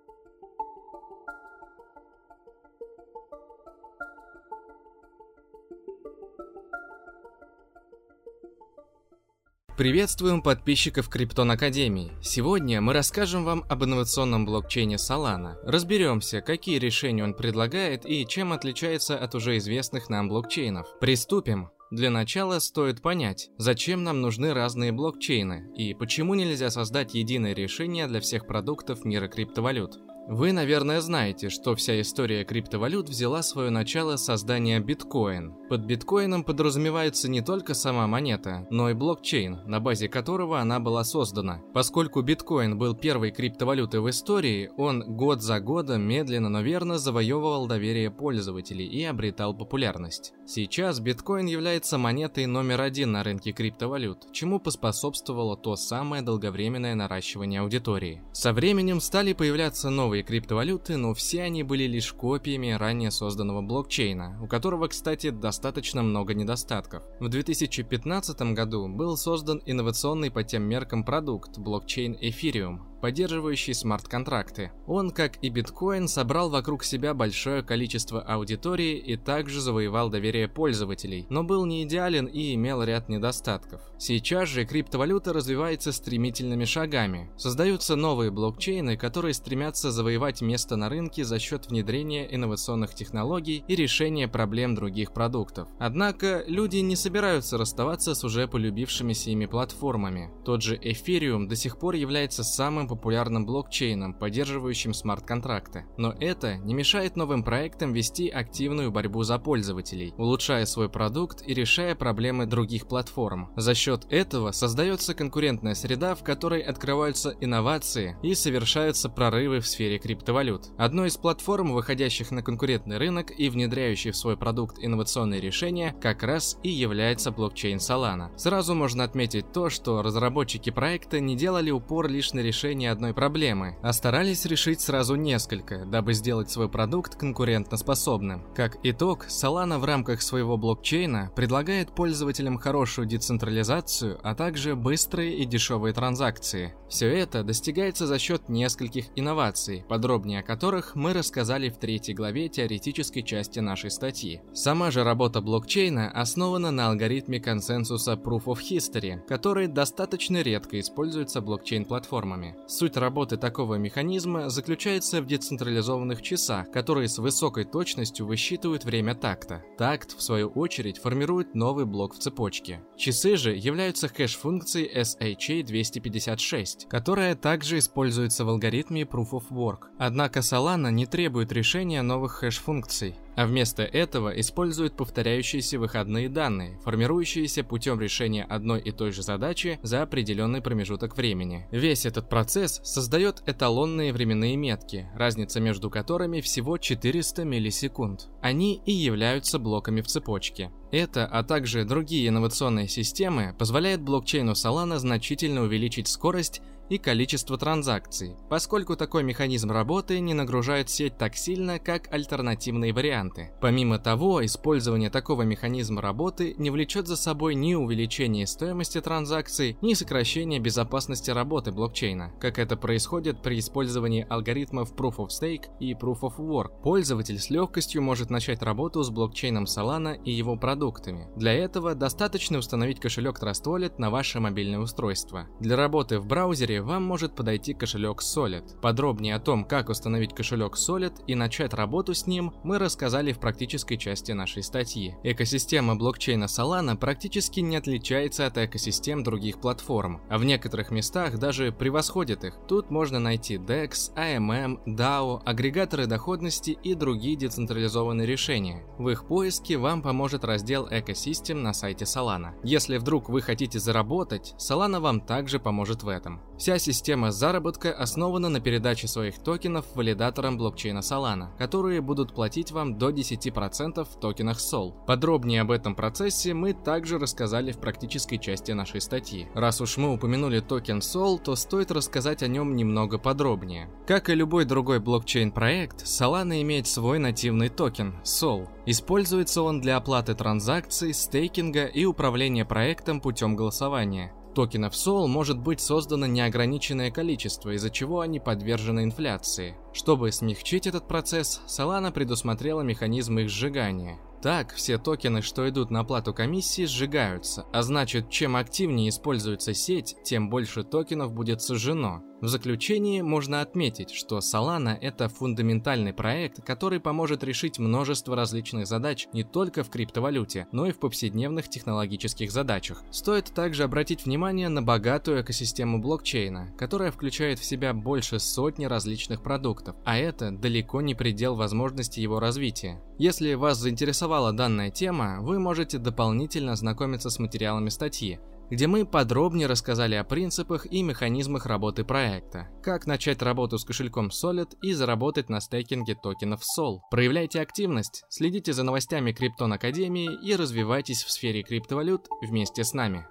[9.77, 12.13] Приветствуем подписчиков Криптон Академии.
[12.23, 15.57] Сегодня мы расскажем вам об инновационном блокчейне Solana.
[15.61, 20.87] Разберемся, какие решения он предлагает и чем отличается от уже известных нам блокчейнов.
[20.99, 21.69] Приступим.
[21.91, 28.07] Для начала стоит понять, зачем нам нужны разные блокчейны и почему нельзя создать единое решение
[28.07, 29.99] для всех продуктов мира криптовалют.
[30.33, 35.53] Вы, наверное, знаете, что вся история криптовалют взяла свое начало с создания биткоин.
[35.67, 41.03] Под биткоином подразумевается не только сама монета, но и блокчейн, на базе которого она была
[41.03, 41.59] создана.
[41.73, 47.67] Поскольку биткоин был первой криптовалютой в истории, он год за годом медленно, но верно завоевывал
[47.67, 50.31] доверие пользователей и обретал популярность.
[50.45, 57.59] Сейчас биткоин является монетой номер один на рынке криптовалют, чему поспособствовало то самое долговременное наращивание
[57.59, 58.21] аудитории.
[58.31, 63.61] Со временем стали появляться новые новые криптовалюты, но все они были лишь копиями ранее созданного
[63.61, 67.03] блокчейна, у которого, кстати, достаточно много недостатков.
[67.19, 74.71] В 2015 году был создан инновационный по тем меркам продукт блокчейн Ethereum, поддерживающий смарт-контракты.
[74.85, 81.25] Он, как и биткоин, собрал вокруг себя большое количество аудитории и также завоевал доверие пользователей,
[81.29, 83.81] но был не идеален и имел ряд недостатков.
[83.97, 87.31] Сейчас же криптовалюта развивается стремительными шагами.
[87.37, 93.75] Создаются новые блокчейны, которые стремятся завоевать место на рынке за счет внедрения инновационных технологий и
[93.75, 95.67] решения проблем других продуктов.
[95.77, 100.31] Однако люди не собираются расставаться с уже полюбившимися ими платформами.
[100.43, 105.85] Тот же Ethereum до сих пор является самым популярным блокчейном, поддерживающим смарт-контракты.
[105.97, 111.53] Но это не мешает новым проектам вести активную борьбу за пользователей, улучшая свой продукт и
[111.53, 113.51] решая проблемы других платформ.
[113.55, 119.90] За счет этого создается конкурентная среда, в которой открываются инновации и совершаются прорывы в сфере
[119.97, 120.69] криптовалют.
[120.77, 126.23] Одной из платформ, выходящих на конкурентный рынок и внедряющих в свой продукт инновационные решения, как
[126.23, 128.29] раз и является блокчейн Solana.
[128.37, 133.77] Сразу можно отметить то, что разработчики проекта не делали упор лишь на решение одной проблемы,
[133.81, 138.43] а старались решить сразу несколько, дабы сделать свой продукт конкурентоспособным.
[138.55, 145.45] Как итог, Solana в рамках своего блокчейна предлагает пользователям хорошую децентрализацию, а также быстрые и
[145.45, 146.73] дешевые транзакции.
[146.89, 152.49] Все это достигается за счет нескольких инноваций, подробнее о которых мы рассказали в третьей главе
[152.49, 154.41] теоретической части нашей статьи.
[154.53, 161.41] Сама же работа блокчейна основана на алгоритме консенсуса Proof of History, который достаточно редко используется
[161.41, 162.55] блокчейн-платформами.
[162.67, 169.63] Суть работы такого механизма заключается в децентрализованных часах, которые с высокой точностью высчитывают время такта.
[169.77, 172.81] Такт, в свою очередь, формирует новый блок в цепочке.
[172.97, 179.70] Часы же являются хэш-функцией SHA-256, которая также используется в алгоритме Proof of Work.
[179.97, 187.63] Однако Solana не требует решения новых хэш-функций а вместо этого используют повторяющиеся выходные данные, формирующиеся
[187.63, 191.67] путем решения одной и той же задачи за определенный промежуток времени.
[191.71, 198.29] Весь этот процесс создает эталонные временные метки, разница между которыми всего 400 миллисекунд.
[198.41, 200.71] Они и являются блоками в цепочке.
[200.91, 206.61] Это, а также другие инновационные системы позволяют блокчейну Solana значительно увеличить скорость
[206.91, 213.51] и количество транзакций, поскольку такой механизм работы не нагружает сеть так сильно, как альтернативные варианты.
[213.61, 219.93] Помимо того, использование такого механизма работы не влечет за собой ни увеличение стоимости транзакций, ни
[219.93, 226.19] сокращение безопасности работы блокчейна, как это происходит при использовании алгоритмов Proof of Stake и Proof
[226.23, 226.81] of Work.
[226.83, 231.29] Пользователь с легкостью может начать работу с блокчейном Solana и его продуктами.
[231.37, 235.47] Для этого достаточно установить кошелек Trust Wallet на ваше мобильное устройство.
[235.61, 238.79] Для работы в браузере вам может подойти кошелек Solid.
[238.81, 243.39] Подробнее о том, как установить кошелек Solid и начать работу с ним, мы рассказали в
[243.39, 245.15] практической части нашей статьи.
[245.23, 251.71] Экосистема блокчейна Solana практически не отличается от экосистем других платформ, а в некоторых местах даже
[251.71, 252.57] превосходит их.
[252.67, 258.83] Тут можно найти DEX, AMM, DAO, агрегаторы доходности и другие децентрализованные решения.
[258.97, 262.53] В их поиске вам поможет раздел Экосистем на сайте Solana.
[262.63, 266.41] Если вдруг вы хотите заработать, Solana вам также поможет в этом.
[266.61, 272.99] Вся система заработка основана на передаче своих токенов валидаторам блокчейна Solana, которые будут платить вам
[272.99, 274.93] до 10% в токенах SOL.
[275.07, 279.47] Подробнее об этом процессе мы также рассказали в практической части нашей статьи.
[279.55, 283.89] Раз уж мы упомянули токен SOL, то стоит рассказать о нем немного подробнее.
[284.05, 288.69] Как и любой другой блокчейн-проект, Solana имеет свой нативный токен– SOL.
[288.85, 294.31] Используется он для оплаты транзакций, стейкинга и управления проектом путем голосования.
[294.53, 299.77] Токенов SOL может быть создано неограниченное количество, из-за чего они подвержены инфляции.
[299.93, 304.19] Чтобы смягчить этот процесс, Solana предусмотрела механизм их сжигания.
[304.41, 310.15] Так, все токены, что идут на оплату комиссии, сжигаются, а значит, чем активнее используется сеть,
[310.23, 312.23] тем больше токенов будет сожжено.
[312.41, 319.27] В заключении можно отметить, что Solana– это фундаментальный проект, который поможет решить множество различных задач
[319.31, 323.03] не только в криптовалюте, но и в повседневных технологических задачах.
[323.11, 329.43] Стоит также обратить внимание на богатую экосистему блокчейна, которая включает в себя больше сотни различных
[329.43, 332.99] продуктов, а это далеко не предел возможностей его развития.
[333.19, 338.39] Если вас заинтересовала данная тема, вы можете дополнительно ознакомиться с материалами статьи,
[338.71, 344.29] где мы подробнее рассказали о принципах и механизмах работы проекта, как начать работу с кошельком
[344.29, 346.99] Solid и заработать на стейкинге токенов SOL.
[347.11, 353.27] Проявляйте активность, следите за новостями Криптон Академии и развивайтесь в сфере криптовалют вместе с нами.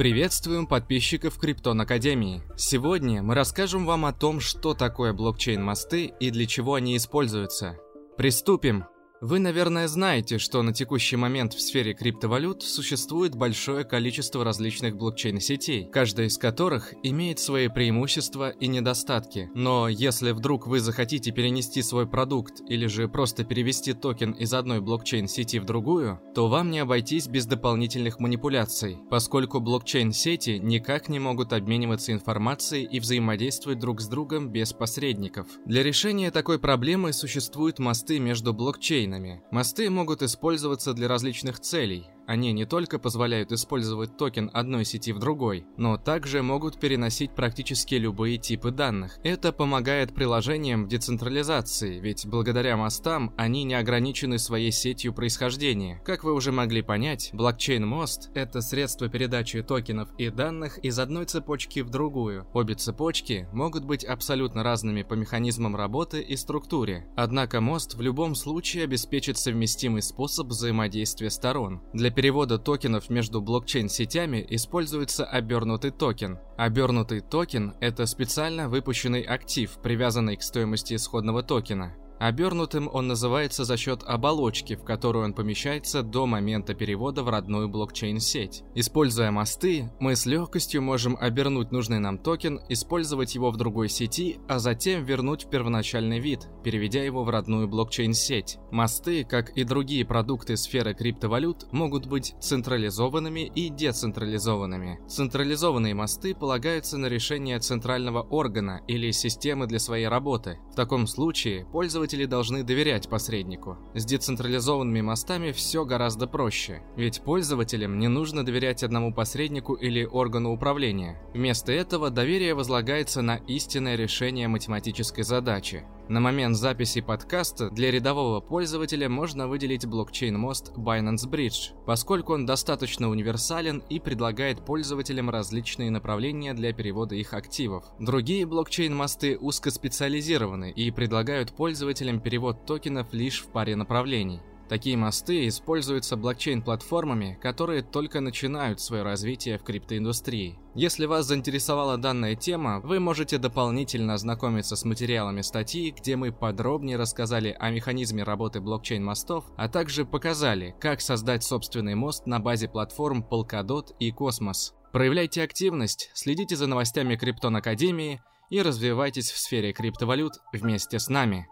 [0.00, 2.40] Приветствуем подписчиков Криптон Академии.
[2.56, 7.76] Сегодня мы расскажем вам о том, что такое блокчейн-мосты и для чего они используются.
[8.16, 8.86] Приступим!
[9.20, 15.90] Вы, наверное, знаете, что на текущий момент в сфере криптовалют существует большое количество различных блокчейн-сетей,
[15.92, 19.50] каждая из которых имеет свои преимущества и недостатки.
[19.54, 24.80] Но если вдруг вы захотите перенести свой продукт или же просто перевести токен из одной
[24.80, 31.52] блокчейн-сети в другую, то вам не обойтись без дополнительных манипуляций, поскольку блокчейн-сети никак не могут
[31.52, 35.46] обмениваться информацией и взаимодействовать друг с другом без посредников.
[35.66, 39.42] Для решения такой проблемы существуют мосты между блокчейнами, блокчейнами.
[39.50, 45.18] Мосты могут использоваться для различных целей, они не только позволяют использовать токен одной сети в
[45.18, 49.18] другой, но также могут переносить практически любые типы данных.
[49.24, 56.00] Это помогает приложениям в децентрализации, ведь благодаря мостам они не ограничены своей сетью происхождения.
[56.04, 61.80] Как вы уже могли понять, блокчейн-мост– это средство передачи токенов и данных из одной цепочки
[61.80, 62.46] в другую.
[62.52, 68.36] Обе цепочки могут быть абсолютно разными по механизмам работы и структуре, однако мост в любом
[68.36, 71.82] случае обеспечит совместимый способ взаимодействия сторон.
[71.92, 76.38] Для перевода токенов между блокчейн-сетями используется обернутый токен.
[76.58, 81.96] Обернутый токен– это специально выпущенный актив, привязанный к стоимости исходного токена.
[82.20, 87.66] Обернутым он называется за счет оболочки, в которую он помещается до момента перевода в родную
[87.70, 88.62] блокчейн-сеть.
[88.74, 94.38] Используя мосты, мы с легкостью можем обернуть нужный нам токен, использовать его в другой сети,
[94.50, 98.58] а затем вернуть в первоначальный вид, переведя его в родную блокчейн-сеть.
[98.70, 105.00] Мосты, как и другие продукты сферы криптовалют, могут быть централизованными и децентрализованными.
[105.08, 110.58] Централизованные мосты полагаются на решение центрального органа или системы для своей работы.
[110.70, 113.78] В таком случае пользователь пользователи должны доверять посреднику.
[113.94, 120.52] С децентрализованными мостами все гораздо проще, ведь пользователям не нужно доверять одному посреднику или органу
[120.52, 121.20] управления.
[121.34, 125.84] Вместо этого доверие возлагается на истинное решение математической задачи.
[126.10, 133.08] На момент записи подкаста для рядового пользователя можно выделить блокчейн-мост Binance Bridge, поскольку он достаточно
[133.08, 137.84] универсален и предлагает пользователям различные направления для перевода их активов.
[138.00, 144.40] Другие блокчейн-мосты узкоспециализированы и предлагают пользователям перевод токенов лишь в паре направлений.
[144.70, 150.60] Такие мосты используются блокчейн-платформами, которые только начинают свое развитие в криптоиндустрии.
[150.76, 156.98] Если вас заинтересовала данная тема, вы можете дополнительно ознакомиться с материалами статьи, где мы подробнее
[156.98, 163.26] рассказали о механизме работы блокчейн-мостов, а также показали, как создать собственный мост на базе платформ
[163.28, 164.70] Polkadot и Cosmos.
[164.92, 171.48] Проявляйте активность, следите за новостями Криптон Академии и развивайтесь в сфере криптовалют вместе с нами.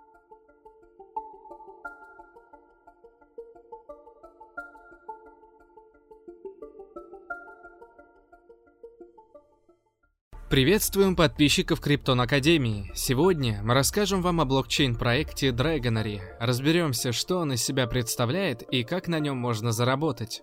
[10.51, 12.91] Приветствуем подписчиков Криптон Академии.
[12.95, 16.23] Сегодня мы расскажем вам о блокчейн-проекте Dragonary.
[16.41, 20.43] Разберемся, что он из себя представляет и как на нем можно заработать.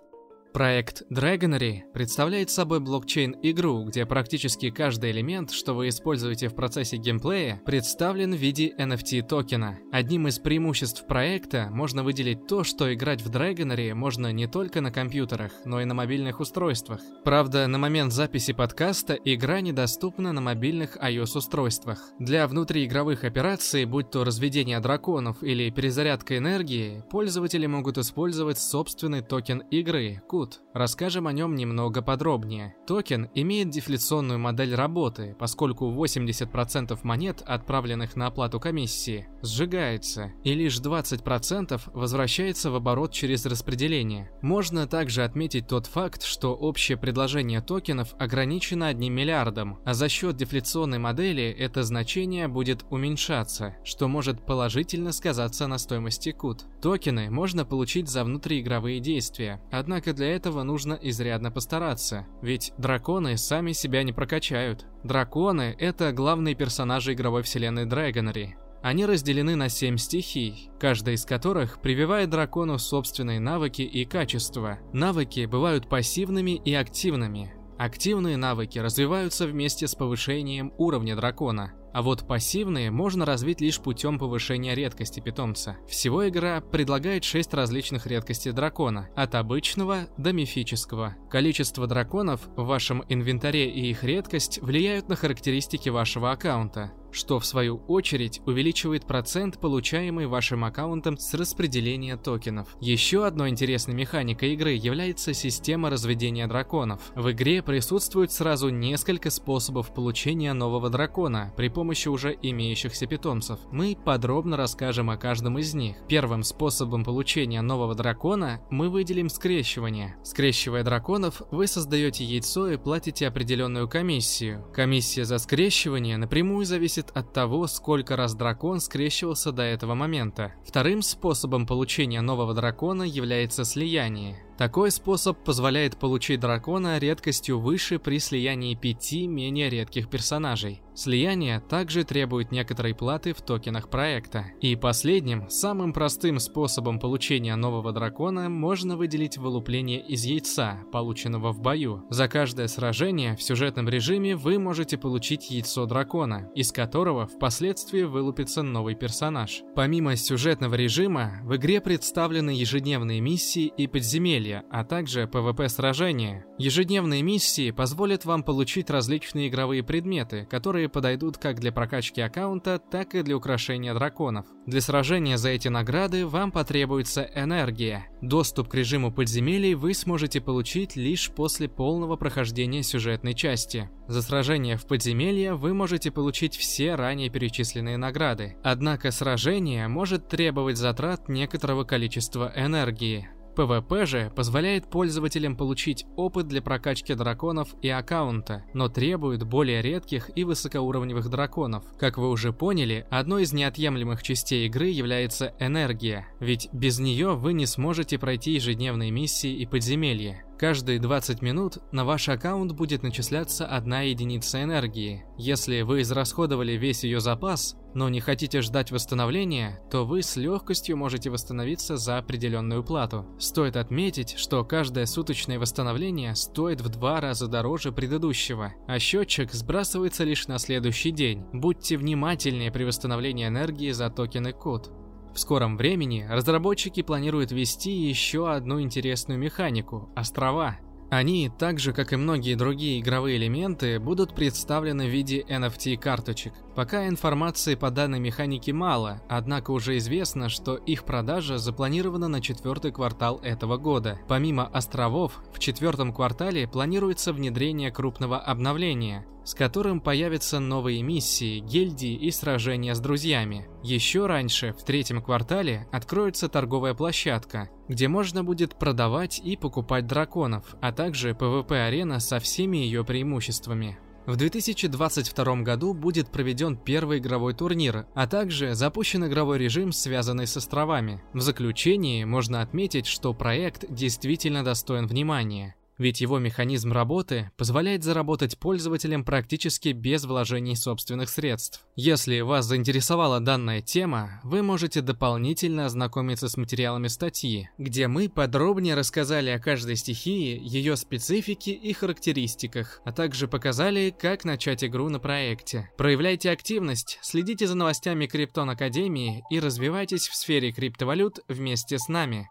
[0.55, 7.61] Проект Dragonary представляет собой блокчейн-игру, где практически каждый элемент, что вы используете в процессе геймплея,
[7.65, 9.75] представлен в виде NFT-токена.
[9.91, 14.91] Одним из преимуществ проекта можно выделить то, что играть в Dragonary можно не только на
[14.91, 17.01] компьютерах, но и на мобильных устройствах.
[17.25, 21.99] Правда, на момент записи подкаста игра недоступна на мобильных iOS-устройствах.
[22.17, 29.59] Для внутриигровых операций, будь то разведение драконов или перезарядка энергии, пользователи могут использовать собственный токен
[29.69, 30.65] игры– Root.
[30.75, 32.75] Расскажем о нем немного подробнее.
[32.85, 40.81] Токен имеет дефляционную модель работы, поскольку 80% монет, отправленных на оплату комиссии, сжигается, и лишь
[40.81, 44.31] 20% возвращается в оборот через распределение.
[44.41, 50.35] Можно также отметить тот факт, что общее предложение токенов ограничено 1 миллиардом, а за счет
[50.35, 56.65] дефляционной модели это значение будет уменьшаться, что может положительно сказаться на стоимости кут.
[56.81, 63.71] Токены можно получить за внутриигровые действия, однако для этого нужно изрядно постараться, ведь драконы сами
[63.71, 64.85] себя не прокачают.
[65.03, 68.55] Драконы— это главные персонажи игровой вселенной Dragonary.
[68.83, 74.77] Они разделены на семь стихий, каждая из которых прививает дракону собственные навыки и качества.
[74.93, 77.51] Навыки бывают пассивными и активными.
[77.79, 84.19] Активные навыки развиваются вместе с повышением уровня дракона, а вот пассивные можно развить лишь путем
[84.19, 85.77] повышения редкости питомца.
[85.87, 91.15] Всего игра предлагает 6 различных редкостей дракона, от обычного до мифического.
[91.29, 96.91] Количество драконов в вашем инвентаре и их редкость влияют на характеристики вашего аккаунта.
[97.15, 102.75] Что в свою очередь увеличивает процент, получаемый вашим аккаунтом с распределения токенов.
[102.81, 107.01] Еще одной интересной механикой игры является система разведения драконов.
[107.15, 113.59] В игре присутствует сразу несколько способов получения нового дракона при помощи уже имеющихся питомцев.
[113.71, 115.95] Мы подробно расскажем о каждом из них.
[116.07, 120.15] Первым способом получения нового дракона мы выделим скрещивание.
[120.23, 124.65] Скрещивая драконов, вы создаете яйцо и платите определенную комиссию.
[124.73, 130.53] Комиссия за скрещивание напрямую зависит от того, сколько раз дракон скрещивался до этого момента.
[130.65, 134.44] Вторым способом получения нового дракона является слияние.
[134.57, 140.81] Такой способ позволяет получить дракона редкостью выше при слиянии пяти менее редких персонажей.
[140.95, 144.45] Слияние также требует некоторой платы в токенах проекта.
[144.61, 151.59] И последним, самым простым способом получения нового дракона можно выделить вылупление из яйца, полученного в
[151.59, 152.05] бою.
[152.09, 158.63] За каждое сражение в сюжетном режиме вы можете получить яйцо дракона, из которого впоследствии вылупится
[158.63, 159.63] новый персонаж.
[159.75, 166.45] Помимо сюжетного режима, в игре представлены ежедневные миссии и подземелья, зелья, а также PvP-сражения.
[166.57, 173.15] Ежедневные миссии позволят вам получить различные игровые предметы, которые подойдут как для прокачки аккаунта, так
[173.15, 174.45] и для украшения драконов.
[174.65, 178.07] Для сражения за эти награды вам потребуется энергия.
[178.21, 183.89] Доступ к режиму подземелий вы сможете получить лишь после полного прохождения сюжетной части.
[184.07, 188.55] За сражение в подземелье вы можете получить все ранее перечисленные награды.
[188.63, 193.29] Однако сражение может требовать затрат некоторого количества энергии.
[193.55, 200.29] PvP же позволяет пользователям получить опыт для прокачки драконов и аккаунта, но требует более редких
[200.35, 201.83] и высокоуровневых драконов.
[201.97, 207.53] Как вы уже поняли, одной из неотъемлемых частей игры является энергия, ведь без нее вы
[207.53, 210.44] не сможете пройти ежедневные миссии и подземелья.
[210.57, 215.25] Каждые 20 минут на ваш аккаунт будет начисляться одна единица энергии.
[215.37, 220.95] Если вы израсходовали весь ее запас, но не хотите ждать восстановления, то вы с легкостью
[220.95, 223.25] можете восстановиться за определенную плату.
[223.37, 230.23] Стоит отметить, что каждое суточное восстановление стоит в два раза дороже предыдущего, а счетчик сбрасывается
[230.23, 231.43] лишь на следующий день.
[231.51, 234.91] Будьте внимательнее при восстановлении энергии за токены код.
[235.35, 240.77] В скором времени разработчики планируют ввести еще одну интересную механику– острова.
[241.11, 246.53] Они, так же как и многие другие игровые элементы, будут представлены в виде NFT-карточек.
[246.75, 252.91] Пока информации по данной механике мало, однако уже известно, что их продажа запланирована на четвертый
[252.91, 254.19] квартал этого года.
[254.27, 262.15] Помимо островов, в четвертом квартале планируется внедрение крупного обновления– с которым появятся новые миссии, гильдии
[262.15, 263.67] и сражения с друзьями.
[263.83, 270.75] Еще раньше, в третьем квартале, откроется торговая площадка, где можно будет продавать и покупать драконов,
[270.81, 273.99] а также PvP-арена со всеми ее преимуществами.
[274.25, 280.57] В 2022 году будет проведен первый игровой турнир, а также запущен игровой режим, связанный с
[280.57, 281.21] островами.
[281.33, 285.75] В заключении можно отметить, что проект действительно достоин внимания.
[285.97, 291.85] Ведь его механизм работы позволяет заработать пользователям практически без вложений собственных средств.
[291.95, 298.95] Если вас заинтересовала данная тема, вы можете дополнительно ознакомиться с материалами статьи, где мы подробнее
[298.95, 305.19] рассказали о каждой стихии, ее специфике и характеристиках, а также показали, как начать игру на
[305.19, 305.89] проекте.
[305.97, 312.49] Проявляйте активность, следите за новостями Криптон Академии и развивайтесь в сфере криптовалют вместе с нами.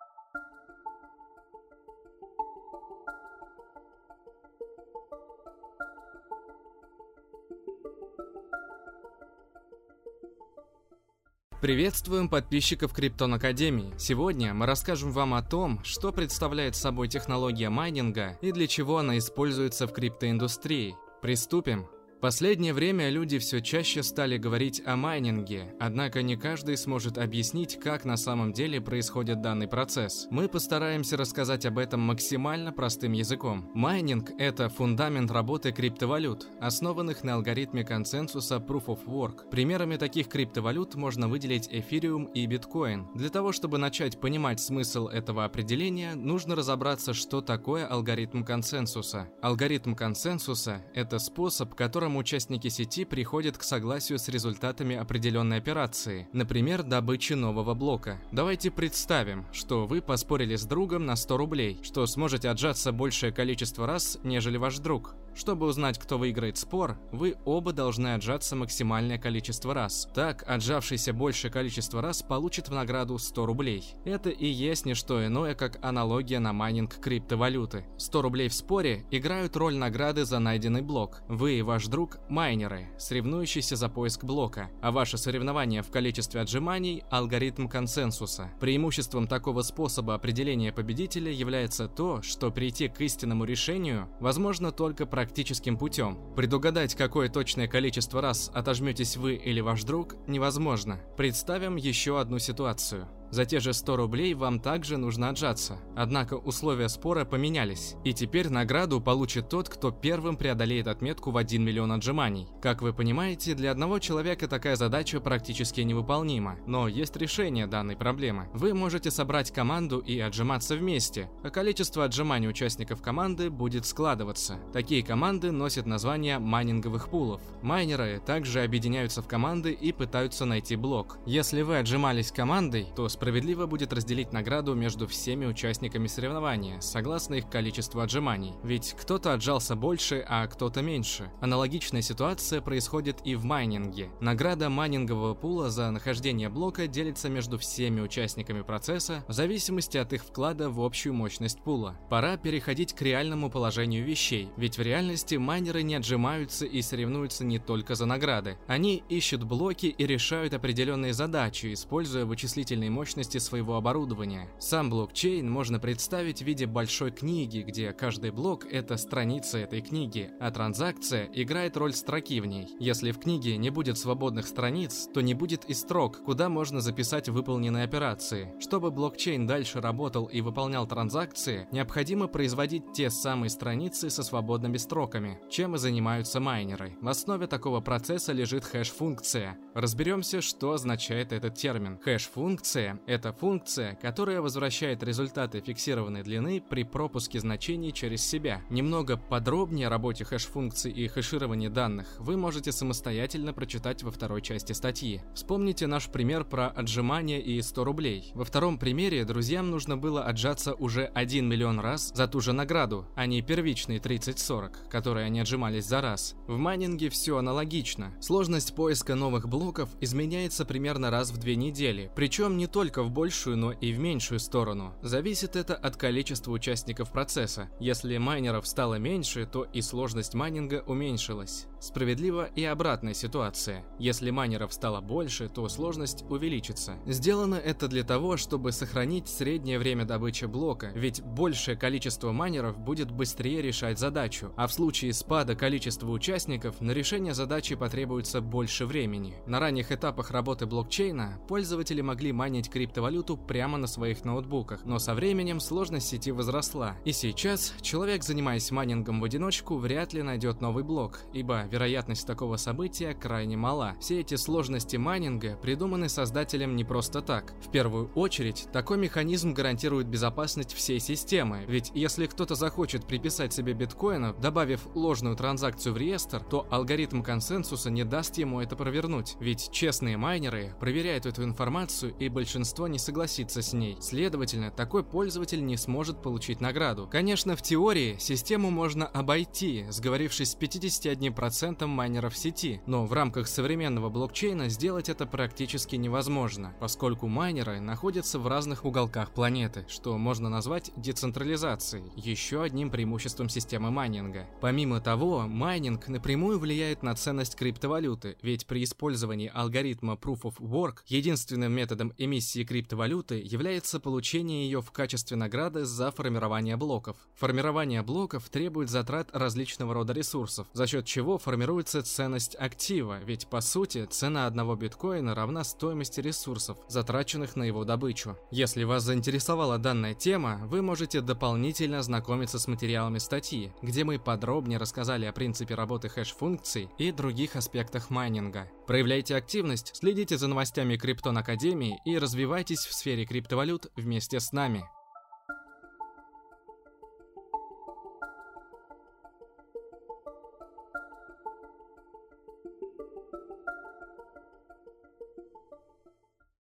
[11.65, 13.95] Приветствуем подписчиков Криптон Академии.
[13.97, 19.17] Сегодня мы расскажем вам о том, что представляет собой технология майнинга и для чего она
[19.17, 20.95] используется в криптоиндустрии.
[21.23, 21.87] Приступим
[22.25, 28.07] последнее время люди все чаще стали говорить о майнинге, однако не каждый сможет объяснить, как
[28.07, 30.27] на самом деле происходит данный процесс.
[30.31, 33.71] Мы постараемся рассказать об этом максимально простым языком.
[33.75, 39.51] Майнинг– это фундамент работы криптовалют, основанных на алгоритме консенсуса Proof of Work.
[39.51, 43.07] Примерами таких криптовалют можно выделить эфириум и биткоин.
[43.15, 49.29] Для того, чтобы начать понимать смысл этого определения, нужно разобраться, что такое алгоритм консенсуса.
[49.43, 56.29] Алгоритм консенсуса– это способ, которым котором участники сети приходят к согласию с результатами определенной операции,
[56.33, 58.21] например, добычи нового блока.
[58.33, 63.87] Давайте представим, что вы поспорили с другом на 100 рублей, что сможете отжаться большее количество
[63.87, 65.15] раз, нежели ваш друг.
[65.35, 70.09] Чтобы узнать, кто выиграет спор, вы оба должны отжаться максимальное количество раз.
[70.15, 73.95] Так, отжавшийся большее количество раз получит в награду 100 рублей.
[74.05, 77.87] Это и есть не что иное, как аналогия на майнинг криптовалюты.
[77.99, 81.23] 100 рублей в споре играют роль награды за найденный блок.
[81.29, 87.03] Вы и ваш друг– майнеры, соревнующиеся за поиск блока, а ваше соревнование в количестве отжиманий–
[87.11, 88.53] алгоритм консенсуса.
[88.61, 95.79] Преимуществом такого способа определения победителя является то, что прийти к истинному решению возможно только практическим
[95.79, 96.19] путем.
[96.37, 101.01] Предугадать, какое точное количество раз отожметесь вы или ваш друг, невозможно.
[101.17, 103.09] Представим еще одну ситуацию.
[103.35, 105.81] За те же 100 рублей вам также нужно отжаться.
[105.97, 111.61] Однако условия спора поменялись, и теперь награду получит тот, кто первым преодолеет отметку в 1
[111.61, 112.47] миллион отжиманий.
[112.63, 118.49] Как вы понимаете, для одного человека такая задача практически невыполнима, но есть решение данной проблемы.
[118.55, 124.61] Вы можете собрать команду и отжиматься вместе, а количество отжиманий участников команды будет складываться.
[124.73, 127.41] Такие команды носят название майнинговых пулов.
[127.63, 131.19] Майнеры также объединяются в команды и пытаются найти блок.
[131.27, 137.37] Если вы отжимались командой, то с Справедливо будет разделить награду между всеми участниками соревнования, согласно
[137.37, 138.53] их количеству отжиманий.
[138.63, 141.31] Ведь кто-то отжался больше, а кто-то меньше.
[141.41, 144.11] Аналогичная ситуация происходит и в майнинге.
[144.21, 150.23] Награда майнингового пула за нахождение блока делится между всеми участниками процесса в зависимости от их
[150.23, 151.99] вклада в общую мощность пула.
[152.11, 157.59] Пора переходить к реальному положению вещей, ведь в реальности майнеры не отжимаются и соревнуются не
[157.59, 158.59] только за награды.
[158.67, 164.49] Они ищут блоки и решают определенные задачи, используя вычислительные мощности мощности своего оборудования.
[164.59, 170.33] Сам блокчейн можно представить в виде большой книги, где каждый блок– это страница этой книги,
[170.41, 172.67] а транзакция играет роль строки в ней.
[172.81, 177.29] Если в книге не будет свободных страниц, то не будет и строк, куда можно записать
[177.29, 178.53] выполненные операции.
[178.59, 185.39] Чтобы блокчейн дальше работал и выполнял транзакции, необходимо производить те самые страницы со свободными строками,
[185.49, 186.97] чем и занимаются майнеры.
[187.01, 189.57] В основе такого процесса лежит хэш-функция.
[189.73, 192.01] Разберемся, что означает этот термин.
[192.03, 198.63] Хэш-функция это функция, которая возвращает результаты фиксированной длины при пропуске значений через себя.
[198.71, 204.73] Немного подробнее о работе хэш-функций и хэшировании данных вы можете самостоятельно прочитать во второй части
[204.73, 205.23] статьи.
[205.35, 208.31] Вспомните наш пример про отжимание и 100 рублей.
[208.35, 213.07] Во втором примере друзьям нужно было отжаться уже 1 миллион раз за ту же награду,
[213.17, 216.35] а не первичные 30-40, которые они отжимались за раз.
[216.47, 218.13] В майнинге все аналогично.
[218.21, 223.11] Сложность поиска новых блоков изменяется примерно раз в две недели, причем не только только в
[223.11, 224.93] большую, но и в меньшую сторону.
[225.01, 227.71] Зависит это от количества участников процесса.
[227.81, 231.67] Если майнеров стало меньше, то и сложность майнинга уменьшилась.
[231.81, 233.87] Справедлива и обратная ситуация.
[233.99, 236.97] Если майнеров стало больше, то сложность увеличится.
[237.07, 243.11] Сделано это для того, чтобы сохранить среднее время добычи блока, ведь большее количество майнеров будет
[243.11, 249.37] быстрее решать задачу, а в случае спада количества участников на решение задачи потребуется больше времени.
[249.47, 255.15] На ранних этапах работы блокчейна пользователи могли майнить криптовалюту прямо на своих ноутбуках, но со
[255.15, 256.97] временем сложность сети возросла.
[257.05, 262.57] И сейчас человек, занимаясь майнингом в одиночку, вряд ли найдет новый блок, ибо вероятность такого
[262.57, 263.95] события крайне мала.
[264.01, 267.55] Все эти сложности майнинга придуманы создателем не просто так.
[267.65, 273.75] В первую очередь, такой механизм гарантирует безопасность всей системы, ведь если кто-то захочет приписать себе
[273.75, 279.71] биткоинов, добавив ложную транзакцию в реестр, то алгоритм консенсуса не даст ему это провернуть, ведь
[279.71, 283.97] честные майнеры проверяют эту информацию и большинство не согласится с ней.
[284.01, 287.09] Следовательно, такой пользователь не сможет получить награду.
[287.11, 293.49] Конечно, в теории систему можно обойти, сговорившись с 51% 1% майнеров сети, но в рамках
[293.49, 300.49] современного блокчейна сделать это практически невозможно, поскольку майнеры находятся в разных уголках планеты, что можно
[300.49, 304.47] назвать децентрализацией, еще одним преимуществом системы майнинга.
[304.61, 310.99] Помимо того, майнинг напрямую влияет на ценность криптовалюты, ведь при использовании алгоритма Proof of Work
[311.07, 317.17] единственным методом эмиссии криптовалюты является получение ее в качестве награды за формирование блоков.
[317.35, 323.61] Формирование блоков требует затрат различного рода ресурсов, за счет чего формируется ценность актива, ведь по
[323.61, 328.37] сути цена одного биткоина равна стоимости ресурсов, затраченных на его добычу.
[328.51, 334.79] Если вас заинтересовала данная тема, вы можете дополнительно ознакомиться с материалами статьи, где мы подробнее
[334.79, 338.69] рассказали о принципе работы хэш-функций и других аспектах майнинга.
[338.87, 344.85] Проявляйте активность, следите за новостями Криптон Академии и развивайтесь в сфере криптовалют вместе с нами.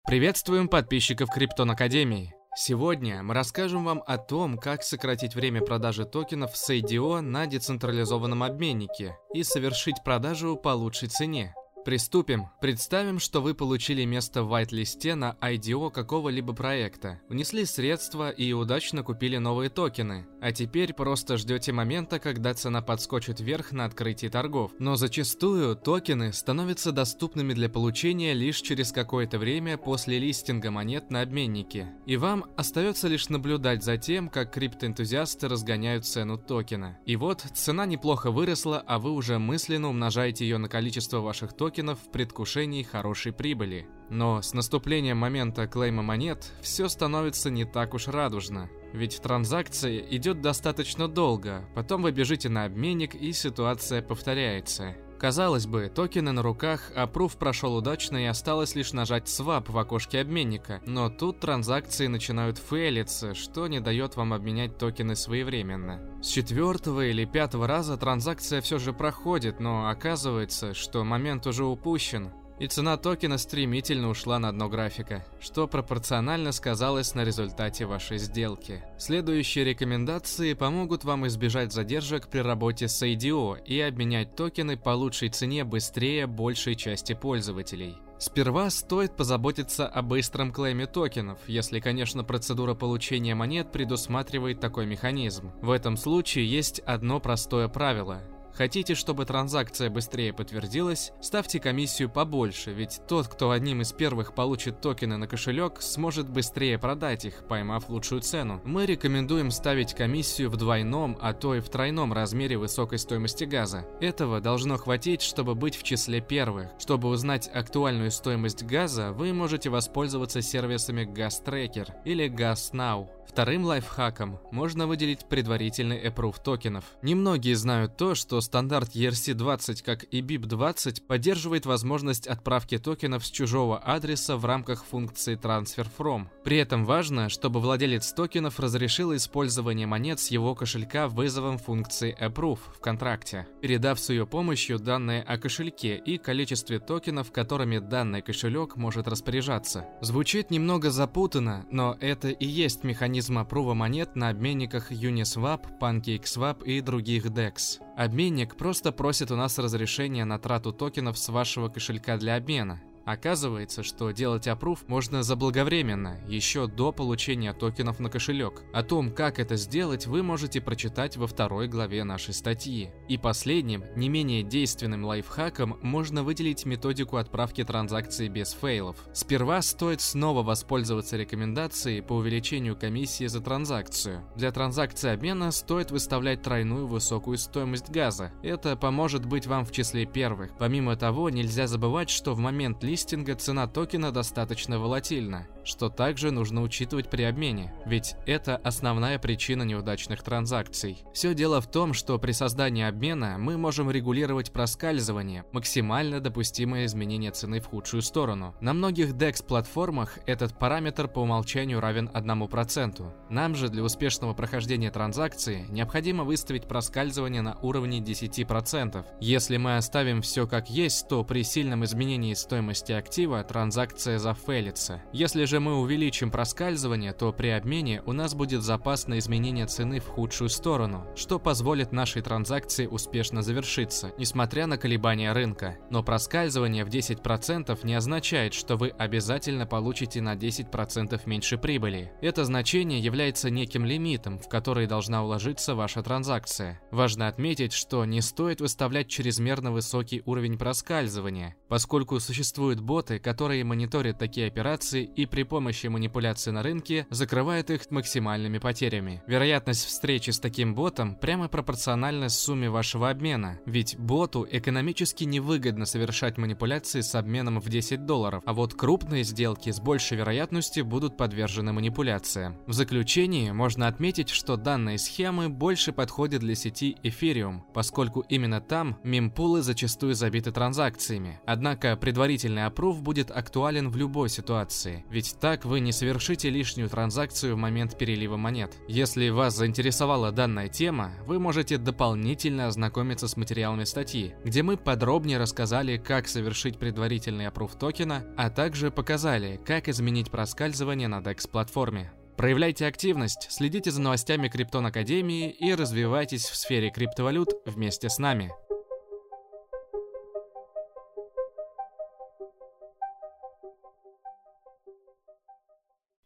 [0.07, 2.33] Приветствуем подписчиков Криптон Академии.
[2.55, 8.45] Сегодня мы расскажем вам о том, как сократить время продажи токенов с IDO на децентрализованном
[8.45, 11.57] обменнике и совершить продажу по лучшей цене.
[11.85, 12.47] Приступим.
[12.61, 19.03] Представим, что вы получили место в вайт-листе на IDO какого-либо проекта, внесли средства и удачно
[19.03, 24.71] купили новые токены, а теперь просто ждете момента, когда цена подскочит вверх на открытии торгов.
[24.79, 31.23] Но зачастую токены становятся доступными для получения лишь через какое-то время после листинга монет на
[31.23, 31.89] обменнике.
[32.07, 36.99] И вам остается лишь наблюдать за тем, как криптоэнтузиасты разгоняют цену токена.
[37.07, 41.72] И вот цена неплохо выросла, а вы уже мысленно умножаете ее на количество ваших токенов
[41.73, 43.87] токенов в предвкушении хорошей прибыли.
[44.11, 48.69] Но с наступлением момента клейма монет все становится не так уж радужно.
[48.93, 54.95] Ведь транзакция идет достаточно долго, потом вы бежите на обменник и ситуация повторяется.
[55.23, 59.79] Казалось бы, токены на руках, а пруф прошел удачно и осталось лишь нажать свап в
[59.79, 66.01] окошке обменника, но тут транзакции начинают фейлиться, что не дает вам обменять токены своевременно.
[66.21, 72.33] С четвертого или пятого раза транзакция все же проходит, но оказывается, что момент уже упущен,
[72.63, 78.85] и цена токена стремительно ушла на дно графика, что пропорционально сказалось на результате вашей сделки.
[78.99, 85.31] Следующие рекомендации помогут вам избежать задержек при работе с IDO и обменять токены по лучшей
[85.31, 87.97] цене быстрее большей части пользователей.
[88.21, 95.51] Сперва стоит позаботиться о быстром клейме токенов, если, конечно, процедура получения монет предусматривает такой механизм.
[95.63, 98.23] В этом случае есть одно простое правило.
[98.55, 101.13] Хотите, чтобы транзакция быстрее подтвердилась?
[101.21, 106.79] Ставьте комиссию побольше, ведь тот, кто одним из первых получит токены на кошелек, сможет быстрее
[106.79, 108.61] продать их, поймав лучшую цену.
[108.65, 113.87] Мы рекомендуем ставить комиссию в двойном, а то и в тройном размере высокой стоимости газа.
[114.01, 116.69] Этого должно хватить, чтобы быть в числе первых.
[116.79, 123.09] Чтобы узнать актуальную стоимость газа, вы можете воспользоваться сервисами GasTracker или GasNow.
[123.33, 126.85] Вторым лайфхаком можно выделить предварительный approve токенов.
[127.01, 133.79] Немногие знают то, что стандарт ERC-20, как и BIP-20, поддерживает возможность отправки токенов с чужого
[133.79, 136.27] адреса в рамках функции Transfer From.
[136.45, 142.59] При этом важно, чтобы владелец токенов разрешил использование монет с его кошелька вызовом функции approve
[142.75, 148.77] в контракте, передав с ее помощью данные о кошельке и количестве токенов, которыми данный кошелек
[148.77, 149.87] может распоряжаться.
[150.01, 156.81] Звучит немного запутанно, но это и есть механизм опрува монет на обменниках Uniswap, PancakeSwap и
[156.81, 157.79] других DEX.
[157.97, 162.81] Обменник просто просит у нас разрешения на трату токенов с вашего кошелька для обмена.
[163.05, 168.63] Оказывается, что делать опруф можно заблаговременно, еще до получения токенов на кошелек.
[168.73, 172.91] О том, как это сделать, вы можете прочитать во второй главе нашей статьи.
[173.09, 178.97] И последним, не менее действенным лайфхаком можно выделить методику отправки транзакций без фейлов.
[179.13, 184.23] Сперва стоит снова воспользоваться рекомендацией по увеличению комиссии за транзакцию.
[184.37, 188.33] Для транзакции обмена стоит выставлять тройную высокую стоимость газа.
[188.43, 190.57] Это поможет быть вам в числе первых.
[190.59, 196.63] Помимо того, нельзя забывать, что в момент листинга цена токена достаточно волатильна что также нужно
[196.63, 201.05] учитывать при обмене, ведь это основная причина неудачных транзакций.
[201.13, 207.31] Все дело в том, что при создании обмена мы можем регулировать проскальзывание, максимально допустимое изменение
[207.31, 208.55] цены в худшую сторону.
[208.61, 213.13] На многих DEX-платформах этот параметр по умолчанию равен 1%.
[213.31, 219.05] Нам же для успешного прохождения транзакции необходимо выставить проскальзывание на уровне 10%.
[219.21, 225.03] Если мы оставим все как есть, то при сильном изменении стоимости актива транзакция зафейлится.
[225.13, 229.67] Если же же мы увеличим проскальзывание, то при обмене у нас будет запас на изменение
[229.67, 235.77] цены в худшую сторону, что позволит нашей транзакции успешно завершиться, несмотря на колебания рынка.
[235.91, 242.11] Но проскальзывание в 10% не означает, что вы обязательно получите на 10% меньше прибыли.
[242.23, 246.81] Это значение является неким лимитом, в который должна уложиться ваша транзакция.
[246.91, 254.19] Важно отметить, что не стоит выставлять чрезмерно высокий уровень проскальзывания, поскольку существуют боты, которые мониторят
[254.19, 259.25] такие операции и при при помощи манипуляции на рынке закрывает их максимальными потерями.
[259.27, 266.39] Вероятность встречи с таким ботом прямо пропорциональна сумме вашего обмена, ведь боту экономически невыгодно совершать
[266.39, 271.73] манипуляции с обменом в 10 долларов, а вот крупные сделки с большей вероятностью будут подвержены
[271.73, 272.57] манипуляциям.
[272.69, 278.97] В заключении можно отметить, что данные схемы больше подходят для сети Ethereum, поскольку именно там
[279.03, 281.41] мемпулы зачастую забиты транзакциями.
[281.47, 286.89] Однако предварительный опруф будет актуален в любой ситуации, ведь ведь так вы не совершите лишнюю
[286.89, 288.75] транзакцию в момент перелива монет.
[288.87, 295.39] Если вас заинтересовала данная тема, вы можете дополнительно ознакомиться с материалами статьи, где мы подробнее
[295.39, 302.13] рассказали, как совершить предварительный опруф токена, а также показали, как изменить проскальзывание на DEX-платформе.
[302.37, 308.51] Проявляйте активность, следите за новостями Криптон Академии и развивайтесь в сфере криптовалют вместе с нами.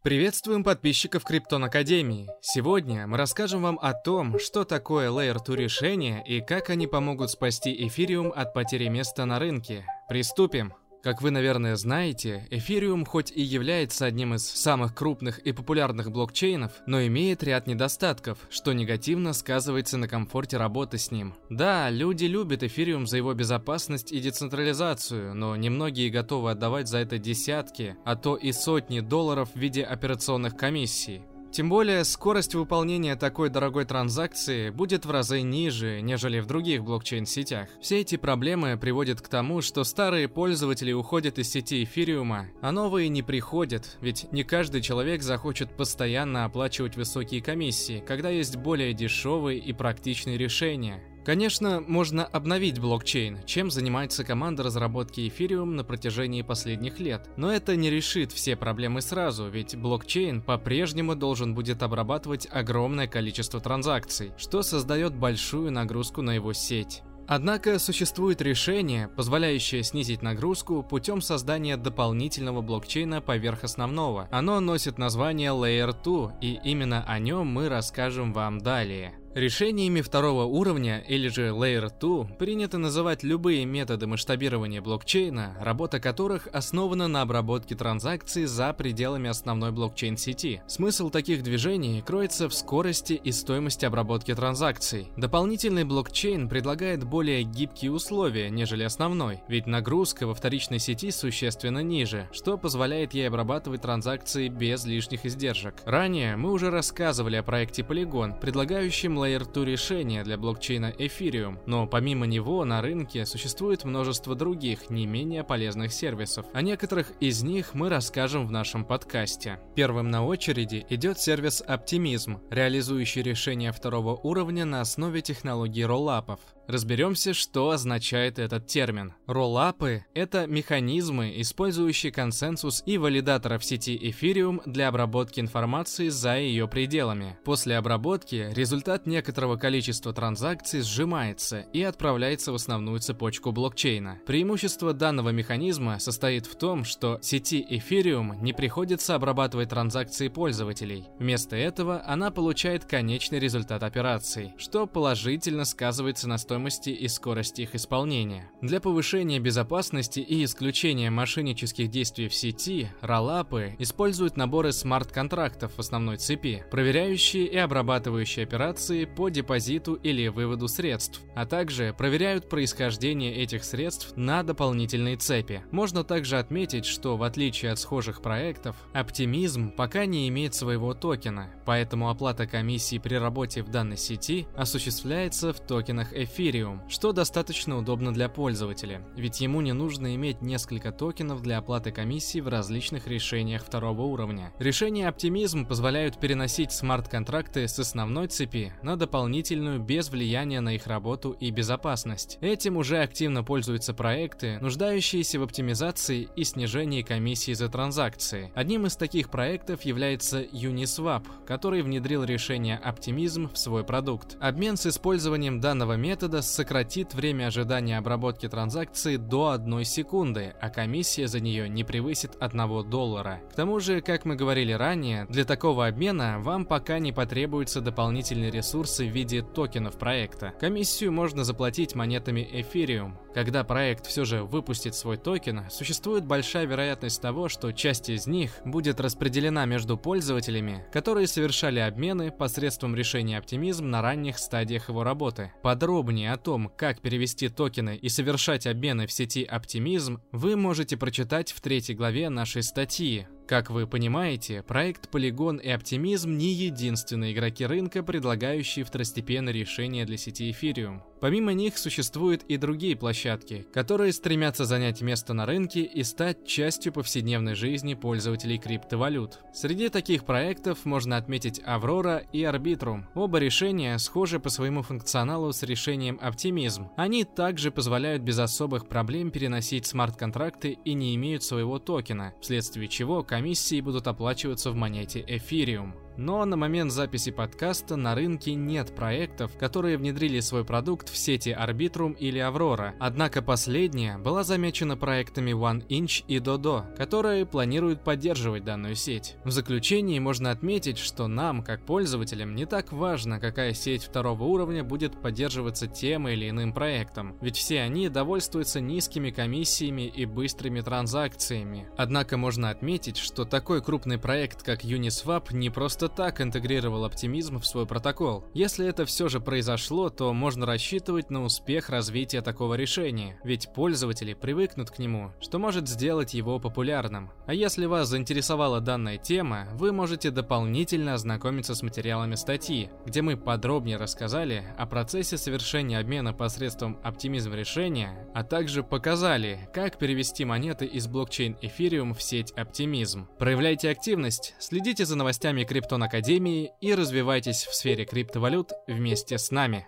[0.07, 2.29] Приветствуем подписчиков Криптон Академии.
[2.39, 7.29] Сегодня мы расскажем вам о том, что такое Layer 2 решения и как они помогут
[7.29, 9.85] спасти эфириум от потери места на рынке.
[10.07, 10.73] Приступим!
[11.03, 16.71] Как вы, наверное, знаете, Эфириум хоть и является одним из самых крупных и популярных блокчейнов,
[16.85, 21.35] но имеет ряд недостатков, что негативно сказывается на комфорте работы с ним.
[21.49, 27.17] Да, люди любят Эфириум за его безопасность и децентрализацию, но немногие готовы отдавать за это
[27.17, 31.21] десятки, а то и сотни долларов в виде операционных комиссий.
[31.57, 37.67] Тем более, скорость выполнения такой дорогой транзакции будет в разы ниже, нежели в других блокчейн-сетях.
[37.81, 43.09] Все эти проблемы приводят к тому, что старые пользователи уходят из сети эфириума, а новые
[43.09, 49.57] не приходят, ведь не каждый человек захочет постоянно оплачивать высокие комиссии, когда есть более дешевые
[49.57, 51.01] и практичные решения.
[51.27, 57.29] Конечно, можно обновить блокчейн, чем занимается команда разработки Ethereum на протяжении последних лет.
[57.35, 63.59] Но это не решит все проблемы сразу, ведь блокчейн по-прежнему должен будет обрабатывать огромное количество
[63.59, 67.03] транзакций, что создает большую нагрузку на его сеть.
[67.27, 74.29] Однако существует решение, позволяющее снизить нагрузку путем создания дополнительного блокчейна поверх основного.
[74.31, 79.13] Оно носит название Layer 2, и именно о нем мы расскажем вам далее.
[79.37, 86.47] Решениями второго уровня, или же Layer 2, принято называть любые методы масштабирования блокчейна, работа которых
[86.53, 90.61] основана на обработке транзакций за пределами основной блокчейн-сети.
[90.65, 95.11] Смысл таких движений кроется в скорости и стоимости обработки транзакций.
[95.17, 102.27] Дополнительный блокчейн предлагает более гибкие условия, нежели основной, ведь нагрузка во вторичной сети существенно ниже,
[102.31, 105.75] что позволяет ей обрабатывать транзакции без лишних издержек.
[105.85, 111.85] Ранее мы уже рассказывали о проекте Polygon, предлагающем Layer 2 решение для блокчейна Ethereum, но
[111.85, 116.45] помимо него на рынке существует множество других, не менее полезных сервисов.
[116.53, 119.59] О некоторых из них мы расскажем в нашем подкасте.
[119.75, 126.39] Первым на очереди идет сервис Optimism, реализующий решения второго уровня на основе технологии роллапов.
[126.67, 129.13] Разберемся, что означает этот термин.
[129.25, 137.37] Роллапы— это механизмы, использующие консенсус и валидаторов сети Ethereum для обработки информации за ее пределами.
[137.45, 144.19] После обработки результат некоторого количества транзакций сжимается и отправляется в основную цепочку блокчейна.
[144.25, 151.05] Преимущество данного механизма состоит в том, что сети Ethereum не приходится обрабатывать транзакции пользователей.
[151.17, 157.61] Вместо этого она получает конечный результат операций, что положительно сказывается на стоимости стоимости и скорости
[157.61, 158.49] их исполнения.
[158.61, 166.17] Для повышения безопасности и исключения мошеннических действий в сети, роллапы используют наборы смарт-контрактов в основной
[166.17, 173.63] цепи, проверяющие и обрабатывающие операции по депозиту или выводу средств, а также проверяют происхождение этих
[173.63, 175.61] средств на дополнительные цепи.
[175.71, 181.51] Можно также отметить, что в отличие от схожих проектов, оптимизм пока не имеет своего токена,
[181.65, 187.77] поэтому оплата комиссии при работе в данной сети осуществляется в токенах эфира Ethereum, что достаточно
[187.77, 193.07] удобно для пользователя, ведь ему не нужно иметь несколько токенов для оплаты комиссии в различных
[193.07, 194.53] решениях второго уровня.
[194.59, 201.31] Решения Optimism позволяют переносить смарт-контракты с основной цепи на дополнительную без влияния на их работу
[201.31, 202.37] и безопасность.
[202.41, 208.51] Этим уже активно пользуются проекты, нуждающиеся в оптимизации и снижении комиссии за транзакции.
[208.55, 214.37] Одним из таких проектов является Uniswap, который внедрил решение Optimism в свой продукт.
[214.39, 220.69] Обмен с использованием данного метода метода сократит время ожидания обработки транзакции до 1 секунды, а
[220.69, 223.41] комиссия за нее не превысит 1 доллара.
[223.51, 228.51] К тому же, как мы говорили ранее, для такого обмена вам пока не потребуются дополнительные
[228.51, 230.53] ресурсы в виде токенов проекта.
[230.59, 233.13] Комиссию можно заплатить монетами Ethereum.
[233.33, 238.51] Когда проект все же выпустит свой токен, существует большая вероятность того, что часть из них
[238.65, 245.51] будет распределена между пользователями, которые совершали обмены посредством решения оптимизм на ранних стадиях его работы.
[245.61, 251.51] Подробнее о том, как перевести токены и совершать обмены в сети Optimism, вы можете прочитать
[251.51, 253.27] в третьей главе нашей статьи.
[253.47, 260.17] Как вы понимаете, проект Polygon и Optimism не единственные игроки рынка, предлагающие второстепенные решения для
[260.17, 260.99] сети Ethereum.
[261.19, 266.93] Помимо них существуют и другие площадки, которые стремятся занять место на рынке и стать частью
[266.93, 269.39] повседневной жизни пользователей криптовалют.
[269.53, 273.05] Среди таких проектов можно отметить Аврора и Arbitrum.
[273.15, 276.87] Оба решения схожи по своему функционалу с решением Optimism.
[276.97, 283.23] Они также позволяют без особых проблем переносить смарт-контракты и не имеют своего токена, вследствие чего
[283.23, 286.06] комиссии будут оплачиваться в монете Ethereum.
[286.17, 291.49] Но на момент записи подкаста на рынке нет проектов, которые внедрили свой продукт в сети
[291.49, 292.93] Arbitrum или Aurora.
[292.99, 299.35] Однако последняя была замечена проектами OneInch и Dodo, которые планируют поддерживать данную сеть.
[299.43, 304.83] В заключении можно отметить, что нам, как пользователям, не так важно, какая сеть второго уровня
[304.83, 311.87] будет поддерживаться тем или иным проектом, ведь все они довольствуются низкими комиссиями и быстрыми транзакциями.
[311.95, 317.59] Однако можно отметить, что такой крупный проект, как Uniswap, не просто просто так интегрировал оптимизм
[317.59, 318.45] в свой протокол.
[318.53, 324.33] Если это все же произошло, то можно рассчитывать на успех развития такого решения, ведь пользователи
[324.33, 327.31] привыкнут к нему, что может сделать его популярным.
[327.45, 333.37] А если вас заинтересовала данная тема, вы можете дополнительно ознакомиться с материалами статьи, где мы
[333.37, 340.85] подробнее рассказали о процессе совершения обмена посредством оптимизм решения, а также показали, как перевести монеты
[340.85, 343.27] из блокчейн Ethereum в сеть оптимизм.
[343.37, 349.51] Проявляйте активность, следите за новостями крипто Python Академии и развивайтесь в сфере криптовалют вместе с
[349.51, 349.87] нами.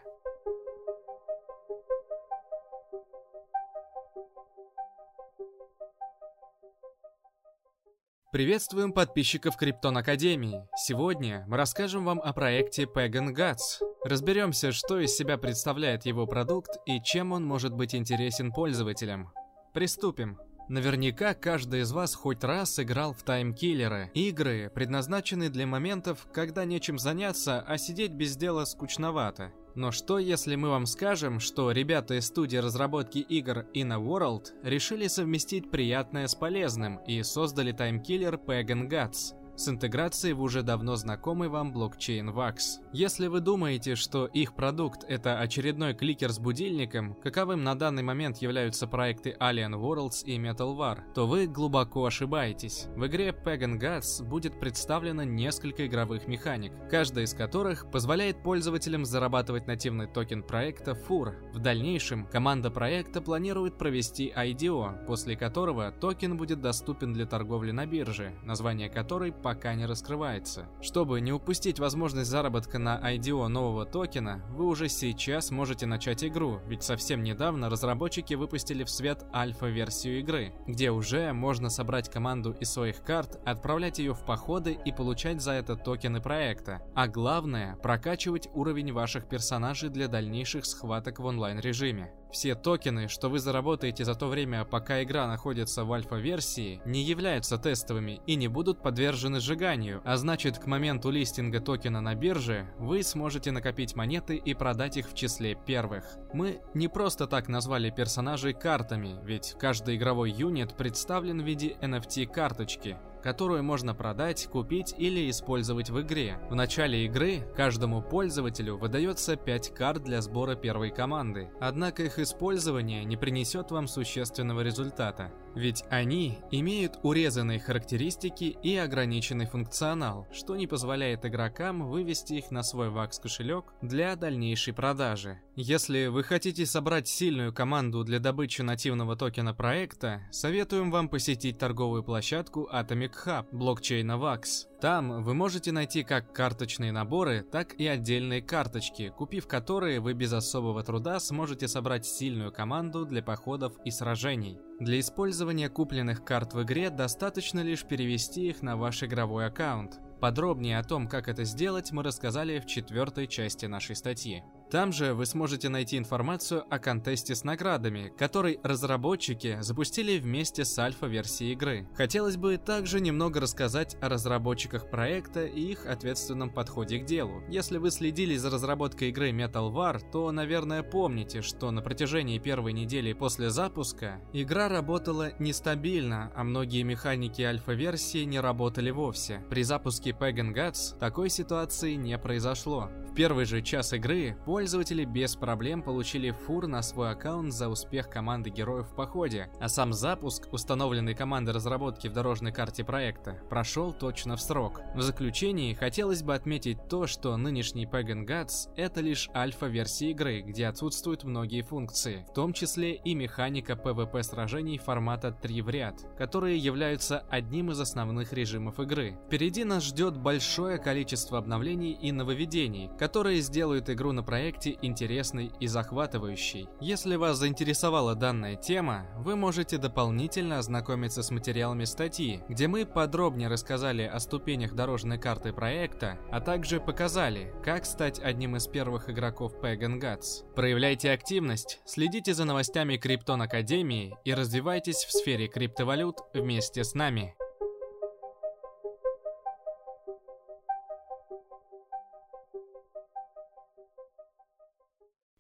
[8.32, 10.68] Приветствуем подписчиков Криптон Академии.
[10.76, 13.82] Сегодня мы расскажем вам о проекте Pagan Guts.
[14.06, 19.32] Разберемся, что из себя представляет его продукт и чем он может быть интересен пользователям.
[19.74, 20.40] Приступим.
[20.70, 24.12] Наверняка каждый из вас хоть раз играл в таймкиллеры.
[24.14, 29.52] Игры предназначены для моментов, когда нечем заняться, а сидеть без дела скучновато.
[29.74, 35.08] Но что если мы вам скажем, что ребята из студии разработки игр Inna World решили
[35.08, 39.39] совместить приятное с полезным и создали таймкиллер Pagan Guts?
[39.60, 42.80] С интеграцией в уже давно знакомый вам блокчейн VAX.
[42.94, 48.38] Если вы думаете, что их продукт это очередной кликер с будильником, каковым на данный момент
[48.38, 52.88] являются проекты Alien Worlds и Metal War, то вы глубоко ошибаетесь.
[52.96, 59.68] В игре Pagan Gods будет представлено несколько игровых механик, каждая из которых позволяет пользователям зарабатывать
[59.68, 61.52] нативный токен проекта FUR.
[61.54, 67.86] В дальнейшем команда проекта планирует провести IDO, после которого токен будет доступен для торговли на
[67.86, 70.68] бирже, название которой пока не раскрывается.
[70.80, 76.60] Чтобы не упустить возможность заработка на IDO нового токена, вы уже сейчас можете начать игру,
[76.68, 82.70] ведь совсем недавно разработчики выпустили в свет альфа-версию игры, где уже можно собрать команду из
[82.72, 86.84] своих карт, отправлять ее в походы и получать за это токены проекта.
[86.94, 92.14] А главное, прокачивать уровень ваших персонажей для дальнейших схваток в онлайн-режиме.
[92.32, 97.58] Все токены, что вы заработаете за то время, пока игра находится в альфа-версии, не являются
[97.58, 103.02] тестовыми и не будут подвержены сжиганию, а значит к моменту листинга токена на бирже вы
[103.02, 106.06] сможете накопить монеты и продать их в числе первых.
[106.34, 112.98] Мы не просто так назвали персонажей картами, ведь каждый игровой юнит представлен в виде NFT-карточки,
[113.24, 116.40] которую можно продать, купить или использовать в игре.
[116.50, 123.04] В начале игры каждому пользователю выдается 5 карт для сбора первой команды, однако их использование
[123.04, 130.68] не принесет вам существенного результата, ведь они имеют урезанные характеристики и ограниченный функционал, что не
[130.68, 135.40] позволяет игрокам вывести их на свой VAX кошелек для дальнейшей продажи.
[135.56, 142.04] Если вы хотите собрать сильную команду для добычи нативного токена проекта, советуем вам посетить торговую
[142.04, 144.68] площадку Atomic Hub блокчейна VAX.
[144.82, 150.32] Там вы можете найти как карточные наборы, так и отдельные карточки, купив которые вы без
[150.32, 154.58] особого труда сможете собрать сильную команду для походов и сражений.
[154.80, 160.00] Для использования купленных карт в игре достаточно лишь перевести их на ваш игровой аккаунт.
[160.22, 164.44] Подробнее о том, как это сделать, мы рассказали в четвертой части нашей статьи.
[164.72, 170.78] Там же вы сможете найти информацию о контесте с наградами, который разработчики запустили вместе с
[170.78, 171.88] альфа-версией игры.
[171.96, 177.42] Хотелось бы также немного рассказать о разработчиках проекта и их ответственном подходе к делу.
[177.50, 182.74] Если вы следили за разработкой игры Metal War, то, наверное, помните, что на протяжении первой
[182.74, 189.44] недели после запуска игра работала нестабильно, а многие механики альфа-версии не работали вовсе.
[189.50, 192.92] При запуске Pagan Guts такой ситуации не произошло.
[193.10, 198.10] В первый же час игры пользователи без проблем получили фур на свой аккаунт за успех
[198.10, 203.94] команды героев в походе, а сам запуск, установленный командой разработки в дорожной карте проекта, прошел
[203.94, 204.82] точно в срок.
[204.96, 210.68] В заключении хотелось бы отметить то, что нынешний Pagan Gods это лишь альфа-версия игры, где
[210.68, 216.58] отсутствуют многие функции, в том числе и механика PvP сражений формата 3 в ряд, которые
[216.58, 219.18] являются одним из основных режимов игры.
[219.28, 225.68] Впереди нас ждет большое количество обновлений и нововведений, которые сделают игру на проекте интересной и
[225.68, 226.68] захватывающей.
[226.82, 233.48] Если вас заинтересовала данная тема, вы можете дополнительно ознакомиться с материалами статьи, где мы подробнее
[233.48, 239.54] рассказали о ступенях дорожной карты проекта, а также показали, как стать одним из первых игроков
[239.62, 240.52] Pagan Gods.
[240.56, 247.36] Проявляйте активность, следите за новостями Криптон Академии и развивайтесь в сфере криптовалют вместе с нами.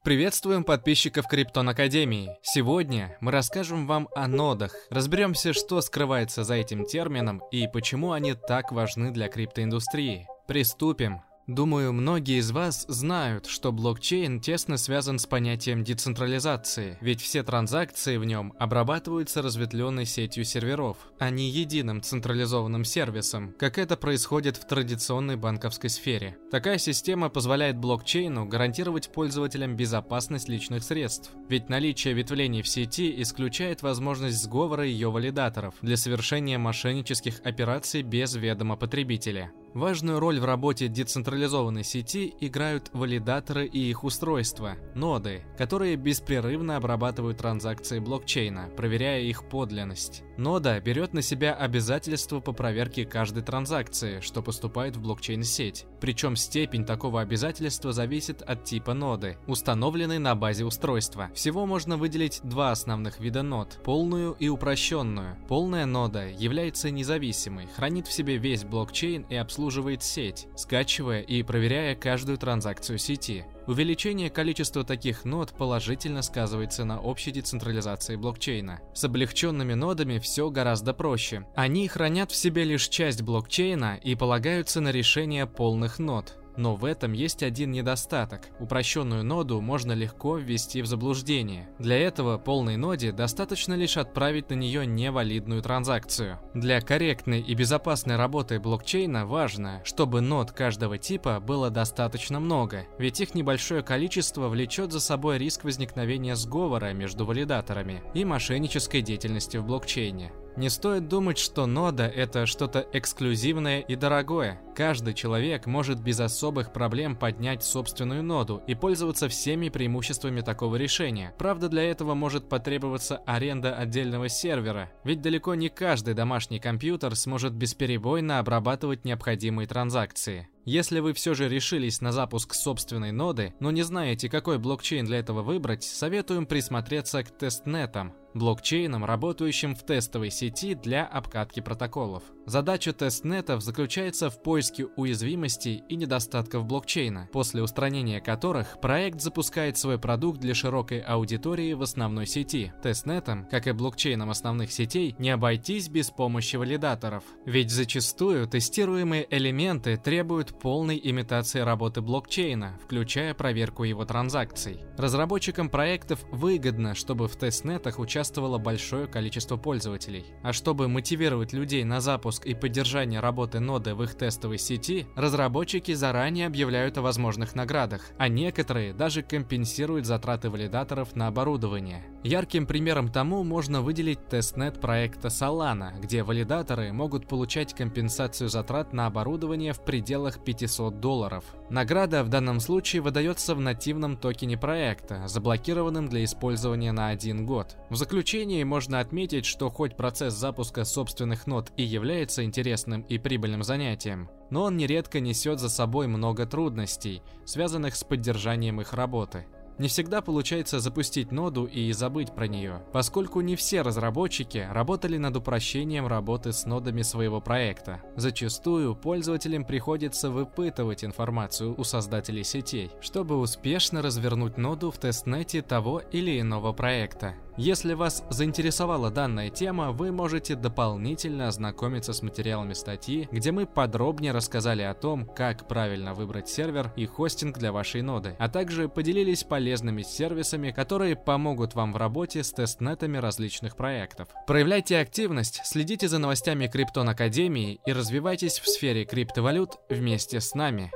[0.01, 2.37] Приветствуем подписчиков Криптон Академии.
[2.41, 8.33] Сегодня мы расскажем вам о нодах, разберемся, что скрывается за этим термином и почему они
[8.33, 10.25] так важны для криптоиндустрии.
[10.47, 11.21] Приступим.
[11.49, 18.17] Думаю, многие из вас знают, что блокчейн тесно связан с понятием децентрализации, ведь все транзакции
[18.17, 24.67] в нем обрабатываются разветвленной сетью серверов, а не единым централизованным сервисом, как это происходит в
[24.67, 26.37] традиционной банковской сфере.
[26.51, 33.81] Такая система позволяет блокчейну гарантировать пользователям безопасность личных средств, ведь наличие ветвлений в сети исключает
[33.81, 39.51] возможность сговора ее валидаторов для совершения мошеннических операций без ведома потребителя.
[39.73, 47.37] Важную роль в работе децентрализованной сети играют валидаторы и их устройства, ноды, которые беспрерывно обрабатывают
[47.37, 50.23] транзакции блокчейна, проверяя их подлинность.
[50.39, 55.85] Нода берет на себя обязательство по проверке каждой транзакции, что поступает в блокчейн-сеть.
[55.99, 61.29] Причем степень такого обязательства зависит от типа ноды, установленной на базе устройства.
[61.35, 65.35] Всего можно выделить два основных вида нод– полную и упрощенную.
[65.49, 71.95] Полная нода является независимой, хранит в себе весь блокчейн и обслуживает сеть, скачивая и проверяя
[71.95, 73.45] каждую транзакцию сети.
[73.69, 78.79] Увеличение количества таких нод положительно сказывается на общей децентрализации блокчейна.
[78.95, 81.45] С облегченными нодами все гораздо проще.
[81.53, 86.38] Они хранят в себе лишь часть блокчейна и полагаются на решение полных нод.
[86.59, 88.49] Но в этом есть один недостаток.
[88.59, 91.69] Упрощенную ноду можно легко ввести в заблуждение.
[91.79, 96.37] Для этого полной ноде достаточно лишь отправить на нее невалидную транзакцию.
[96.53, 103.21] Для корректной и безопасной работы блокчейна важно, чтобы нод каждого типа было достаточно много, ведь
[103.21, 109.65] их небольшое количество влечет за собой риск возникновения сговора между валидаторами и мошеннической деятельности в
[109.65, 110.33] блокчейне.
[110.55, 114.61] Не стоит думать, что нода– это что-то эксклюзивное и дорогое.
[114.75, 121.33] Каждый человек может без особых проблем поднять собственную ноду и пользоваться всеми преимуществами такого решения.
[121.37, 127.53] Правда, для этого может потребоваться аренда отдельного сервера, ведь далеко не каждый домашний компьютер сможет
[127.53, 130.47] бесперебойно обрабатывать необходимые транзакции.
[130.65, 135.17] Если вы все же решились на запуск собственной ноды, но не знаете, какой блокчейн для
[135.17, 142.23] этого выбрать, советуем присмотреться к тестнетам, блокчейнам, работающим в тестовой сети для обкатки протоколов.
[142.49, 149.99] Задача тестнетов заключается в поиске уязвимостей и недостатков блокчейна, после устранения которых проект запускает свой
[149.99, 152.73] продукт для широкой аудитории в основной сети.
[152.81, 159.97] Тестнетам, как и блокчейнам основных сетей, не обойтись без помощи валидаторов, ведь зачастую тестируемые элементы
[159.97, 164.79] требуют полной имитации работы блокчейна, включая проверку его транзакций.
[164.97, 170.25] Разработчикам проектов выгодно, чтобы в тестнетах участвовало большое количество пользователей.
[170.41, 175.93] А чтобы мотивировать людей на запуск и поддержание работы ноды в их тестовой сети, разработчики
[175.93, 182.03] заранее объявляют о возможных наградах, а некоторые даже компенсируют затраты валидаторов на оборудование.
[182.23, 189.05] Ярким примером тому можно выделить тестнет проекта Solana, где валидаторы могут получать компенсацию затрат на
[189.05, 191.45] оборудование в пределах 500 долларов.
[191.69, 197.77] Награда в данном случае выдается в нативном токене проекта, заблокированном для использования на один год.
[197.89, 203.63] В заключении можно отметить, что хоть процесс запуска собственных нод и является интересным и прибыльным
[203.63, 209.45] занятием, но он нередко несет за собой много трудностей, связанных с поддержанием их работы.
[209.79, 215.37] Не всегда получается запустить ноду и забыть про нее, поскольку не все разработчики работали над
[215.37, 218.01] упрощением работы с нодами своего проекта.
[218.17, 226.01] Зачастую пользователям приходится выпытывать информацию у создателей сетей, чтобы успешно развернуть ноду в тестнете того
[226.11, 227.35] или иного проекта.
[227.61, 234.31] Если вас заинтересовала данная тема, вы можете дополнительно ознакомиться с материалами статьи, где мы подробнее
[234.31, 239.43] рассказали о том, как правильно выбрать сервер и хостинг для вашей ноды, а также поделились
[239.43, 244.29] полезными сервисами, которые помогут вам в работе с тестнетами различных проектов.
[244.47, 250.93] Проявляйте активность, следите за новостями Криптон Академии и развивайтесь в сфере криптовалют вместе с нами.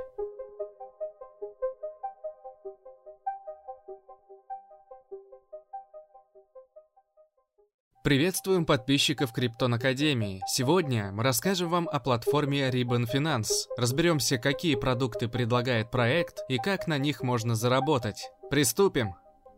[8.04, 10.42] Приветствуем подписчиков Криптон Академии.
[10.46, 13.64] Сегодня мы расскажем вам о платформе Ribbon Finance.
[13.78, 18.28] Разберемся, какие продукты предлагает проект и как на них можно заработать.
[18.50, 19.14] Приступим!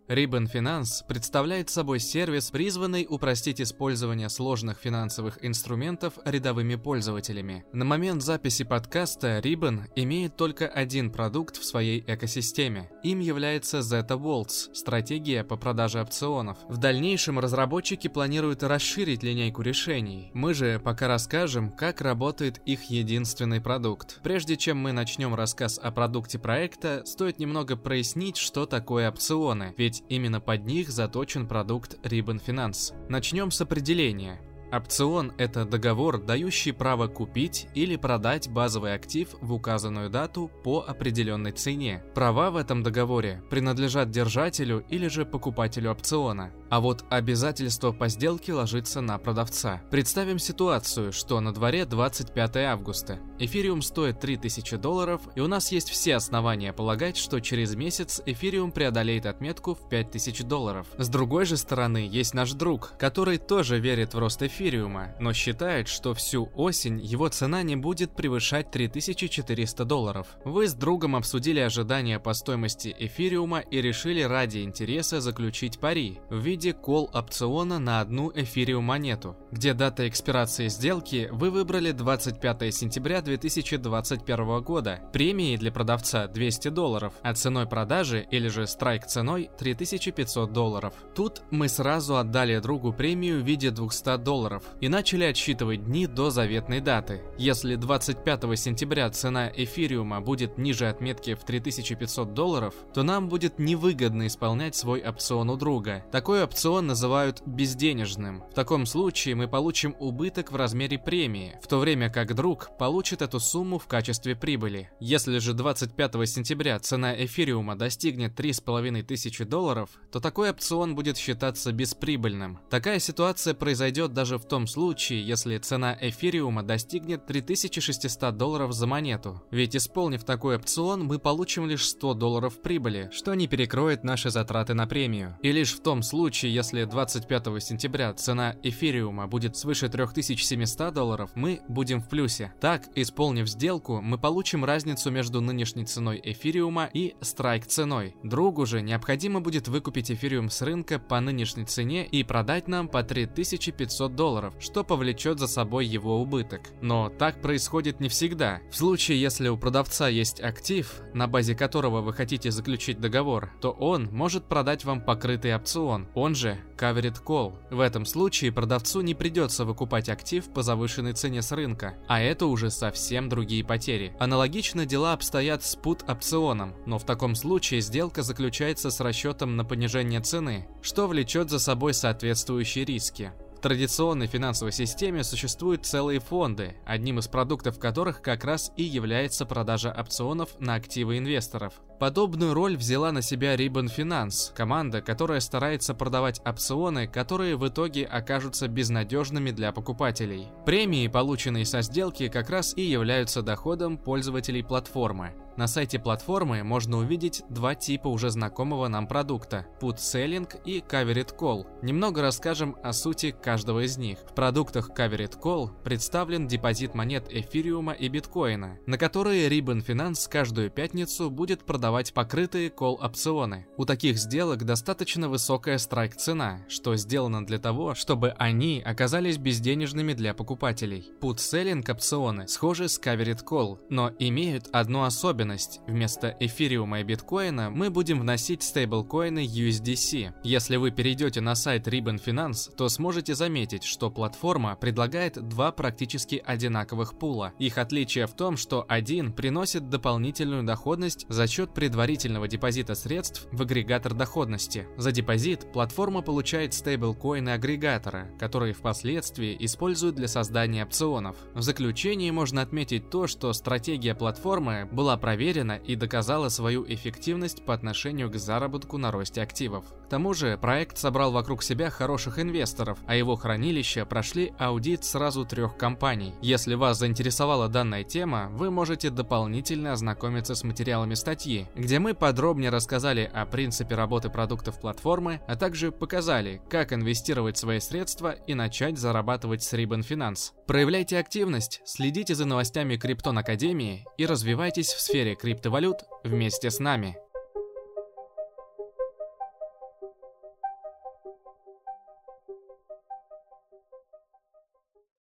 [0.08, 7.64] Ribbon Finance представляет собой сервис, призванный упростить использование сложных финансовых инструментов рядовыми пользователями.
[7.72, 12.88] На момент записи подкаста Ribbon имеет только один продукт в своей экосистеме.
[13.02, 16.58] Им является Zeta Vaults– стратегия по продаже опционов.
[16.68, 20.30] В дальнейшем разработчики планируют расширить линейку решений.
[20.34, 24.20] Мы же пока расскажем, как работает их единственный продукт.
[24.22, 29.95] Прежде чем мы начнем рассказ о продукте проекта, стоит немного прояснить, что такое опционы, ведь
[29.96, 32.94] ведь именно под них заточен продукт Ribbon Finance.
[33.08, 34.40] Начнем с определения.
[34.72, 41.52] Опцион– это договор, дающий право купить или продать базовый актив в указанную дату по определенной
[41.52, 42.02] цене.
[42.14, 48.52] Права в этом договоре принадлежат держателю или же покупателю опциона а вот обязательство по сделке
[48.52, 49.80] ложится на продавца.
[49.90, 53.18] Представим ситуацию, что на дворе 25 августа.
[53.38, 58.72] Эфириум стоит 3000 долларов, и у нас есть все основания полагать, что через месяц эфириум
[58.72, 60.86] преодолеет отметку в 5000 долларов.
[60.98, 65.88] С другой же стороны, есть наш друг, который тоже верит в рост эфириума, но считает,
[65.88, 70.26] что всю осень его цена не будет превышать 3400 долларов.
[70.44, 76.38] Вы с другом обсудили ожидания по стоимости эфириума и решили ради интереса заключить пари в
[76.38, 83.20] виде виде кол-опциона на одну эфириум монету, где дата экспирации сделки вы выбрали 25 сентября
[83.20, 85.00] 2021 года.
[85.12, 90.94] Премии для продавца 200 долларов, а ценой продажи или же страйк ценой 3500 долларов.
[91.14, 96.30] Тут мы сразу отдали другу премию в виде 200 долларов и начали отсчитывать дни до
[96.30, 97.20] заветной даты.
[97.36, 104.26] Если 25 сентября цена эфириума будет ниже отметки в 3500 долларов, то нам будет невыгодно
[104.26, 106.02] исполнять свой опцион у друга.
[106.10, 108.44] Такой опцион называют безденежным.
[108.50, 113.20] В таком случае мы получим убыток в размере премии, в то время как друг получит
[113.20, 114.88] эту сумму в качестве прибыли.
[115.00, 122.60] Если же 25 сентября цена эфириума достигнет 3500 долларов, то такой опцион будет считаться бесприбыльным.
[122.70, 129.42] Такая ситуация произойдет даже в том случае, если цена эфириума достигнет 3600 долларов за монету.
[129.50, 134.74] Ведь исполнив такой опцион, мы получим лишь 100 долларов прибыли, что не перекроет наши затраты
[134.74, 135.36] на премию.
[135.42, 141.30] И лишь в том случае, случае, если 25 сентября цена эфириума будет свыше 3700 долларов,
[141.34, 142.52] мы будем в плюсе.
[142.60, 148.16] Так, исполнив сделку, мы получим разницу между нынешней ценой эфириума и страйк ценой.
[148.22, 153.02] Другу же необходимо будет выкупить эфириум с рынка по нынешней цене и продать нам по
[153.02, 156.60] 3500 долларов, что повлечет за собой его убыток.
[156.82, 158.60] Но так происходит не всегда.
[158.70, 163.70] В случае, если у продавца есть актив, на базе которого вы хотите заключить договор, то
[163.70, 166.08] он может продать вам покрытый опцион.
[166.14, 167.54] Он он же Covered Call.
[167.70, 172.46] В этом случае продавцу не придется выкупать актив по завышенной цене с рынка, а это
[172.46, 174.12] уже совсем другие потери.
[174.18, 180.20] Аналогично дела обстоят с put-опционом, но в таком случае сделка заключается с расчетом на понижение
[180.20, 183.32] цены, что влечет за собой соответствующие риски.
[183.66, 189.90] Традиционной финансовой системе существуют целые фонды, одним из продуктов которых как раз и является продажа
[189.90, 191.72] опционов на активы инвесторов.
[191.98, 198.04] Подобную роль взяла на себя Ribbon Finance, команда, которая старается продавать опционы, которые в итоге
[198.04, 200.46] окажутся безнадежными для покупателей.
[200.64, 205.34] Премии, полученные со сделки, как раз и являются доходом пользователей платформы.
[205.56, 211.34] На сайте платформы можно увидеть два типа уже знакомого нам продукта– Put Selling и Covered
[211.34, 211.64] Call.
[211.82, 214.18] Немного расскажем о сути каждого из них.
[214.30, 220.70] В продуктах Covered Call представлен депозит монет эфириума и биткоина, на которые Ribbon Finance каждую
[220.70, 223.66] пятницу будет продавать покрытые кол-опционы.
[223.78, 230.34] У таких сделок достаточно высокая страйк-цена, что сделано для того, чтобы они оказались безденежными для
[230.34, 231.10] покупателей.
[231.22, 235.80] Put-selling опционы схожи с covered call, но имеют одну особенность особенность.
[235.86, 240.34] Вместо эфириума и биткоина мы будем вносить стейблкоины USDC.
[240.42, 246.42] Если вы перейдете на сайт Ribbon Finance, то сможете заметить, что платформа предлагает два практически
[246.44, 247.52] одинаковых пула.
[247.58, 253.62] Их отличие в том, что один приносит дополнительную доходность за счет предварительного депозита средств в
[253.62, 254.86] агрегатор доходности.
[254.96, 261.36] За депозит платформа получает стейблкоины агрегатора, которые впоследствии используют для создания опционов.
[261.54, 267.74] В заключении можно отметить то, что стратегия платформы была проверена и доказала свою эффективность по
[267.74, 269.84] отношению к заработку на росте активов.
[270.06, 275.44] К тому же, проект собрал вокруг себя хороших инвесторов, а его хранилища прошли аудит сразу
[275.44, 276.34] трех компаний.
[276.42, 282.70] Если вас заинтересовала данная тема, вы можете дополнительно ознакомиться с материалами статьи, где мы подробнее
[282.70, 288.98] рассказали о принципе работы продуктов платформы, а также показали, как инвестировать свои средства и начать
[288.98, 290.52] зарабатывать с Ribbon Finance.
[290.66, 297.18] Проявляйте активность, следите за новостями Криптон Академии и развивайтесь в сфере криптовалют вместе с нами.